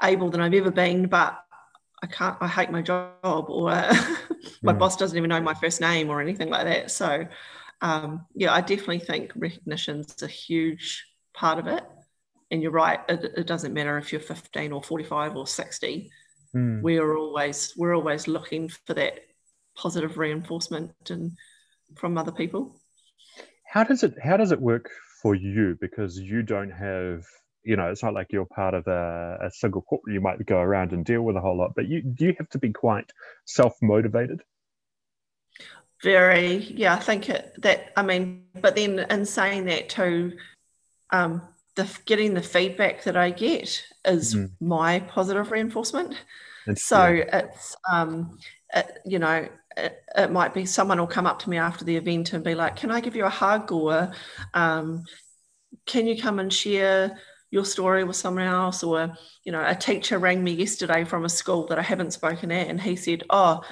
able 0.02 0.30
than 0.30 0.40
I've 0.40 0.54
ever 0.54 0.70
been, 0.70 1.06
but 1.06 1.38
I 2.02 2.06
can't, 2.06 2.36
I 2.40 2.48
hate 2.48 2.70
my 2.70 2.82
job 2.82 3.46
or 3.48 3.70
my 4.62 4.72
mm. 4.72 4.78
boss 4.78 4.96
doesn't 4.96 5.16
even 5.16 5.30
know 5.30 5.40
my 5.40 5.54
first 5.54 5.80
name 5.80 6.10
or 6.10 6.20
anything 6.20 6.50
like 6.50 6.64
that. 6.64 6.90
So, 6.90 7.26
um, 7.80 8.26
yeah, 8.34 8.52
I 8.52 8.60
definitely 8.60 9.00
think 9.00 9.32
recognition 9.36 10.00
is 10.00 10.22
a 10.22 10.26
huge 10.26 11.06
part 11.34 11.58
of 11.58 11.66
it. 11.66 11.84
And 12.50 12.62
you're 12.62 12.70
right, 12.70 13.00
it, 13.08 13.24
it 13.36 13.46
doesn't 13.46 13.72
matter 13.72 13.98
if 13.98 14.12
you're 14.12 14.20
15 14.20 14.72
or 14.72 14.82
45 14.82 15.36
or 15.36 15.46
60. 15.46 16.10
Mm. 16.54 16.82
We're 16.82 17.16
always 17.16 17.72
we're 17.76 17.94
always 17.94 18.28
looking 18.28 18.68
for 18.68 18.94
that 18.94 19.20
positive 19.76 20.18
reinforcement 20.18 20.92
and 21.10 21.32
from 21.96 22.16
other 22.16 22.32
people. 22.32 22.80
How 23.66 23.84
does 23.84 24.02
it 24.02 24.14
how 24.22 24.36
does 24.36 24.52
it 24.52 24.60
work 24.60 24.90
for 25.22 25.34
you? 25.34 25.76
Because 25.80 26.18
you 26.18 26.42
don't 26.42 26.70
have 26.70 27.24
you 27.66 27.76
know, 27.76 27.90
it's 27.90 28.02
not 28.02 28.12
like 28.12 28.26
you're 28.30 28.44
part 28.44 28.74
of 28.74 28.86
a, 28.86 29.38
a 29.42 29.50
single 29.50 29.80
corporate. 29.80 30.12
You 30.12 30.20
might 30.20 30.44
go 30.44 30.58
around 30.58 30.92
and 30.92 31.02
deal 31.02 31.22
with 31.22 31.34
a 31.36 31.40
whole 31.40 31.56
lot, 31.56 31.72
but 31.74 31.88
you 31.88 32.02
do 32.02 32.26
you 32.26 32.34
have 32.38 32.48
to 32.50 32.58
be 32.58 32.72
quite 32.72 33.10
self 33.46 33.74
motivated? 33.82 34.42
very 36.04 36.56
yeah 36.56 36.94
i 36.94 36.98
think 36.98 37.28
it, 37.30 37.54
that 37.58 37.92
i 37.96 38.02
mean 38.02 38.44
but 38.60 38.76
then 38.76 39.00
in 39.10 39.24
saying 39.24 39.64
that 39.64 39.88
too 39.88 40.32
um 41.10 41.40
the 41.76 41.98
getting 42.04 42.34
the 42.34 42.42
feedback 42.42 43.02
that 43.04 43.16
i 43.16 43.30
get 43.30 43.84
is 44.04 44.34
mm. 44.34 44.50
my 44.60 45.00
positive 45.00 45.50
reinforcement. 45.50 46.14
So 46.76 47.22
it's 47.32 47.76
um 47.90 48.38
it, 48.74 48.98
you 49.04 49.18
know 49.18 49.48
it, 49.76 50.02
it, 50.16 50.30
might 50.30 50.54
be 50.54 50.64
someone 50.64 50.98
will 50.98 51.06
come 51.06 51.26
up 51.26 51.40
to 51.40 51.50
me 51.50 51.58
after 51.58 51.84
the 51.84 51.96
event 51.96 52.32
and 52.32 52.44
be 52.44 52.54
like 52.54 52.76
can 52.76 52.90
i 52.90 53.00
give 53.00 53.16
you 53.16 53.24
a 53.24 53.30
hug? 53.30 53.72
or 53.72 54.12
um 54.54 55.04
can 55.86 56.06
you 56.06 56.20
come 56.20 56.38
and 56.38 56.52
share 56.52 57.18
your 57.50 57.64
story 57.64 58.04
with 58.04 58.16
someone 58.16 58.44
else? 58.44 58.82
or 58.82 59.14
you 59.44 59.52
know 59.52 59.64
a 59.66 59.74
teacher 59.74 60.18
rang 60.18 60.42
me 60.42 60.52
yesterday 60.52 61.04
from 61.04 61.24
a 61.24 61.28
school 61.28 61.66
that 61.66 61.78
i 61.78 61.82
haven't 61.82 62.12
spoken 62.12 62.50
at 62.50 62.68
and 62.68 62.80
he 62.80 62.96
said 62.96 63.24
oh 63.30 63.62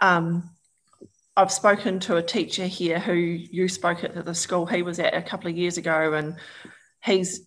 um, 0.00 0.50
i've 1.38 1.52
spoken 1.52 1.98
to 2.00 2.16
a 2.16 2.22
teacher 2.22 2.66
here 2.66 2.98
who 2.98 3.14
you 3.14 3.66
spoke 3.66 4.04
at 4.04 4.24
the 4.26 4.34
school 4.34 4.66
he 4.66 4.82
was 4.82 4.98
at 4.98 5.14
a 5.14 5.22
couple 5.22 5.48
of 5.48 5.56
years 5.56 5.78
ago 5.78 6.12
and 6.12 6.36
he's 7.06 7.46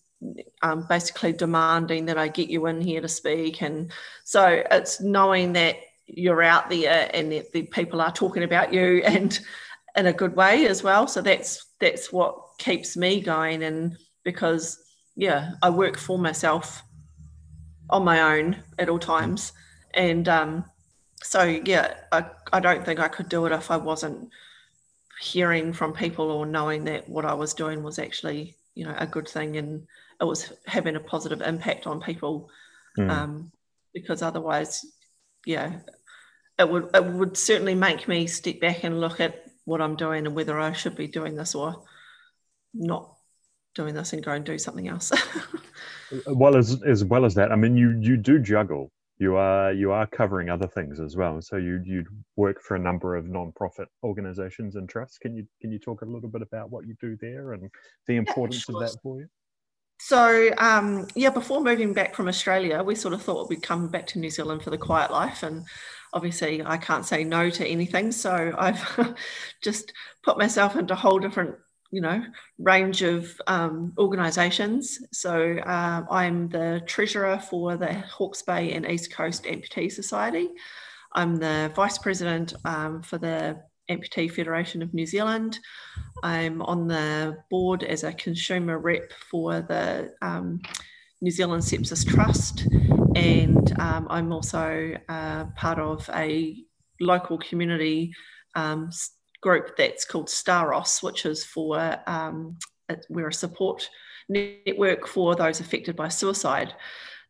um, 0.61 0.85
basically 0.89 1.31
demanding 1.31 2.05
that 2.05 2.17
i 2.17 2.27
get 2.27 2.49
you 2.49 2.65
in 2.65 2.81
here 2.81 3.01
to 3.01 3.07
speak. 3.07 3.61
And 3.61 3.91
so 4.23 4.63
it's 4.71 4.99
knowing 4.99 5.53
that 5.53 5.77
you're 6.07 6.41
out 6.41 6.69
there 6.69 7.09
and 7.13 7.31
that 7.31 7.51
the 7.51 7.63
people 7.63 8.01
are 8.01 8.11
talking 8.11 8.43
about 8.43 8.73
you 8.73 9.01
and 9.05 9.39
in 9.95 10.07
a 10.07 10.13
good 10.13 10.35
way 10.35 10.67
as 10.67 10.83
well. 10.83 11.07
So 11.07 11.21
that's 11.21 11.65
that's 11.79 12.11
what 12.11 12.57
keeps 12.57 12.97
me 12.97 13.21
going. 13.21 13.63
And 13.63 13.97
because 14.23 14.83
yeah 15.15 15.51
i 15.61 15.69
work 15.69 15.97
for 15.97 16.17
myself 16.17 16.81
on 17.89 18.03
my 18.03 18.37
own 18.37 18.63
at 18.77 18.89
all 18.89 18.99
times. 18.99 19.53
And 19.93 20.27
um, 20.29 20.65
so 21.23 21.43
yeah 21.43 21.93
I, 22.11 22.25
I 22.53 22.59
don't 22.59 22.85
think 22.85 22.99
i 22.99 23.07
could 23.07 23.29
do 23.29 23.45
it 23.45 23.51
if 23.51 23.71
i 23.71 23.77
wasn't 23.77 24.29
hearing 25.19 25.73
from 25.73 25.93
people 25.93 26.31
or 26.31 26.45
knowing 26.45 26.85
that 26.85 27.09
what 27.09 27.25
i 27.25 27.33
was 27.33 27.53
doing 27.53 27.83
was 27.83 27.99
actually 27.99 28.55
you 28.79 28.85
know 28.85 28.95
a 28.97 29.07
good 29.07 29.27
thing 29.27 29.57
and 29.57 29.87
it 30.21 30.23
was 30.23 30.51
having 30.65 30.95
a 30.95 30.99
positive 30.99 31.41
impact 31.41 31.85
on 31.87 32.01
people 32.01 32.49
mm. 32.97 33.09
um, 33.09 33.51
because 33.93 34.21
otherwise 34.21 34.85
yeah 35.45 35.79
it 36.57 36.69
would 36.69 36.89
it 36.93 37.05
would 37.05 37.35
certainly 37.37 37.75
make 37.75 38.07
me 38.07 38.25
step 38.27 38.59
back 38.59 38.83
and 38.83 39.01
look 39.01 39.19
at 39.19 39.45
what 39.65 39.81
i'm 39.81 39.95
doing 39.95 40.25
and 40.25 40.35
whether 40.35 40.59
i 40.59 40.71
should 40.73 40.95
be 40.95 41.07
doing 41.07 41.35
this 41.35 41.55
or 41.55 41.83
not 42.73 43.15
doing 43.75 43.93
this 43.93 44.13
and 44.13 44.23
go 44.23 44.31
and 44.31 44.45
do 44.45 44.57
something 44.57 44.87
else. 44.87 45.11
well 46.27 46.55
as 46.55 46.81
as 46.83 47.03
well 47.05 47.25
as 47.25 47.35
that, 47.35 47.51
I 47.51 47.55
mean 47.55 47.77
you 47.77 47.97
you 47.99 48.17
do 48.17 48.39
juggle. 48.39 48.91
You 49.19 49.35
are 49.35 49.73
you 49.73 49.91
are 49.91 50.07
covering 50.07 50.49
other 50.49 50.67
things 50.67 50.99
as 51.01 51.17
well. 51.17 51.41
So 51.41 51.57
you 51.57 51.81
you 51.85 52.05
work 52.37 52.61
for 52.61 52.75
a 52.75 52.79
number 52.79 53.17
of 53.17 53.27
non-profit 53.27 53.89
organizations 54.01 54.77
and 54.77 54.87
trusts. 54.87 55.17
Can 55.17 55.35
you 55.35 55.45
can 55.61 55.71
you 55.71 55.79
talk 55.79 56.01
a 56.01 56.05
little 56.05 56.29
bit 56.29 56.41
about 56.41 56.71
what 56.71 56.87
you 56.87 56.95
do 57.01 57.17
there 57.19 57.51
and 57.51 57.69
the 58.07 58.15
importance 58.15 58.65
yeah, 58.67 58.73
sure. 58.73 58.83
of 58.83 58.91
that 58.91 59.01
for 59.01 59.19
you? 59.19 59.27
So 59.99 60.51
um, 60.57 61.07
yeah, 61.15 61.29
before 61.31 61.61
moving 61.61 61.91
back 61.91 62.15
from 62.15 62.29
Australia, 62.29 62.81
we 62.81 62.95
sort 62.95 63.13
of 63.13 63.21
thought 63.21 63.49
we'd 63.49 63.61
come 63.61 63.89
back 63.89 64.07
to 64.07 64.19
New 64.19 64.29
Zealand 64.29 64.63
for 64.63 64.69
the 64.69 64.77
quiet 64.77 65.11
life, 65.11 65.43
and 65.43 65.65
obviously 66.13 66.63
I 66.65 66.77
can't 66.77 67.05
say 67.05 67.25
no 67.25 67.49
to 67.49 67.67
anything. 67.67 68.13
So 68.13 68.55
I've 68.57 69.15
just 69.61 69.91
put 70.23 70.37
myself 70.37 70.77
into 70.77 70.93
a 70.93 70.97
whole 70.97 71.19
different 71.19 71.55
you 71.91 72.01
know 72.01 72.23
range 72.57 73.01
of 73.01 73.39
um, 73.47 73.93
organisations. 73.97 74.99
So 75.11 75.57
uh, 75.57 76.03
I'm 76.09 76.49
the 76.49 76.81
treasurer 76.85 77.39
for 77.39 77.77
the 77.77 77.93
Hawke's 77.93 78.41
Bay 78.41 78.73
and 78.73 78.89
East 78.89 79.13
Coast 79.13 79.43
Amputee 79.43 79.91
Society. 79.91 80.49
I'm 81.13 81.37
the 81.37 81.71
vice 81.75 81.97
president 81.97 82.53
um, 82.65 83.01
for 83.01 83.17
the 83.17 83.59
Amputee 83.89 84.31
Federation 84.31 84.81
of 84.81 84.93
New 84.93 85.05
Zealand. 85.05 85.59
I'm 86.21 86.61
on 86.61 86.87
the 86.87 87.37
board 87.49 87.83
as 87.83 88.03
a 88.03 88.13
consumer 88.13 88.77
rep 88.77 89.11
for 89.31 89.61
the 89.61 90.13
um, 90.21 90.61
New 91.21 91.31
Zealand 91.31 91.63
Sepsis 91.63 92.07
Trust, 92.07 92.67
and 93.15 93.79
um, 93.79 94.07
I'm 94.09 94.31
also 94.31 94.95
uh, 95.09 95.45
part 95.55 95.79
of 95.79 96.07
a 96.13 96.63
local 97.01 97.39
community 97.39 98.13
um, 98.55 98.89
group 99.41 99.77
that's 99.77 100.05
called 100.05 100.27
Staros, 100.27 101.01
which 101.01 101.25
is 101.25 101.43
for 101.43 101.97
um, 102.07 102.57
we're 103.09 103.29
a 103.29 103.33
support 103.33 103.89
network 104.27 105.07
for 105.07 105.35
those 105.35 105.59
affected 105.59 105.95
by 105.95 106.07
suicide. 106.07 106.73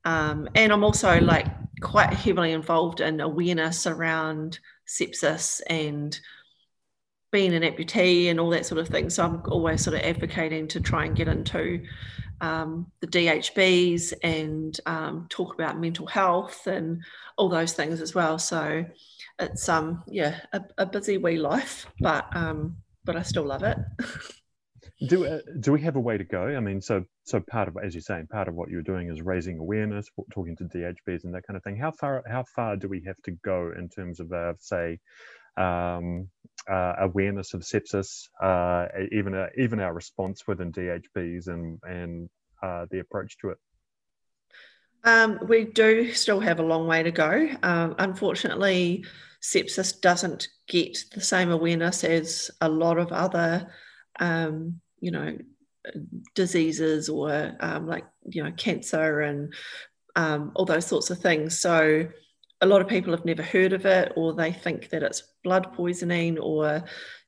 Um, 0.06 0.48
and 0.56 0.72
I'm 0.72 0.84
also 0.84 1.20
like 1.20 1.48
quite 1.82 2.14
heavily 2.14 2.52
involved 2.52 3.02
in 3.02 3.20
awareness 3.20 3.88
around 3.88 4.60
sepsis 4.88 5.62
and 5.68 6.20
being 7.32 7.54
an 7.54 7.64
amputee 7.64 8.30
and 8.30 8.40
all 8.40 8.50
that 8.50 8.66
sort 8.66 8.80
of 8.80 8.88
thing. 8.88 9.10
So 9.10 9.24
I'm 9.24 9.44
always 9.48 9.84
sort 9.84 9.96
of 9.96 10.02
advocating 10.02 10.68
to 10.70 10.80
try 10.80 11.06
and 11.06 11.16
get 11.16 11.28
into 11.28 11.84
um, 12.42 12.92
the 13.02 13.08
DHBs 13.08 14.14
and 14.24 14.80
um, 14.86 15.28
talk 15.30 15.54
about 15.54 15.80
mental 15.80 16.08
health 16.08 16.66
and 16.68 17.04
all 17.38 17.50
those 17.50 17.74
things 17.74 18.02
as 18.02 18.16
well. 18.16 18.40
So 18.40 18.86
it's 19.40 19.70
um 19.70 20.04
yeah 20.08 20.42
a, 20.54 20.62
a 20.78 20.86
busy 20.86 21.18
wee 21.18 21.38
life, 21.38 21.86
but 22.00 22.26
um 22.36 22.78
but 23.06 23.16
I 23.16 23.24
still 23.24 23.46
love 23.46 23.64
it. 23.64 23.78
do 25.08 25.26
uh, 25.26 25.40
do 25.60 25.72
we 25.72 25.82
have 25.82 25.96
a 25.96 26.00
way 26.00 26.18
to 26.18 26.24
go? 26.24 26.48
I 26.48 26.60
mean, 26.60 26.82
so 26.82 27.06
so 27.24 27.40
part 27.40 27.68
of 27.68 27.78
as 27.84 27.94
you're 27.94 28.02
saying, 28.02 28.28
part 28.28 28.48
of 28.48 28.56
what 28.56 28.70
you're 28.70 28.82
doing 28.82 29.10
is 29.10 29.22
raising 29.22 29.58
awareness, 29.58 30.08
talking 30.32 30.56
to 30.58 30.66
DHBs 30.66 31.24
and 31.24 31.34
that 31.34 31.48
kind 31.48 31.58
of 31.58 31.64
thing. 31.64 31.78
How 31.78 31.92
far 31.92 32.24
how 32.28 32.44
far 32.56 32.76
do 32.76 32.88
we 32.88 33.02
have 33.06 33.18
to 33.24 33.32
go 33.32 33.72
in 33.78 33.90
terms 33.90 34.20
of 34.20 34.32
uh, 34.32 34.54
say 34.60 35.00
um, 35.58 36.30
uh, 36.70 36.94
awareness 37.00 37.54
of 37.54 37.62
sepsis, 37.62 38.28
uh, 38.42 38.88
even 39.12 39.34
uh, 39.34 39.48
even 39.58 39.80
our 39.80 39.94
response 39.94 40.46
within 40.48 40.72
DHBs 40.72 41.48
and 41.48 41.80
and 41.84 42.30
uh, 42.62 42.86
the 42.92 43.00
approach 43.00 43.38
to 43.40 43.50
it? 43.50 43.58
Um, 45.06 45.40
we 45.48 45.64
do 45.64 46.14
still 46.14 46.42
have 46.42 46.60
a 46.60 46.64
long 46.64 46.86
way 46.86 47.04
to 47.04 47.12
go. 47.12 47.50
Um, 47.64 47.96
unfortunately, 48.00 49.06
sepsis 49.42 50.00
doesn't 50.00 50.48
get 50.68 50.98
the 51.14 51.22
same 51.22 51.52
awareness 51.52 52.04
as 52.04 52.52
a 52.62 52.70
lot 52.70 52.98
of 52.98 53.12
other, 53.12 53.72
um, 54.20 54.80
you 55.00 55.12
know, 55.12 55.38
diseases 56.36 57.10
or 57.10 57.56
um, 57.60 57.88
like, 57.88 58.06
you 58.26 58.44
know, 58.44 58.52
cancer 58.52 59.22
and 59.22 59.54
um, 60.16 60.52
all 60.56 60.66
those 60.66 60.86
sorts 60.86 61.10
of 61.10 61.20
things. 61.20 61.60
So 61.60 62.08
a 62.62 62.66
lot 62.66 62.82
of 62.82 62.88
people 62.88 63.12
have 63.14 63.26
never 63.26 63.44
heard 63.44 63.74
of 63.74 63.86
it 63.86 64.14
or 64.16 64.34
they 64.34 64.52
think 64.52 64.90
that 64.90 65.04
it's 65.04 65.24
blood 65.44 65.74
poisoning 65.74 66.38
or 66.38 66.84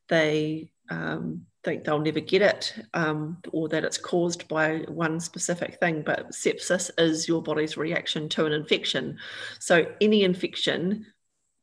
they 0.09 0.71
um, 0.89 1.45
think 1.63 1.83
they'll 1.83 1.99
never 1.99 2.19
get 2.19 2.41
it 2.41 2.73
um, 2.93 3.37
or 3.51 3.69
that 3.69 3.85
it's 3.85 3.97
caused 3.97 4.47
by 4.47 4.79
one 4.87 5.19
specific 5.19 5.79
thing. 5.79 6.03
But 6.05 6.31
sepsis 6.31 6.91
is 6.97 7.27
your 7.27 7.41
body's 7.41 7.77
reaction 7.77 8.27
to 8.29 8.45
an 8.45 8.51
infection. 8.51 9.17
So 9.59 9.85
any 10.01 10.23
infection 10.23 11.05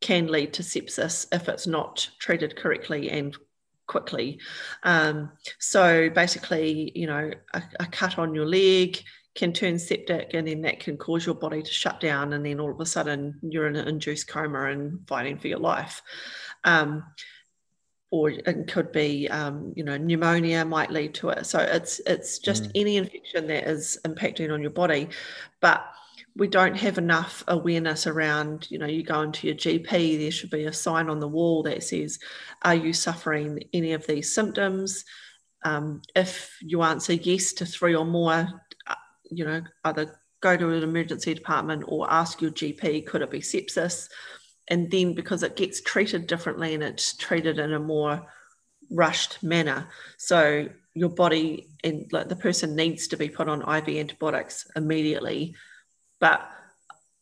can 0.01 0.28
lead 0.28 0.53
to 0.55 0.62
sepsis 0.62 1.26
if 1.32 1.49
it's 1.49 1.66
not 1.66 2.09
treated 2.18 2.57
correctly 2.57 3.11
and 3.11 3.36
quickly. 3.86 4.38
Um, 4.84 5.32
so 5.59 6.11
basically, 6.11 6.92
you 6.94 7.07
know, 7.07 7.30
a, 7.55 7.62
a, 7.80 7.86
cut 7.86 8.18
on 8.18 8.34
your 8.34 8.46
leg 8.46 9.03
can 9.34 9.53
turn 9.53 9.78
septic 9.78 10.34
and 10.34 10.46
then 10.46 10.62
that 10.62 10.80
can 10.80 10.96
cause 10.96 11.26
your 11.26 11.34
body 11.34 11.62
to 11.62 11.70
shut 11.70 12.01
down 12.01 12.32
and 12.32 12.44
then 12.44 12.61
all 12.61 12.70
of 12.70 12.80
a 12.80 12.86
sudden 12.86 13.38
you're 13.42 13.66
in 13.66 13.76
an 13.76 13.88
induced 13.88 14.28
coma 14.28 14.66
and 14.66 15.07
fighting 15.09 15.38
for 15.38 15.49
your 15.49 15.59
life. 15.59 16.03
Um, 16.64 17.05
or 18.11 18.30
it 18.30 18.68
could 18.68 18.90
be, 18.90 19.28
um, 19.28 19.72
you 19.76 19.84
know, 19.84 19.96
pneumonia 19.96 20.64
might 20.64 20.90
lead 20.90 21.14
to 21.14 21.28
it. 21.28 21.44
So 21.44 21.59
it's 21.59 22.01
it's 22.07 22.38
just 22.38 22.64
mm. 22.64 22.70
any 22.74 22.96
infection 22.96 23.46
that 23.49 23.68
is 23.68 23.99
impacting 24.05 24.53
on 24.53 24.62
your 24.62 24.70
body, 24.70 25.09
but 25.61 25.84
we 26.39 26.47
don't 26.47 26.76
have 26.76 26.99
enough 26.99 27.43
awareness 27.49 28.07
around, 28.07 28.68
you 28.70 28.78
know, 28.78 28.86
you 28.86 29.03
go 29.03 29.22
into 29.22 29.49
your 29.49 29.57
GP, 29.57 30.18
there 30.18 30.30
should 30.30 30.51
be 30.51 30.64
a 30.64 30.72
sign 30.72 31.11
on 31.11 31.18
the 31.18 31.26
wall 31.26 31.64
that 31.64 31.82
says, 31.82 32.20
Are 32.62 32.76
you 32.76 32.93
suffering 32.93 33.64
any 33.72 33.93
of 33.93 34.07
these 34.07 34.32
symptoms? 34.32 35.05
Um, 35.64 36.01
if 36.14 36.57
you 36.62 36.82
answer 36.82 37.14
yes 37.14 37.53
to 37.55 37.66
three 37.66 37.97
or 37.97 38.05
more, 38.05 38.47
uh, 38.86 38.95
you 39.28 39.45
know, 39.45 39.62
either 39.84 40.20
go 40.41 40.57
to 40.57 40.70
an 40.70 40.84
emergency 40.84 41.34
department 41.34 41.82
or 41.89 42.11
ask 42.11 42.41
your 42.41 42.53
GP, 42.53 43.05
could 43.07 43.22
it 43.22 43.32
be 43.32 43.41
sepsis? 43.41 44.09
And 44.68 44.89
then 44.93 45.14
because 45.14 45.43
it 45.43 45.57
gets 45.57 45.80
treated 45.80 46.28
differently 46.28 46.72
and 46.74 46.84
it's 46.84 47.16
treated 47.16 47.59
in 47.59 47.72
a 47.72 47.80
more 47.80 48.24
rushed 48.93 49.43
manner. 49.43 49.89
So 50.18 50.68
your 50.95 51.09
body 51.09 51.68
and 51.82 52.07
like 52.12 52.28
the 52.28 52.36
person 52.36 52.76
needs 52.76 53.09
to 53.09 53.16
be 53.16 53.28
put 53.28 53.49
on 53.49 53.62
IV 53.62 53.89
antibiotics 53.89 54.68
immediately 54.76 55.57
but 56.20 56.48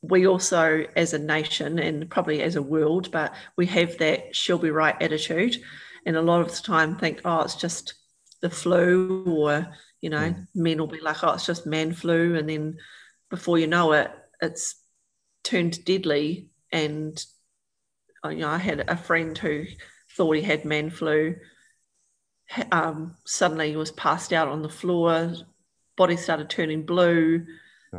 we 0.03 0.27
also, 0.27 0.87
as 0.95 1.13
a 1.13 1.19
nation 1.19 1.79
and 1.79 2.09
probably 2.09 2.43
as 2.43 2.57
a 2.57 2.63
world, 2.63 3.11
but 3.11 3.35
we 3.57 3.67
have 3.67 3.99
that 3.99 4.35
she'll 4.35 4.59
be 4.59 4.71
right 4.71 5.01
attitude. 5.01 5.57
And 6.05 6.17
a 6.17 6.23
lot 6.23 6.41
of 6.41 6.55
the 6.55 6.63
time 6.63 6.97
think, 6.97 7.23
oh, 7.25 7.41
it's 7.41 7.57
just 7.57 7.95
the 8.41 8.51
flu, 8.51 9.25
or, 9.27 9.67
you 10.01 10.11
know, 10.11 10.31
mm. 10.31 10.47
men 10.55 10.79
will 10.79 10.87
be 10.87 11.01
like, 11.01 11.25
oh, 11.25 11.33
it's 11.33 11.47
just 11.47 11.67
man 11.67 11.93
flu. 11.93 12.37
And 12.37 12.49
then 12.49 12.77
before 13.31 13.59
you 13.59 13.67
know 13.67 13.93
it, 13.93 14.11
it's 14.41 14.77
turned 15.43 15.85
deadly. 15.85 16.51
And, 16.71 17.25
uh, 18.25 18.29
you 18.29 18.41
know, 18.41 18.49
I 18.49 18.59
had 18.59 18.85
a 18.89 18.97
friend 18.97 19.37
who 19.37 19.65
thought 20.17 20.37
he 20.37 20.43
had 20.43 20.65
man 20.65 20.91
flu. 20.91 21.37
Um, 22.71 23.17
suddenly 23.25 23.71
he 23.71 23.77
was 23.77 23.91
passed 23.91 24.33
out 24.33 24.49
on 24.49 24.63
the 24.63 24.69
floor, 24.69 25.35
body 25.97 26.17
started 26.17 26.49
turning 26.49 26.87
blue 26.87 27.45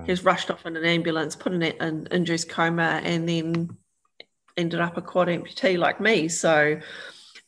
he 0.06 0.12
was 0.12 0.24
rushed 0.24 0.52
off 0.52 0.66
in 0.66 0.76
an 0.76 0.86
ambulance, 0.86 1.36
put 1.36 1.54
in 1.54 1.64
an 1.64 2.08
induced 2.12 2.50
coma, 2.50 3.02
and 3.04 3.28
then 3.28 3.70
ended 4.56 4.80
up 4.80 4.98
a 4.98 5.02
quad 5.02 5.28
amputee 5.28 5.78
like 5.78 6.02
me. 6.02 6.28
So 6.28 6.80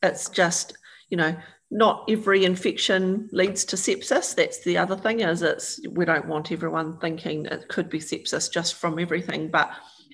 it's 0.04 0.30
just, 0.30 0.78
you 1.10 1.18
know, 1.18 1.36
not 1.72 2.06
every 2.10 2.46
infection 2.46 3.30
leads 3.32 3.66
to 3.66 3.76
sepsis. 3.76 4.36
That's 4.36 4.64
the 4.64 4.78
other 4.78 4.96
thing 4.96 5.20
is 5.20 5.42
it's 5.42 5.80
we 5.90 6.06
don't 6.06 6.28
want 6.28 6.52
everyone 6.52 6.98
thinking 7.00 7.46
it 7.46 7.68
could 7.68 7.90
be 7.90 8.00
sepsis 8.00 8.52
just 8.52 8.76
from 8.76 8.98
everything, 8.98 9.50
but 9.50 9.72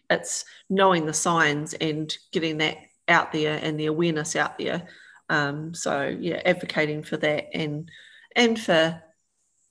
it's 0.09 0.45
knowing 0.69 1.05
the 1.05 1.13
signs 1.13 1.73
and 1.75 2.15
getting 2.31 2.57
that 2.57 2.77
out 3.07 3.31
there 3.31 3.59
and 3.61 3.79
the 3.79 3.85
awareness 3.85 4.35
out 4.35 4.57
there. 4.57 4.87
Um, 5.29 5.73
so 5.73 6.07
yeah, 6.07 6.41
advocating 6.45 7.03
for 7.03 7.17
that 7.17 7.47
and 7.53 7.89
and 8.35 8.59
for 8.59 9.01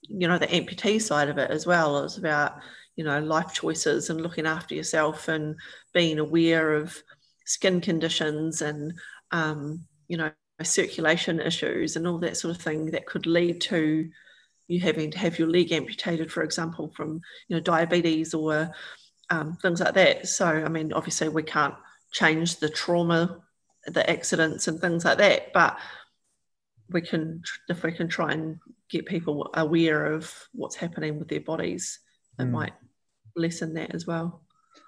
you 0.09 0.27
know 0.27 0.37
the 0.37 0.47
amputee 0.47 1.01
side 1.01 1.29
of 1.29 1.37
it 1.37 1.51
as 1.51 1.65
well. 1.65 2.03
It's 2.03 2.17
about 2.17 2.57
you 2.95 3.03
know 3.03 3.19
life 3.19 3.53
choices 3.53 4.09
and 4.09 4.21
looking 4.21 4.45
after 4.45 4.75
yourself 4.75 5.27
and 5.27 5.55
being 5.93 6.19
aware 6.19 6.73
of 6.75 6.95
skin 7.45 7.81
conditions 7.81 8.61
and 8.61 8.93
um, 9.31 9.85
you 10.07 10.17
know 10.17 10.31
circulation 10.63 11.39
issues 11.39 11.95
and 11.95 12.07
all 12.07 12.17
that 12.19 12.37
sort 12.37 12.55
of 12.55 12.61
thing 12.61 12.85
that 12.91 13.05
could 13.05 13.25
lead 13.25 13.59
to 13.61 14.09
you 14.67 14.79
having 14.79 15.11
to 15.11 15.17
have 15.17 15.37
your 15.37 15.49
leg 15.49 15.71
amputated, 15.71 16.31
for 16.31 16.43
example, 16.43 16.91
from 16.95 17.21
you 17.47 17.55
know 17.55 17.59
diabetes 17.59 18.33
or 18.33 18.71
um, 19.29 19.57
things 19.61 19.79
like 19.79 19.93
that. 19.93 20.27
So, 20.27 20.45
I 20.45 20.69
mean, 20.69 20.93
obviously, 20.93 21.29
we 21.29 21.43
can't 21.43 21.75
change 22.11 22.57
the 22.57 22.69
trauma, 22.69 23.41
the 23.85 24.09
accidents, 24.09 24.67
and 24.67 24.79
things 24.79 25.05
like 25.05 25.17
that, 25.19 25.53
but 25.53 25.77
we 26.89 27.01
can, 27.01 27.41
if 27.67 27.83
we 27.83 27.91
can 27.91 28.07
try 28.07 28.31
and 28.33 28.59
get 28.89 29.05
people 29.05 29.49
aware 29.53 30.05
of 30.05 30.31
what's 30.53 30.75
happening 30.75 31.19
with 31.19 31.27
their 31.27 31.41
bodies, 31.41 31.99
it 32.39 32.43
mm. 32.43 32.51
might 32.51 32.73
lessen 33.35 33.73
that 33.73 33.93
as 33.93 34.05
well. 34.05 34.41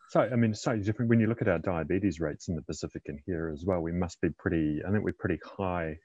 So, 0.09 0.21
I 0.21 0.35
mean, 0.35 0.53
so 0.53 0.75
different 0.77 1.09
when 1.09 1.19
you 1.19 1.27
look 1.27 1.41
at 1.41 1.49
our 1.49 1.59
diabetes 1.59 2.19
rates 2.19 2.47
in 2.47 2.55
the 2.55 2.61
Pacific 2.61 3.01
and 3.07 3.19
here 3.25 3.51
as 3.53 3.65
well. 3.65 3.81
We 3.81 3.91
must 3.91 4.21
be 4.21 4.29
pretty. 4.29 4.81
I 4.87 4.91
think 4.91 5.03
we're 5.03 5.13
pretty 5.19 5.39
high, 5.45 5.97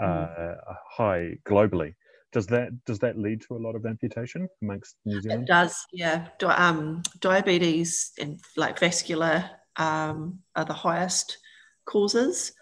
mm. 0.00 0.04
uh, 0.04 0.54
high 0.90 1.36
globally. 1.46 1.94
Does 2.32 2.46
that 2.46 2.84
does 2.84 2.98
that 3.00 3.18
lead 3.18 3.42
to 3.42 3.56
a 3.56 3.60
lot 3.60 3.76
of 3.76 3.86
amputation 3.86 4.48
amongst 4.62 4.96
New 5.04 5.20
Zealand? 5.20 5.42
It 5.42 5.46
does, 5.46 5.76
yeah. 5.92 6.28
Um, 6.42 7.02
diabetes 7.20 8.12
and 8.18 8.40
like 8.56 8.78
vascular 8.78 9.48
um, 9.76 10.40
are 10.56 10.64
the 10.64 10.72
highest 10.72 11.38
causes 11.84 12.52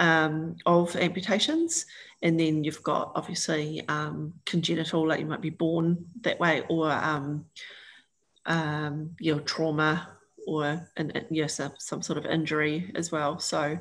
um, 0.00 0.56
of 0.66 0.96
amputations, 0.96 1.86
and 2.22 2.40
then 2.40 2.64
you've 2.64 2.82
got 2.82 3.12
obviously 3.14 3.82
um, 3.86 4.34
congenital, 4.46 5.06
like 5.06 5.20
you 5.20 5.26
might 5.26 5.42
be 5.42 5.50
born 5.50 6.06
that 6.22 6.40
way, 6.40 6.64
or 6.68 6.90
um, 6.90 7.44
um, 8.46 9.14
trauma 9.44 10.08
or 10.46 10.86
an, 10.96 11.12
yes, 11.30 11.60
some 11.78 12.02
sort 12.02 12.18
of 12.18 12.26
injury 12.26 12.90
as 12.96 13.12
well. 13.12 13.38
So 13.38 13.78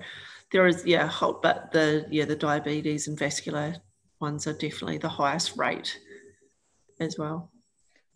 there 0.52 0.68
is, 0.68 0.86
yeah, 0.86 1.08
whole, 1.08 1.40
but 1.42 1.72
the 1.72 2.06
yeah 2.12 2.26
the 2.26 2.36
diabetes 2.36 3.08
and 3.08 3.18
vascular 3.18 3.76
ones 4.20 4.46
are 4.46 4.54
definitely 4.54 4.98
the 4.98 5.10
highest 5.10 5.58
rate 5.58 5.98
as 7.00 7.18
well. 7.18 7.50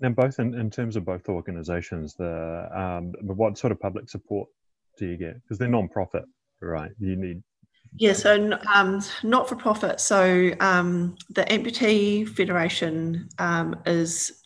Now, 0.02 0.10
both 0.10 0.40
in, 0.40 0.54
in 0.56 0.70
terms 0.70 0.98
of 0.98 1.06
both 1.06 1.30
organisations, 1.30 2.16
the 2.16 2.68
um, 2.76 3.14
what 3.22 3.58
sort 3.58 3.72
of 3.72 3.80
public 3.80 4.10
support 4.10 4.50
do 4.98 5.08
you 5.08 5.16
get? 5.16 5.42
Because 5.42 5.58
they're 5.58 5.70
non-profit, 5.70 6.26
right? 6.62 6.92
You 7.00 7.16
need 7.16 7.42
yeah, 7.98 8.14
so 8.14 8.58
um, 8.74 9.02
not 9.24 9.48
for 9.48 9.56
profit. 9.56 10.00
So 10.00 10.52
um, 10.60 11.16
the 11.30 11.44
Amputee 11.44 12.28
Federation 12.28 13.30
um, 13.38 13.76
is 13.86 14.42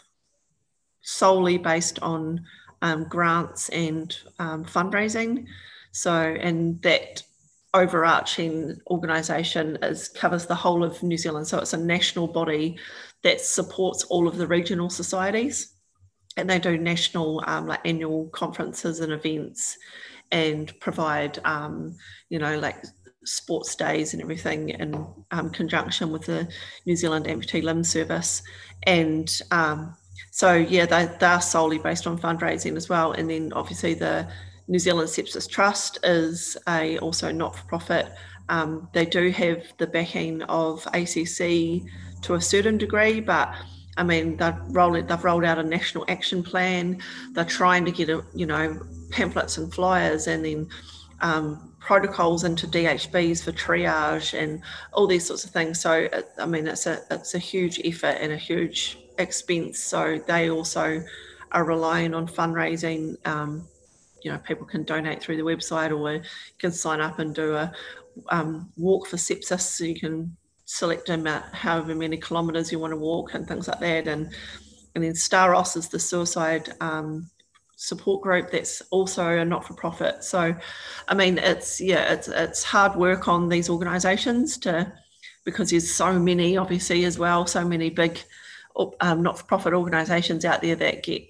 solely 1.01 1.57
based 1.57 1.99
on 1.99 2.45
um, 2.81 3.05
grants 3.05 3.69
and 3.69 4.15
um, 4.39 4.65
fundraising. 4.65 5.45
So, 5.91 6.13
and 6.13 6.81
that 6.81 7.23
overarching 7.73 8.79
organisation 8.87 9.77
is 9.81 10.09
covers 10.09 10.45
the 10.45 10.55
whole 10.55 10.83
of 10.83 11.01
New 11.01 11.17
Zealand. 11.17 11.47
So 11.47 11.59
it's 11.59 11.73
a 11.73 11.77
national 11.77 12.27
body 12.27 12.77
that 13.23 13.39
supports 13.39 14.03
all 14.05 14.27
of 14.27 14.37
the 14.37 14.47
regional 14.47 14.89
societies, 14.89 15.73
and 16.35 16.49
they 16.49 16.59
do 16.59 16.77
national 16.77 17.43
um, 17.47 17.65
like 17.65 17.81
annual 17.85 18.27
conferences 18.27 18.99
and 18.99 19.13
events, 19.13 19.77
and 20.31 20.77
provide 20.81 21.39
um, 21.45 21.95
you 22.29 22.39
know 22.39 22.59
like 22.59 22.83
sports 23.27 23.75
days 23.75 24.13
and 24.13 24.21
everything 24.21 24.69
in 24.69 25.07
um, 25.31 25.49
conjunction 25.49 26.11
with 26.11 26.25
the 26.25 26.47
New 26.85 26.95
Zealand 26.95 27.25
Amputee 27.25 27.63
Limb 27.63 27.83
Service, 27.83 28.41
and 28.83 29.41
um, 29.51 29.95
so 30.31 30.53
yeah, 30.53 30.85
they, 30.85 31.09
they 31.19 31.25
are 31.25 31.41
solely 31.41 31.79
based 31.79 32.05
on 32.05 32.19
fundraising 32.19 32.75
as 32.77 32.89
well. 32.89 33.11
And 33.11 33.29
then 33.29 33.53
obviously 33.53 33.93
the 33.93 34.27
New 34.67 34.79
Zealand 34.79 35.09
Sepsis 35.09 35.49
Trust 35.49 35.99
is 36.03 36.57
a 36.67 36.97
also 36.99 37.31
not 37.31 37.55
for 37.55 37.65
profit. 37.65 38.11
Um, 38.49 38.87
they 38.93 39.05
do 39.05 39.29
have 39.31 39.63
the 39.77 39.87
backing 39.87 40.41
of 40.43 40.85
ACC 40.93 41.81
to 42.21 42.35
a 42.35 42.41
certain 42.41 42.77
degree, 42.77 43.19
but 43.19 43.53
I 43.97 44.03
mean 44.03 44.37
they've 44.37 44.55
rolled 44.69 45.07
they've 45.07 45.23
rolled 45.23 45.43
out 45.43 45.59
a 45.59 45.63
national 45.63 46.05
action 46.07 46.43
plan. 46.43 47.01
They're 47.31 47.45
trying 47.45 47.85
to 47.85 47.91
get 47.91 48.09
a, 48.09 48.23
you 48.33 48.45
know 48.45 48.79
pamphlets 49.09 49.57
and 49.57 49.73
flyers 49.73 50.27
and 50.27 50.45
then 50.45 50.69
um, 51.21 51.73
protocols 51.87 52.43
into 52.43 52.67
DHBs 52.67 53.41
for 53.41 53.53
triage 53.53 54.37
and 54.37 54.61
all 54.91 55.07
these 55.07 55.25
sorts 55.25 55.45
of 55.45 55.51
things. 55.51 55.79
So 55.79 56.09
I 56.37 56.45
mean 56.45 56.67
it's 56.67 56.85
a 56.85 56.99
it's 57.09 57.33
a 57.33 57.39
huge 57.39 57.79
effort 57.85 58.17
and 58.19 58.33
a 58.33 58.37
huge 58.37 58.99
expense. 59.17 59.79
So 59.79 60.21
they 60.27 60.49
also 60.49 61.01
are 61.53 61.63
relying 61.63 62.13
on 62.13 62.27
fundraising. 62.27 63.15
Um, 63.25 63.65
you 64.21 64.29
know, 64.29 64.37
people 64.39 64.65
can 64.65 64.83
donate 64.83 65.21
through 65.21 65.37
the 65.37 65.43
website 65.43 65.97
or 65.97 66.15
you 66.15 66.21
can 66.59 66.73
sign 66.73 66.99
up 66.99 67.19
and 67.19 67.33
do 67.33 67.55
a 67.55 67.71
um, 68.27 68.69
walk 68.75 69.07
for 69.07 69.15
sepsis. 69.15 69.61
So 69.61 69.85
you 69.85 69.97
can 69.97 70.35
select 70.65 71.07
about 71.07 71.55
however 71.55 71.95
many 71.95 72.17
kilometres 72.17 72.69
you 72.69 72.79
want 72.79 72.91
to 72.91 72.97
walk 72.97 73.33
and 73.33 73.47
things 73.47 73.69
like 73.69 73.79
that. 73.79 74.09
And 74.09 74.33
and 74.93 75.05
then 75.05 75.13
Staros 75.13 75.77
is 75.77 75.87
the 75.87 75.99
suicide 75.99 76.73
um, 76.81 77.29
support 77.77 78.23
group 78.23 78.51
that's 78.51 78.81
also 78.89 79.37
a 79.37 79.45
not-for-profit. 79.45 80.23
So, 80.23 80.53
I 81.07 81.13
mean, 81.13 81.37
it's 81.37 81.79
yeah, 81.79 82.11
it's 82.11 82.27
it's 82.27 82.63
hard 82.63 82.97
work 82.97 83.27
on 83.27 83.47
these 83.47 83.69
organisations 83.69 84.57
to 84.59 84.91
because 85.45 85.69
there's 85.69 85.93
so 85.93 86.19
many, 86.19 86.57
obviously, 86.57 87.05
as 87.05 87.17
well, 87.17 87.47
so 87.47 87.63
many 87.63 87.89
big 87.89 88.19
um, 88.99 89.23
not-for-profit 89.23 89.73
organisations 89.73 90.43
out 90.43 90.61
there 90.61 90.75
that 90.75 91.03
get, 91.03 91.23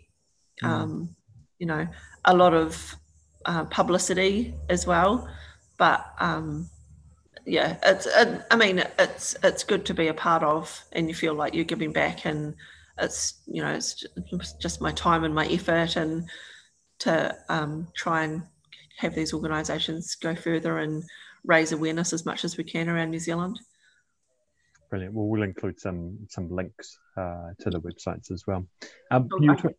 mm. 0.63 0.67
um, 0.67 1.15
you 1.59 1.67
know, 1.67 1.87
a 2.25 2.35
lot 2.35 2.53
of 2.53 2.95
uh, 3.45 3.65
publicity 3.65 4.55
as 4.69 4.87
well. 4.87 5.29
But 5.77 6.05
um, 6.19 6.69
yeah, 7.45 7.77
it's. 7.83 8.07
It, 8.07 8.41
I 8.49 8.55
mean, 8.55 8.83
it's 8.97 9.35
it's 9.43 9.63
good 9.63 9.85
to 9.85 9.93
be 9.93 10.07
a 10.07 10.13
part 10.13 10.43
of, 10.43 10.83
and 10.93 11.07
you 11.09 11.13
feel 11.13 11.33
like 11.33 11.53
you're 11.53 11.65
giving 11.65 11.91
back, 11.91 12.25
and 12.25 12.55
it's 12.99 13.41
you 13.45 13.61
know, 13.61 13.73
it's 13.73 14.03
just 14.59 14.81
my 14.81 14.91
time 14.91 15.23
and 15.23 15.33
my 15.33 15.47
effort, 15.47 15.95
and 15.95 16.29
to 16.99 17.35
um, 17.49 17.87
try 17.95 18.23
and 18.23 18.43
have 18.97 19.13
these 19.13 19.33
organisations 19.33 20.15
go 20.15 20.35
further 20.35 20.79
and 20.79 21.03
raise 21.43 21.71
awareness 21.71 22.13
as 22.13 22.25
much 22.25 22.43
as 22.43 22.57
we 22.57 22.63
can 22.63 22.89
around 22.89 23.11
New 23.11 23.19
Zealand. 23.19 23.59
Brilliant. 24.89 25.13
Well, 25.13 25.27
we'll 25.27 25.43
include 25.43 25.79
some 25.79 26.17
some 26.29 26.49
links 26.49 26.97
uh, 27.17 27.51
to 27.59 27.69
the 27.69 27.81
websites 27.81 28.31
as 28.31 28.45
well. 28.47 28.65
Um, 29.11 29.27
you, 29.39 29.55
talk, 29.55 29.73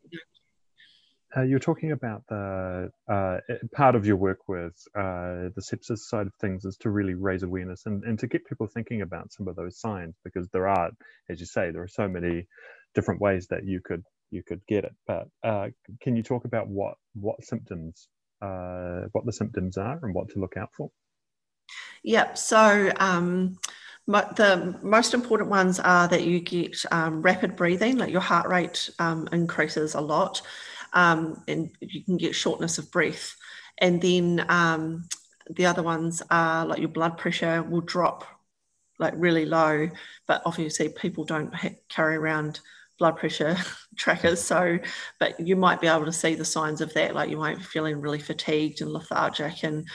uh, 1.37 1.43
you're 1.43 1.59
talking 1.59 1.93
about 1.93 2.25
the 2.29 2.91
uh, 3.09 3.39
part 3.75 3.95
of 3.95 4.05
your 4.07 4.17
work 4.17 4.49
with 4.49 4.75
uh, 4.95 5.49
the 5.55 5.63
sepsis 5.63 5.99
side 5.99 6.27
of 6.27 6.35
things 6.41 6.65
is 6.65 6.77
to 6.79 6.91
really 6.91 7.15
raise 7.15 7.43
awareness 7.43 7.87
and, 7.87 8.05
and 8.05 8.19
to 8.19 8.27
get 8.27 8.47
people 8.47 8.67
thinking 8.67 9.01
about 9.01 9.33
some 9.33 9.49
of 9.49 9.57
those 9.57 9.79
signs 9.79 10.15
because 10.25 10.49
there 10.51 10.69
are, 10.69 10.91
as 11.31 11.41
you 11.41 11.47
say, 11.47 11.71
there 11.71 11.83
are 11.83 11.89
so 11.89 12.07
many 12.07 12.47
different 12.95 13.21
ways 13.21 13.47
that 13.49 13.65
you 13.65 13.81
could 13.81 14.03
you 14.31 14.43
could 14.43 14.61
get 14.67 14.85
it. 14.85 14.95
But 15.07 15.29
uh, 15.43 15.69
can 16.01 16.17
you 16.17 16.23
talk 16.23 16.45
about 16.45 16.69
what 16.69 16.95
what 17.15 17.43
symptoms 17.45 18.09
uh, 18.43 19.03
what 19.13 19.25
the 19.27 19.33
symptoms 19.33 19.77
are 19.77 19.99
and 20.03 20.15
what 20.15 20.29
to 20.31 20.39
look 20.39 20.57
out 20.57 20.71
for? 20.77 20.91
Yep. 22.03 22.39
So. 22.39 22.93
Um, 22.99 23.59
the 24.09 24.79
most 24.83 25.13
important 25.13 25.51
ones 25.51 25.79
are 25.79 26.09
that 26.09 26.25
you 26.25 26.41
get 26.41 26.83
um, 26.91 27.21
rapid 27.21 27.57
breathing, 27.57 27.99
like 27.99 28.11
your 28.11 28.23
heart 28.23 28.49
rate 28.49 28.89
um, 28.99 29.29
increases 29.33 29.95
a 29.95 30.01
lot, 30.01 30.41
um, 30.95 31.43
and 31.47 31.71
you 31.81 32.03
can 32.05 32.17
get 32.17 32.35
shortness 32.35 32.79
of 32.79 32.91
breath. 32.91 33.37
And 33.79 34.01
then 34.01 34.47
um, 34.49 35.09
the 35.51 35.67
other 35.67 35.83
ones 35.83 36.23
are 36.31 36.67
like 36.67 36.79
your 36.79 36.89
blood 36.89 37.19
pressure 37.19 37.63
will 37.63 37.81
drop 37.83 38.25
like 38.99 39.15
really 39.17 39.45
low, 39.45 39.89
but 40.27 40.43
obviously 40.45 40.89
people 40.89 41.25
don't 41.25 41.53
carry 41.89 42.17
around 42.17 42.61
blood 42.99 43.17
pressure 43.17 43.57
trackers. 43.97 44.41
So, 44.41 44.79
but 45.19 45.39
you 45.41 45.57
might 45.57 45.81
be 45.81 45.87
able 45.87 46.05
to 46.05 46.13
see 46.13 46.35
the 46.35 46.45
signs 46.45 46.81
of 46.81 46.93
that, 46.95 47.15
like 47.15 47.31
you 47.31 47.37
might 47.37 47.59
be 47.59 47.65
feeling 47.65 48.01
really 48.01 48.19
fatigued 48.19 48.81
and 48.81 48.93
lethargic. 48.93 49.63
And 49.63 49.87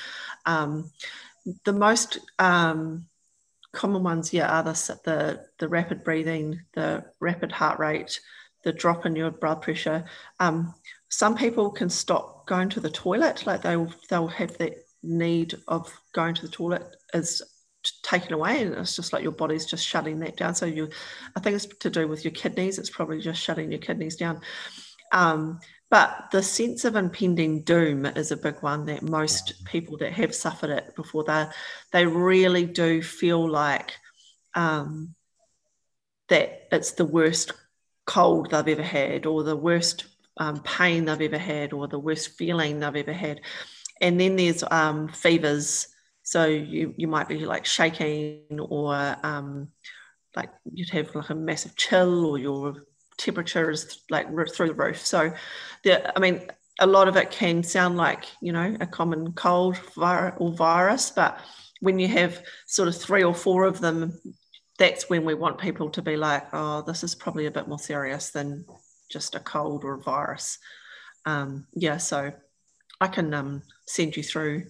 um, 0.46 0.92
the 1.66 1.74
most 1.74 2.20
um, 2.40 3.06
common 3.72 4.04
ones, 4.04 4.34
yeah, 4.34 4.50
are 4.50 4.64
the, 4.64 5.00
the, 5.04 5.46
the 5.60 5.68
rapid 5.68 6.04
breathing, 6.04 6.62
the 6.74 7.04
rapid 7.20 7.52
heart 7.52 7.80
rate, 7.80 8.20
the 8.64 8.72
drop 8.72 9.06
in 9.06 9.16
your 9.16 9.32
blood 9.32 9.62
pressure. 9.62 10.06
Um, 10.40 10.74
some 11.10 11.36
people 11.36 11.70
can 11.70 11.90
stop 11.90 12.48
going 12.48 12.70
to 12.70 12.80
the 12.80 12.90
toilet, 12.90 13.46
like 13.46 13.62
they'll 13.62 13.94
they'll 14.10 14.28
have 14.28 14.58
that 14.58 14.74
need 15.04 15.54
of 15.68 15.94
going 16.14 16.34
to 16.34 16.42
the 16.42 16.52
toilet 16.52 16.96
as 17.14 17.42
taken 18.04 18.34
away 18.34 18.62
and 18.62 18.74
it's 18.76 18.96
just 18.96 19.14
like 19.14 19.24
your 19.24 19.32
body's 19.32 19.66
just 19.66 19.86
shutting 19.86 20.20
that 20.20 20.38
down. 20.38 20.56
So 20.56 20.66
you 20.66 20.90
i 21.36 21.40
think 21.40 21.56
it's 21.56 21.66
to 21.66 21.90
do 21.90 22.08
with 22.08 22.24
your 22.24 22.34
kidneys. 22.34 22.80
It's 22.80 22.90
probably 22.90 23.20
just 23.20 23.42
shutting 23.42 23.72
your 23.72 23.82
kidneys 23.82 24.16
down. 24.16 24.42
Um, 25.12 25.60
but 25.90 26.30
the 26.32 26.42
sense 26.42 26.86
of 26.86 26.96
impending 26.96 27.62
doom 27.62 28.06
is 28.08 28.32
a 28.32 28.38
big 28.38 28.62
one 28.62 28.86
that 28.88 29.04
most 29.04 29.64
people 29.66 29.98
that 29.98 30.14
have 30.14 30.34
suffered 30.34 30.72
it 30.72 30.96
before 30.96 31.24
they 31.24 31.46
they 31.92 32.06
really 32.06 32.66
do 32.66 33.02
feel 33.02 33.48
like 33.48 33.92
um, 34.56 35.14
that 36.30 36.68
it's 36.72 36.94
the 36.94 37.06
worst 37.06 37.52
cold 38.06 38.50
they've 38.52 38.80
ever 38.80 38.84
had 38.84 39.26
or 39.26 39.44
the 39.44 39.56
worst 39.56 40.06
um, 40.38 40.62
pain 40.62 41.06
they've 41.06 41.22
ever 41.22 41.38
had 41.38 41.74
or 41.74 41.88
the 41.88 42.00
worst 42.00 42.38
feeling 42.38 42.80
they've 42.80 42.96
ever 42.96 43.14
had. 43.14 43.42
And 44.02 44.20
then 44.20 44.36
there's 44.36 44.64
um, 44.70 45.10
fevers 45.10 45.88
so 46.24 46.46
you 46.46 46.94
you 46.98 47.08
might 47.08 47.28
be 47.28 47.46
like 47.46 47.66
shaking 47.66 48.60
or 48.60 49.16
um, 49.24 49.68
like 50.36 50.50
you'd 50.74 50.90
have 50.90 51.14
like 51.16 51.30
a 51.30 51.36
massive 51.36 51.76
chill 51.76 52.26
or 52.26 52.38
your 52.38 52.86
temperature 53.18 53.70
is 53.70 54.02
like 54.10 54.28
through 54.56 54.68
the 54.68 54.74
roof 54.74 55.06
so 55.06 55.32
the 55.84 56.18
i 56.18 56.20
mean 56.20 56.42
a 56.80 56.88
lot 56.88 57.08
of 57.08 57.16
it 57.16 57.30
can 57.30 57.62
sound 57.62 57.96
like 57.96 58.26
you 58.42 58.52
know 58.52 58.76
a 58.80 58.88
common 58.88 59.32
cold 59.34 59.80
or 59.96 60.54
virus 60.58 61.12
but 61.12 61.40
when 61.82 62.00
you 62.00 62.08
have 62.08 62.42
sort 62.66 62.88
of 62.88 62.96
three 62.96 63.24
or 63.24 63.36
four 63.36 63.66
of 63.66 63.80
them 63.80 64.20
that's 64.80 65.10
when 65.10 65.24
we 65.24 65.34
want 65.34 65.58
people 65.60 65.90
to 65.92 66.02
be 66.02 66.18
like, 66.18 66.48
oh, 66.54 66.82
this 66.82 67.04
is 67.04 67.16
probably 67.16 67.46
a 67.46 67.52
bit 67.52 67.68
more 67.68 67.80
serious 67.80 68.32
than 68.32 68.66
just 69.10 69.36
a 69.36 69.40
cold 69.40 69.84
or 69.84 69.96
a 69.96 70.02
virus. 70.02 70.58
Um, 71.26 71.68
yeah, 71.74 71.98
so 71.98 72.34
I 73.00 73.08
can 73.08 73.34
um, 73.34 73.62
send 73.88 74.18
you 74.18 74.24
through 74.24 74.66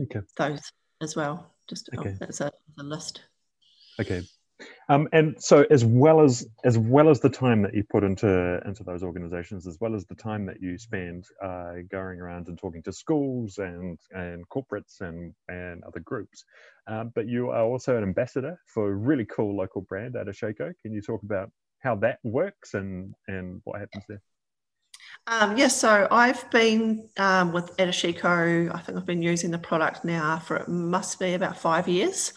okay. 0.00 0.20
those 0.36 0.60
as 1.00 1.16
well, 1.16 1.52
just 1.68 1.90
okay. 1.96 2.16
as, 2.20 2.40
a, 2.40 2.46
as 2.46 2.52
a 2.78 2.82
list. 2.82 3.22
Okay, 4.00 4.22
um, 4.88 5.08
and 5.12 5.40
so, 5.42 5.64
as 5.70 5.84
well 5.84 6.20
as 6.20 6.46
as 6.64 6.78
well 6.78 7.08
as 7.08 7.20
the 7.20 7.28
time 7.28 7.62
that 7.62 7.74
you 7.74 7.84
put 7.90 8.04
into 8.04 8.60
into 8.66 8.84
those 8.84 9.02
organisations, 9.02 9.66
as 9.66 9.78
well 9.80 9.94
as 9.94 10.06
the 10.06 10.14
time 10.14 10.46
that 10.46 10.60
you 10.60 10.78
spend 10.78 11.24
uh, 11.42 11.74
going 11.90 12.20
around 12.20 12.48
and 12.48 12.58
talking 12.58 12.82
to 12.84 12.92
schools 12.92 13.58
and 13.58 13.98
and 14.10 14.48
corporates 14.48 15.00
and 15.00 15.34
and 15.48 15.82
other 15.84 16.00
groups, 16.00 16.44
uh, 16.88 17.04
but 17.04 17.28
you 17.28 17.50
are 17.50 17.64
also 17.64 17.96
an 17.96 18.02
ambassador 18.02 18.58
for 18.66 18.88
a 18.88 18.94
really 18.94 19.24
cool 19.24 19.56
local 19.56 19.82
brand, 19.82 20.14
Adashiko. 20.14 20.72
Can 20.82 20.92
you 20.92 21.00
talk 21.00 21.22
about 21.22 21.50
how 21.80 21.94
that 21.96 22.18
works 22.22 22.74
and 22.74 23.14
and 23.28 23.60
what 23.64 23.80
happens 23.80 24.04
there? 24.08 24.22
Um, 25.26 25.56
yes, 25.56 25.80
so 25.80 26.08
I've 26.10 26.50
been 26.50 27.08
um, 27.16 27.52
with 27.52 27.76
Adashiko. 27.76 28.74
I 28.74 28.78
think 28.80 28.98
I've 28.98 29.06
been 29.06 29.22
using 29.22 29.50
the 29.50 29.58
product 29.58 30.04
now 30.04 30.38
for 30.38 30.56
it 30.56 30.68
must 30.68 31.20
be 31.20 31.34
about 31.34 31.56
five 31.56 31.86
years. 31.88 32.32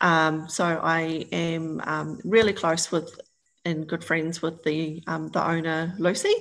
Um, 0.00 0.48
so 0.48 0.64
I 0.64 1.26
am 1.30 1.80
um, 1.84 2.18
really 2.24 2.52
close 2.52 2.90
with 2.90 3.20
and 3.64 3.86
good 3.86 4.02
friends 4.02 4.42
with 4.42 4.62
the 4.64 5.02
um, 5.06 5.28
the 5.28 5.46
owner 5.46 5.94
Lucy, 5.98 6.34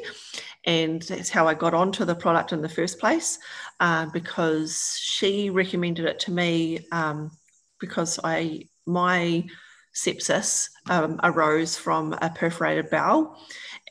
and 0.66 1.02
that's 1.04 1.30
how 1.30 1.48
I 1.48 1.54
got 1.54 1.74
onto 1.74 2.06
the 2.06 2.16
product 2.16 2.52
in 2.54 2.62
the 2.62 2.70
first 2.70 3.00
place 3.00 3.38
uh, 3.80 4.08
because 4.08 4.98
she 5.00 5.50
recommended 5.50 6.06
it 6.06 6.20
to 6.22 6.32
me 6.32 6.80
um, 6.92 7.32
because 7.80 8.20
I 8.24 8.64
my 8.88 9.46
sepsis 9.94 10.70
arose 10.90 11.78
from 11.78 12.14
a 12.14 12.30
perforated 12.30 12.90
bowel, 12.90 13.38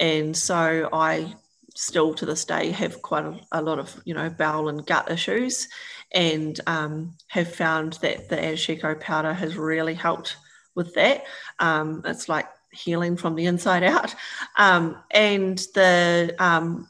and 0.01 0.37
so 0.37 0.89
I 0.93 1.35
still 1.81 2.13
to 2.13 2.27
this 2.27 2.45
day 2.45 2.71
have 2.71 3.01
quite 3.01 3.25
a, 3.25 3.41
a 3.53 3.63
lot 3.63 3.79
of 3.79 4.03
you 4.05 4.13
know 4.13 4.29
bowel 4.29 4.69
and 4.69 4.85
gut 4.85 5.11
issues 5.11 5.67
and 6.13 6.61
um, 6.67 7.15
have 7.29 7.55
found 7.55 7.95
that 8.03 8.29
the 8.29 8.37
Ashiko 8.37 9.01
powder 9.01 9.33
has 9.33 9.57
really 9.57 9.95
helped 9.95 10.37
with 10.75 10.93
that. 10.95 11.25
Um, 11.59 12.03
it's 12.05 12.29
like 12.29 12.49
healing 12.71 13.17
from 13.17 13.35
the 13.35 13.47
inside 13.47 13.83
out. 13.83 14.15
Um, 14.59 14.97
and 15.11 15.57
the 15.75 16.35
um, 16.39 16.89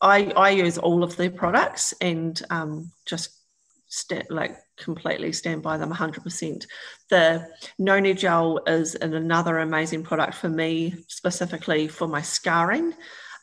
I, 0.00 0.32
I 0.36 0.50
use 0.50 0.78
all 0.78 1.04
of 1.04 1.16
their 1.16 1.30
products 1.30 1.94
and 2.00 2.40
um, 2.50 2.90
just 3.06 3.30
st- 3.86 4.30
like 4.30 4.58
completely 4.76 5.32
stand 5.32 5.62
by 5.62 5.76
them 5.76 5.92
100%. 5.92 6.66
The 7.08 7.48
Noni 7.78 8.14
gel 8.14 8.60
is 8.66 8.96
an, 8.96 9.14
another 9.14 9.58
amazing 9.58 10.02
product 10.02 10.34
for 10.34 10.48
me, 10.48 10.94
specifically 11.06 11.86
for 11.86 12.08
my 12.08 12.20
scarring. 12.20 12.94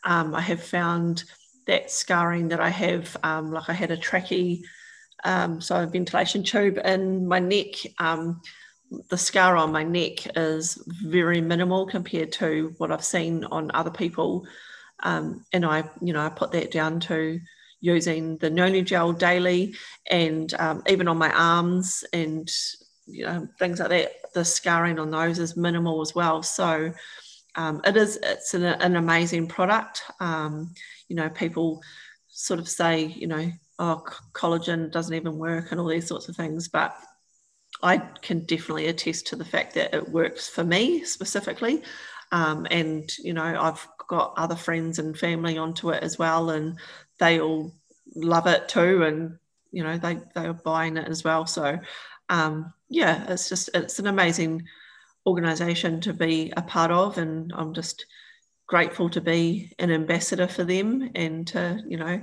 Um, 0.04 0.34
I 0.36 0.42
have 0.42 0.64
found 0.64 1.24
that 1.68 1.92
scarring 1.92 2.50
that 2.50 2.60
I 2.60 2.70
have, 2.70 3.16
um, 3.24 3.52
like 3.52 3.70
I 3.70 3.74
had 3.74 3.92
a 3.92 3.98
trachea 3.98 4.58
um, 5.24 5.62
so 5.62 5.84
a 5.84 5.88
ventilation 5.88 6.44
tube 6.44 6.80
in 6.84 7.28
my 7.28 7.40
neck. 7.40 7.76
Um, 8.00 8.42
the 9.10 9.18
scar 9.18 9.56
on 9.56 9.72
my 9.72 9.84
neck 9.84 10.36
is 10.36 10.82
very 11.04 11.42
minimal 11.42 11.86
compared 11.86 12.32
to 12.34 12.74
what 12.78 12.92
I've 12.92 13.06
seen 13.06 13.46
on 13.46 13.72
other 13.74 13.92
people. 13.92 14.46
Um, 15.04 15.46
and 15.54 15.66
I, 15.66 15.84
you 16.02 16.14
know, 16.14 16.22
I 16.22 16.30
put 16.30 16.52
that 16.52 16.72
down 16.72 17.00
to 17.02 17.40
using 17.80 18.38
the 18.38 18.50
Noni 18.50 18.82
gel 18.82 19.14
daily 19.14 19.76
and 20.10 20.54
even 20.88 21.08
on 21.08 21.18
my 21.18 21.32
arms 21.32 22.04
and, 22.14 22.52
you 23.08 23.26
know, 23.26 23.48
things 23.60 23.80
like 23.80 23.90
that. 23.90 24.12
The 24.34 24.46
scarring 24.46 25.00
on 25.00 25.12
those 25.12 25.40
is 25.40 25.58
minimal 25.58 26.02
as 26.02 26.14
well. 26.16 26.44
So 26.44 26.94
um, 27.56 27.82
it 27.84 27.98
is, 27.98 28.18
it's 28.24 28.54
an, 28.54 28.64
an 28.64 28.96
amazing 28.96 29.48
product. 29.48 30.04
Um, 30.20 30.74
you 31.08 31.16
know, 31.16 31.30
people 31.30 31.82
sort 32.28 32.60
of 32.60 32.70
say, 32.70 33.06
you 33.06 33.28
know, 33.28 33.52
oh, 33.80 34.04
collagen 34.34 34.92
doesn't 34.92 35.16
even 35.16 35.38
work 35.38 35.72
and 35.72 35.80
all 35.80 35.88
these 35.88 36.08
sorts 36.08 36.30
of 36.30 36.36
things. 36.36 36.68
But 36.70 36.96
I 37.84 37.98
can 37.98 38.46
definitely 38.46 38.88
attest 38.88 39.28
to 39.28 39.36
the 39.36 39.46
fact 39.46 39.74
that 39.76 39.94
it 39.94 40.10
works 40.10 40.48
for 40.48 40.64
me 40.64 41.04
specifically. 41.04 41.84
Um, 42.32 42.68
and, 42.72 43.12
you 43.18 43.34
know, 43.34 43.44
I've 43.44 43.86
got 44.08 44.34
other 44.38 44.56
friends 44.56 45.00
and 45.00 45.18
family 45.18 45.58
onto 45.58 45.90
it 45.90 46.04
as 46.04 46.18
well, 46.18 46.52
and 46.52 46.78
they 47.20 47.42
all 47.42 47.74
love 48.16 48.48
it 48.48 48.70
too. 48.70 49.04
And, 49.04 49.38
you 49.72 49.84
know, 49.84 49.98
they, 49.98 50.20
they 50.36 50.46
are 50.46 50.54
buying 50.54 50.98
it 50.98 51.08
as 51.08 51.24
well. 51.24 51.46
So, 51.46 51.80
um, 52.30 52.74
yeah, 52.88 53.26
it's 53.30 53.50
just, 53.50 53.70
it's 53.74 54.00
an 54.00 54.08
amazing 54.08 54.66
organization 55.26 56.02
to 56.02 56.14
be 56.14 56.52
a 56.56 56.62
part 56.62 56.92
of. 56.92 57.18
And 57.18 57.52
I'm 57.56 57.74
just 57.74 58.06
grateful 58.68 59.10
to 59.10 59.22
be 59.22 59.74
an 59.80 59.92
ambassador 59.92 60.48
for 60.48 60.64
them 60.64 61.12
and 61.16 61.48
to, 61.48 61.82
you 61.88 61.98
know, 61.98 62.22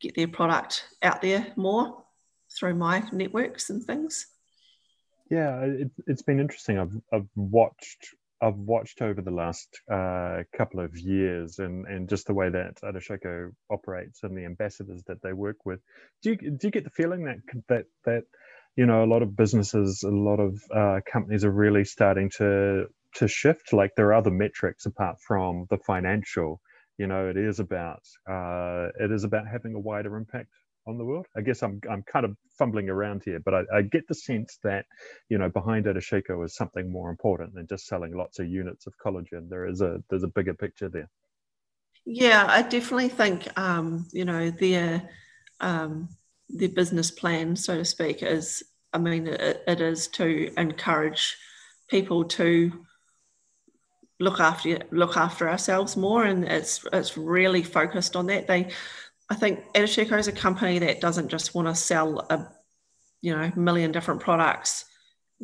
get 0.00 0.14
their 0.14 0.28
product 0.28 0.84
out 1.02 1.22
there 1.22 1.52
more 1.56 2.04
through 2.58 2.74
my 2.74 3.02
networks 3.12 3.70
and 3.70 3.82
things. 3.84 4.26
Yeah, 5.30 5.60
it, 5.60 5.90
has 6.08 6.22
been 6.22 6.40
interesting. 6.40 6.78
I've 6.78 6.92
I've 7.12 7.28
watched 7.36 8.14
I've 8.42 8.56
watched 8.56 9.02
over 9.02 9.20
the 9.20 9.30
last 9.30 9.80
uh, 9.90 10.42
couple 10.56 10.80
of 10.80 10.98
years 10.98 11.58
and, 11.58 11.86
and 11.86 12.08
just 12.08 12.26
the 12.26 12.34
way 12.34 12.48
that 12.48 12.80
Adashiko 12.82 13.52
operates 13.70 14.22
and 14.22 14.36
the 14.36 14.44
ambassadors 14.44 15.02
that 15.06 15.22
they 15.22 15.32
work 15.32 15.64
with. 15.64 15.80
Do 16.22 16.30
you 16.30 16.36
do 16.50 16.66
you 16.66 16.70
get 16.70 16.84
the 16.84 16.90
feeling 16.90 17.24
that 17.24 17.38
that 17.68 17.84
that 18.04 18.24
you 18.76 18.86
know 18.86 19.04
a 19.04 19.10
lot 19.12 19.22
of 19.22 19.36
businesses, 19.36 20.02
a 20.02 20.10
lot 20.10 20.40
of 20.40 20.60
uh, 20.74 21.00
companies 21.10 21.44
are 21.44 21.50
really 21.50 21.84
starting 21.84 22.30
to 22.38 22.86
to 23.16 23.28
shift? 23.28 23.72
Like 23.72 23.92
there 23.96 24.06
are 24.06 24.14
other 24.14 24.30
metrics 24.30 24.86
apart 24.86 25.20
from 25.20 25.66
the 25.70 25.78
financial 25.78 26.60
you 27.00 27.06
know 27.06 27.28
it 27.28 27.38
is 27.38 27.60
about 27.60 28.02
uh, 28.28 28.88
it 29.00 29.10
is 29.10 29.24
about 29.24 29.48
having 29.48 29.74
a 29.74 29.80
wider 29.80 30.18
impact 30.18 30.50
on 30.86 30.98
the 30.98 31.04
world. 31.04 31.26
I 31.34 31.40
guess 31.40 31.62
I'm 31.62 31.80
I'm 31.90 32.02
kind 32.02 32.26
of 32.26 32.36
fumbling 32.58 32.90
around 32.90 33.22
here, 33.24 33.40
but 33.40 33.54
I, 33.54 33.62
I 33.78 33.82
get 33.82 34.06
the 34.06 34.14
sense 34.14 34.58
that 34.64 34.84
you 35.30 35.38
know 35.38 35.48
behind 35.48 35.86
Adashiko 35.86 36.44
is 36.44 36.54
something 36.54 36.92
more 36.92 37.08
important 37.08 37.54
than 37.54 37.66
just 37.66 37.86
selling 37.86 38.14
lots 38.14 38.38
of 38.38 38.48
units 38.48 38.86
of 38.86 38.92
collagen. 39.02 39.48
There 39.48 39.66
is 39.66 39.80
a 39.80 40.02
there's 40.10 40.24
a 40.24 40.28
bigger 40.28 40.52
picture 40.52 40.90
there. 40.90 41.08
Yeah, 42.04 42.44
I 42.46 42.60
definitely 42.62 43.08
think 43.08 43.48
um, 43.58 44.06
you 44.12 44.26
know 44.26 44.50
their 44.50 45.08
um, 45.60 46.10
their 46.52 46.68
business 46.68 47.10
plan, 47.10 47.56
so 47.56 47.76
to 47.76 47.84
speak, 47.84 48.22
is 48.22 48.62
I 48.92 48.98
mean 48.98 49.26
it, 49.26 49.62
it 49.66 49.80
is 49.80 50.08
to 50.08 50.52
encourage 50.56 51.36
people 51.88 52.24
to 52.24 52.72
look 54.20 54.38
after 54.38 54.78
look 54.90 55.16
after 55.16 55.48
ourselves 55.48 55.96
more, 55.96 56.24
and 56.24 56.44
it's 56.44 56.84
it's 56.92 57.16
really 57.16 57.62
focused 57.62 58.16
on 58.16 58.26
that. 58.26 58.46
They, 58.46 58.70
I 59.30 59.34
think, 59.34 59.60
Adashiko 59.74 60.18
is 60.18 60.28
a 60.28 60.32
company 60.32 60.78
that 60.80 61.00
doesn't 61.00 61.28
just 61.28 61.54
want 61.54 61.68
to 61.68 61.74
sell 61.74 62.26
a, 62.30 62.48
you 63.22 63.34
know, 63.34 63.50
million 63.56 63.92
different 63.92 64.20
products 64.20 64.84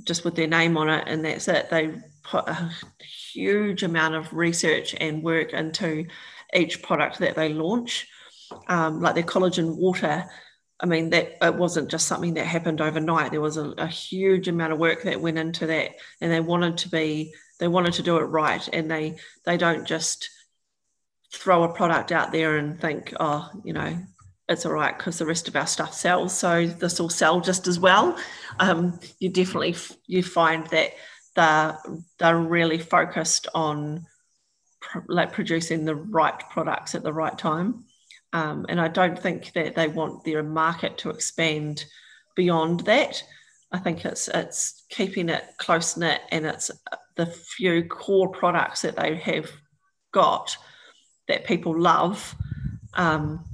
just 0.05 0.25
with 0.25 0.35
their 0.35 0.47
name 0.47 0.77
on 0.77 0.91
it, 0.91 1.05
and 1.07 1.25
that's 1.25 1.49
it. 1.49 1.71
They 1.71 1.95
put 2.23 2.49
a 2.49 2.71
huge 3.33 3.83
amount 3.83 4.15
of 4.15 4.33
research 4.33 4.95
and 5.01 5.23
work 5.23 5.53
into 5.53 6.07
each 6.55 6.83
product 6.83 7.19
that 7.19 7.35
they 7.35 7.53
launch, 7.53 8.07
um, 8.69 9.01
like 9.01 9.15
their 9.15 9.25
collagen 9.25 9.77
water. 9.77 10.25
I 10.79 10.87
mean, 10.87 11.11
that 11.11 11.39
it 11.41 11.55
wasn't 11.55 11.91
just 11.91 12.07
something 12.07 12.35
that 12.35 12.47
happened 12.47 12.81
overnight. 12.81 13.31
There 13.31 13.41
was 13.41 13.57
a, 13.57 13.71
a, 13.79 13.87
huge 13.87 14.47
amount 14.47 14.75
of 14.75 14.79
work 14.79 15.05
that 15.05 15.23
went 15.23 15.39
into 15.39 15.67
that, 15.69 15.93
and 16.21 16.31
they 16.31 16.41
wanted 16.41 16.79
to 16.79 16.91
be 16.91 17.33
they 17.59 17.69
wanted 17.69 17.95
to 17.95 18.03
do 18.03 18.19
it 18.19 18.25
right 18.25 18.69
and 18.73 18.91
they 18.91 19.17
they 19.45 19.57
don't 19.57 19.87
just 19.87 20.29
throw 21.33 21.63
a 21.63 21.73
product 21.73 22.13
out 22.13 22.33
there 22.33 22.59
and 22.59 22.81
think 22.81 23.15
oh 23.19 23.49
you 23.65 23.73
know 23.73 23.97
it's 24.49 24.65
all 24.65 24.73
right 24.73 24.97
because 24.97 25.19
the 25.19 25.27
rest 25.27 25.49
of 25.49 25.57
our 25.57 25.67
stuff 25.67 25.93
sells. 25.93 26.33
So 26.33 26.67
this 26.67 27.01
will 27.01 27.09
sell 27.09 27.41
just 27.41 27.67
as 27.67 27.81
well. 27.81 28.17
Um, 28.61 29.01
you 29.19 29.29
definitely 29.29 29.75
you 30.07 30.23
find 30.23 30.67
that 30.69 30.93
they're 31.35 31.79
they're 32.19 32.39
really 32.39 32.79
focused 32.79 33.49
on 33.55 34.07
pr- 34.81 35.01
like 35.09 35.33
producing 35.33 35.85
the 35.85 35.97
right 35.97 36.39
products 36.51 36.95
at 36.95 37.03
the 37.03 37.13
right 37.13 37.37
time 37.37 37.87
um, 38.33 38.67
and 38.69 38.81
i 38.81 38.89
don't 38.89 39.19
think 39.19 39.53
that 39.53 39.75
they 39.75 39.89
want 39.89 40.25
their 40.25 40.43
market 40.43 40.99
to 40.99 41.11
expand 41.11 41.85
beyond 42.37 42.81
that. 42.81 43.25
I 43.73 43.79
think 43.79 44.05
it's 44.05 44.29
it's 44.29 44.85
keeping 44.91 45.29
it 45.29 45.43
close 45.59 45.97
knit 45.97 46.21
and 46.31 46.47
it's 46.47 46.71
the 47.17 47.27
few 47.27 47.83
core 47.85 48.29
products 48.29 48.83
that 48.83 48.95
they 48.95 49.17
have 49.17 49.51
got 50.13 50.57
that 51.27 51.45
people 51.45 51.79
love. 51.79 52.37
Um, 52.95 53.45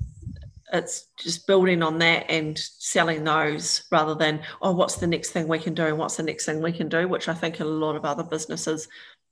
it's 0.75 1.09
just 1.19 1.47
building 1.47 1.83
on 1.83 1.99
that 1.99 2.31
and 2.31 2.59
selling 2.59 3.25
those 3.25 3.85
rather 3.91 4.15
than 4.15 4.41
oh 4.61 4.73
what's 4.73 4.97
the 4.97 5.07
next 5.07 5.31
thing 5.31 5.47
we 5.47 5.59
can 5.59 5.75
do 5.75 5.87
and 5.87 5.99
what's 5.99 6.17
the 6.17 6.23
next 6.23 6.47
thing 6.47 6.63
we 6.63 6.73
can 6.73 6.89
do 6.89 7.07
which 7.07 7.29
i 7.29 7.35
think 7.35 7.61
a 7.61 7.65
lot 7.65 7.95
of 7.95 8.07
other 8.07 8.23
businesses 8.23 8.89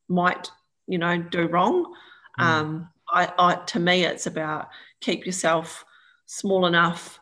might 0.06 0.50
you 0.86 0.98
know 0.98 1.16
do 1.16 1.46
wrong. 1.46 1.94
Mm. 2.38 2.44
um, 2.44 2.88
I, 3.08 3.32
I, 3.38 3.54
to 3.54 3.80
me 3.80 4.04
it's 4.04 4.26
about 4.26 4.68
keep 5.00 5.26
yourself 5.26 5.84
small 6.26 6.66
enough 6.66 7.20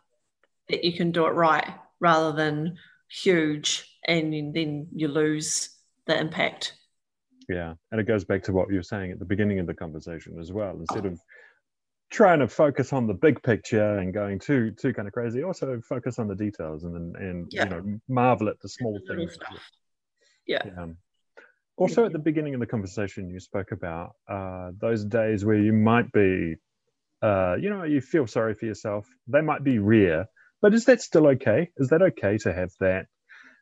that 0.68 0.84
you 0.84 0.92
can 0.92 1.10
do 1.10 1.26
it 1.26 1.30
right 1.30 1.66
rather 2.00 2.32
than 2.32 2.76
huge 3.10 3.98
and 4.06 4.32
then 4.54 4.86
you 4.94 5.08
lose 5.08 5.70
the 6.06 6.18
impact 6.18 6.74
yeah 7.48 7.74
and 7.90 8.00
it 8.00 8.04
goes 8.04 8.24
back 8.24 8.42
to 8.42 8.52
what 8.52 8.68
you 8.68 8.76
were 8.76 8.82
saying 8.82 9.10
at 9.10 9.18
the 9.18 9.24
beginning 9.24 9.58
of 9.58 9.66
the 9.66 9.74
conversation 9.74 10.38
as 10.38 10.52
well 10.52 10.76
instead 10.78 11.06
of 11.06 11.18
trying 12.10 12.38
to 12.38 12.48
focus 12.48 12.92
on 12.92 13.06
the 13.06 13.14
big 13.14 13.42
picture 13.42 13.98
and 13.98 14.14
going 14.14 14.38
too 14.38 14.70
too 14.72 14.92
kind 14.92 15.06
of 15.06 15.14
crazy. 15.14 15.42
Also 15.42 15.80
focus 15.80 16.18
on 16.18 16.28
the 16.28 16.34
details 16.34 16.84
and 16.84 17.16
and 17.16 17.46
yeah. 17.50 17.64
you 17.64 17.70
know 17.70 18.00
marvel 18.08 18.48
at 18.48 18.58
the 18.60 18.68
small 18.68 18.98
the 19.06 19.14
things. 19.14 19.38
Yeah. 20.46 20.62
yeah. 20.64 20.86
Also, 21.76 22.04
at 22.04 22.12
the 22.12 22.18
beginning 22.18 22.54
of 22.54 22.60
the 22.60 22.66
conversation, 22.66 23.30
you 23.30 23.38
spoke 23.38 23.70
about 23.70 24.16
uh, 24.28 24.72
those 24.80 25.04
days 25.04 25.44
where 25.44 25.58
you 25.58 25.72
might 25.72 26.10
be, 26.10 26.56
uh, 27.22 27.56
you 27.60 27.70
know, 27.70 27.84
you 27.84 28.00
feel 28.00 28.26
sorry 28.26 28.54
for 28.54 28.66
yourself. 28.66 29.06
They 29.26 29.40
might 29.40 29.64
be 29.64 29.78
rare, 29.78 30.26
but 30.62 30.74
is 30.74 30.84
that 30.86 31.02
still 31.02 31.26
okay? 31.28 31.70
Is 31.76 31.88
that 31.88 32.02
okay 32.02 32.38
to 32.38 32.52
have 32.52 32.70
that? 32.80 33.06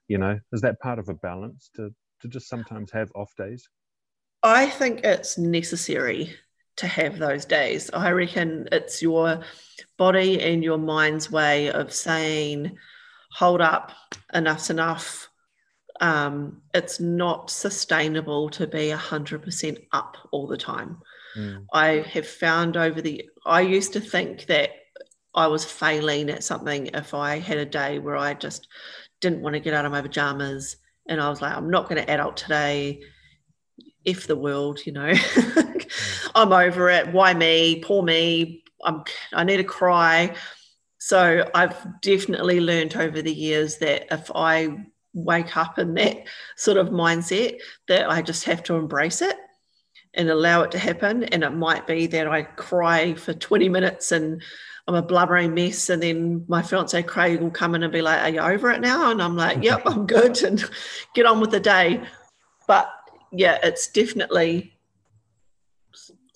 You 0.08 0.18
know, 0.18 0.38
is 0.52 0.60
that 0.60 0.80
part 0.80 0.98
of 0.98 1.08
a 1.08 1.14
balance 1.14 1.70
to 1.76 1.90
to 2.22 2.28
just 2.28 2.48
sometimes 2.48 2.92
have 2.92 3.10
off 3.14 3.30
days? 3.36 3.68
I 4.42 4.66
think 4.66 5.00
it's 5.04 5.38
necessary 5.38 6.34
to 6.76 6.86
have 6.86 7.18
those 7.18 7.44
days. 7.44 7.90
I 7.92 8.10
reckon 8.10 8.68
it's 8.70 9.02
your 9.02 9.40
body 9.96 10.40
and 10.40 10.62
your 10.62 10.78
mind's 10.78 11.30
way 11.30 11.70
of 11.70 11.92
saying, 11.92 12.76
hold 13.32 13.60
up, 13.60 13.92
enough's 14.32 14.70
enough. 14.70 15.28
Um, 16.00 16.62
it's 16.74 17.00
not 17.00 17.50
sustainable 17.50 18.50
to 18.50 18.66
be 18.66 18.90
100% 18.90 19.86
up 19.92 20.16
all 20.30 20.46
the 20.46 20.58
time. 20.58 20.98
Mm. 21.36 21.66
I 21.72 21.86
have 22.12 22.26
found 22.26 22.76
over 22.76 23.00
the, 23.00 23.28
I 23.44 23.60
used 23.60 23.92
to 23.94 24.00
think 24.00 24.46
that 24.46 24.70
I 25.34 25.46
was 25.48 25.64
failing 25.64 26.30
at 26.30 26.44
something 26.44 26.86
if 26.94 27.12
I 27.12 27.38
had 27.38 27.58
a 27.58 27.66
day 27.66 27.98
where 27.98 28.16
I 28.16 28.34
just 28.34 28.66
didn't 29.20 29.42
want 29.42 29.54
to 29.54 29.60
get 29.60 29.74
out 29.74 29.84
of 29.84 29.92
my 29.92 30.00
pajamas 30.00 30.76
and 31.08 31.20
I 31.20 31.28
was 31.28 31.42
like, 31.42 31.54
I'm 31.54 31.70
not 31.70 31.88
going 31.88 32.02
to 32.02 32.10
adult 32.10 32.36
today. 32.36 33.02
If 34.04 34.26
the 34.26 34.36
world, 34.36 34.84
you 34.86 34.92
know. 34.92 35.12
I'm 36.34 36.52
over 36.52 36.88
it. 36.90 37.12
Why 37.12 37.34
me? 37.34 37.80
Poor 37.80 38.02
me. 38.02 38.62
I'm, 38.84 39.04
I 39.32 39.44
need 39.44 39.58
to 39.58 39.64
cry. 39.64 40.34
So 40.98 41.48
I've 41.54 42.00
definitely 42.00 42.60
learned 42.60 42.96
over 42.96 43.20
the 43.20 43.32
years 43.32 43.78
that 43.78 44.06
if 44.12 44.30
I 44.34 44.86
wake 45.12 45.56
up 45.56 45.78
in 45.78 45.94
that 45.94 46.18
sort 46.56 46.76
of 46.76 46.88
mindset, 46.88 47.58
that 47.88 48.10
I 48.10 48.22
just 48.22 48.44
have 48.44 48.62
to 48.64 48.74
embrace 48.76 49.22
it 49.22 49.36
and 50.16 50.28
allow 50.28 50.62
it 50.62 50.70
to 50.72 50.78
happen. 50.78 51.24
And 51.24 51.44
it 51.44 51.50
might 51.50 51.86
be 51.86 52.06
that 52.08 52.26
I 52.26 52.42
cry 52.42 53.14
for 53.14 53.34
20 53.34 53.68
minutes 53.68 54.12
and 54.12 54.42
I'm 54.88 54.94
a 54.94 55.02
blubbering 55.02 55.54
mess. 55.54 55.88
And 55.90 56.02
then 56.02 56.44
my 56.48 56.62
fiance 56.62 57.00
Craig 57.02 57.40
will 57.40 57.50
come 57.50 57.74
in 57.74 57.82
and 57.82 57.92
be 57.92 58.02
like, 58.02 58.22
Are 58.22 58.30
you 58.30 58.40
over 58.40 58.70
it 58.70 58.80
now? 58.80 59.10
And 59.10 59.22
I'm 59.22 59.36
like, 59.36 59.62
Yep, 59.62 59.82
I'm 59.86 60.06
good. 60.06 60.42
And 60.42 60.64
get 61.14 61.26
on 61.26 61.40
with 61.40 61.50
the 61.50 61.60
day. 61.60 62.02
But 62.66 62.90
yeah, 63.30 63.58
it's 63.62 63.88
definitely 63.88 64.72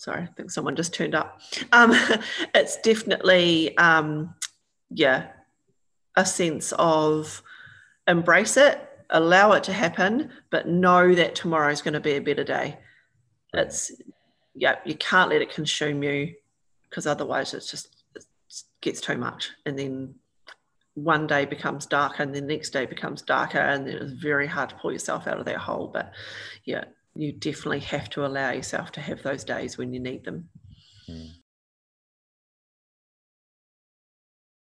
sorry, 0.00 0.22
I 0.22 0.26
think 0.34 0.50
someone 0.50 0.76
just 0.76 0.94
turned 0.94 1.14
up. 1.14 1.42
Um, 1.72 1.92
it's 2.54 2.80
definitely, 2.80 3.76
um, 3.76 4.34
yeah, 4.88 5.26
a 6.16 6.24
sense 6.24 6.72
of 6.78 7.42
embrace 8.08 8.56
it, 8.56 8.80
allow 9.10 9.52
it 9.52 9.64
to 9.64 9.74
happen, 9.74 10.30
but 10.50 10.66
know 10.66 11.14
that 11.14 11.34
tomorrow 11.34 11.70
is 11.70 11.82
going 11.82 11.94
to 11.94 12.00
be 12.00 12.12
a 12.12 12.20
better 12.20 12.44
day. 12.44 12.78
It's, 13.52 13.92
yeah, 14.54 14.76
you 14.84 14.94
can't 14.94 15.30
let 15.30 15.42
it 15.42 15.52
consume 15.52 16.02
you 16.02 16.34
because 16.88 17.06
otherwise 17.06 17.54
it's 17.54 17.70
just 17.70 18.04
it 18.14 18.24
gets 18.80 19.00
too 19.00 19.16
much. 19.16 19.50
And 19.66 19.78
then 19.78 20.14
one 20.94 21.26
day 21.26 21.44
becomes 21.44 21.86
darker 21.86 22.22
and 22.22 22.34
the 22.34 22.40
next 22.40 22.70
day 22.70 22.86
becomes 22.86 23.22
darker 23.22 23.58
and 23.58 23.86
then 23.86 23.96
it's 23.96 24.12
very 24.12 24.46
hard 24.46 24.70
to 24.70 24.76
pull 24.76 24.92
yourself 24.92 25.26
out 25.26 25.38
of 25.38 25.46
that 25.46 25.56
hole. 25.56 25.90
But 25.92 26.12
yeah, 26.64 26.84
you 27.14 27.32
definitely 27.32 27.80
have 27.80 28.10
to 28.10 28.26
allow 28.26 28.50
yourself 28.50 28.92
to 28.92 29.00
have 29.00 29.22
those 29.22 29.44
days 29.44 29.78
when 29.78 29.92
you 29.92 30.00
need 30.00 30.24
them. 30.24 30.48
Mm. 31.08 31.30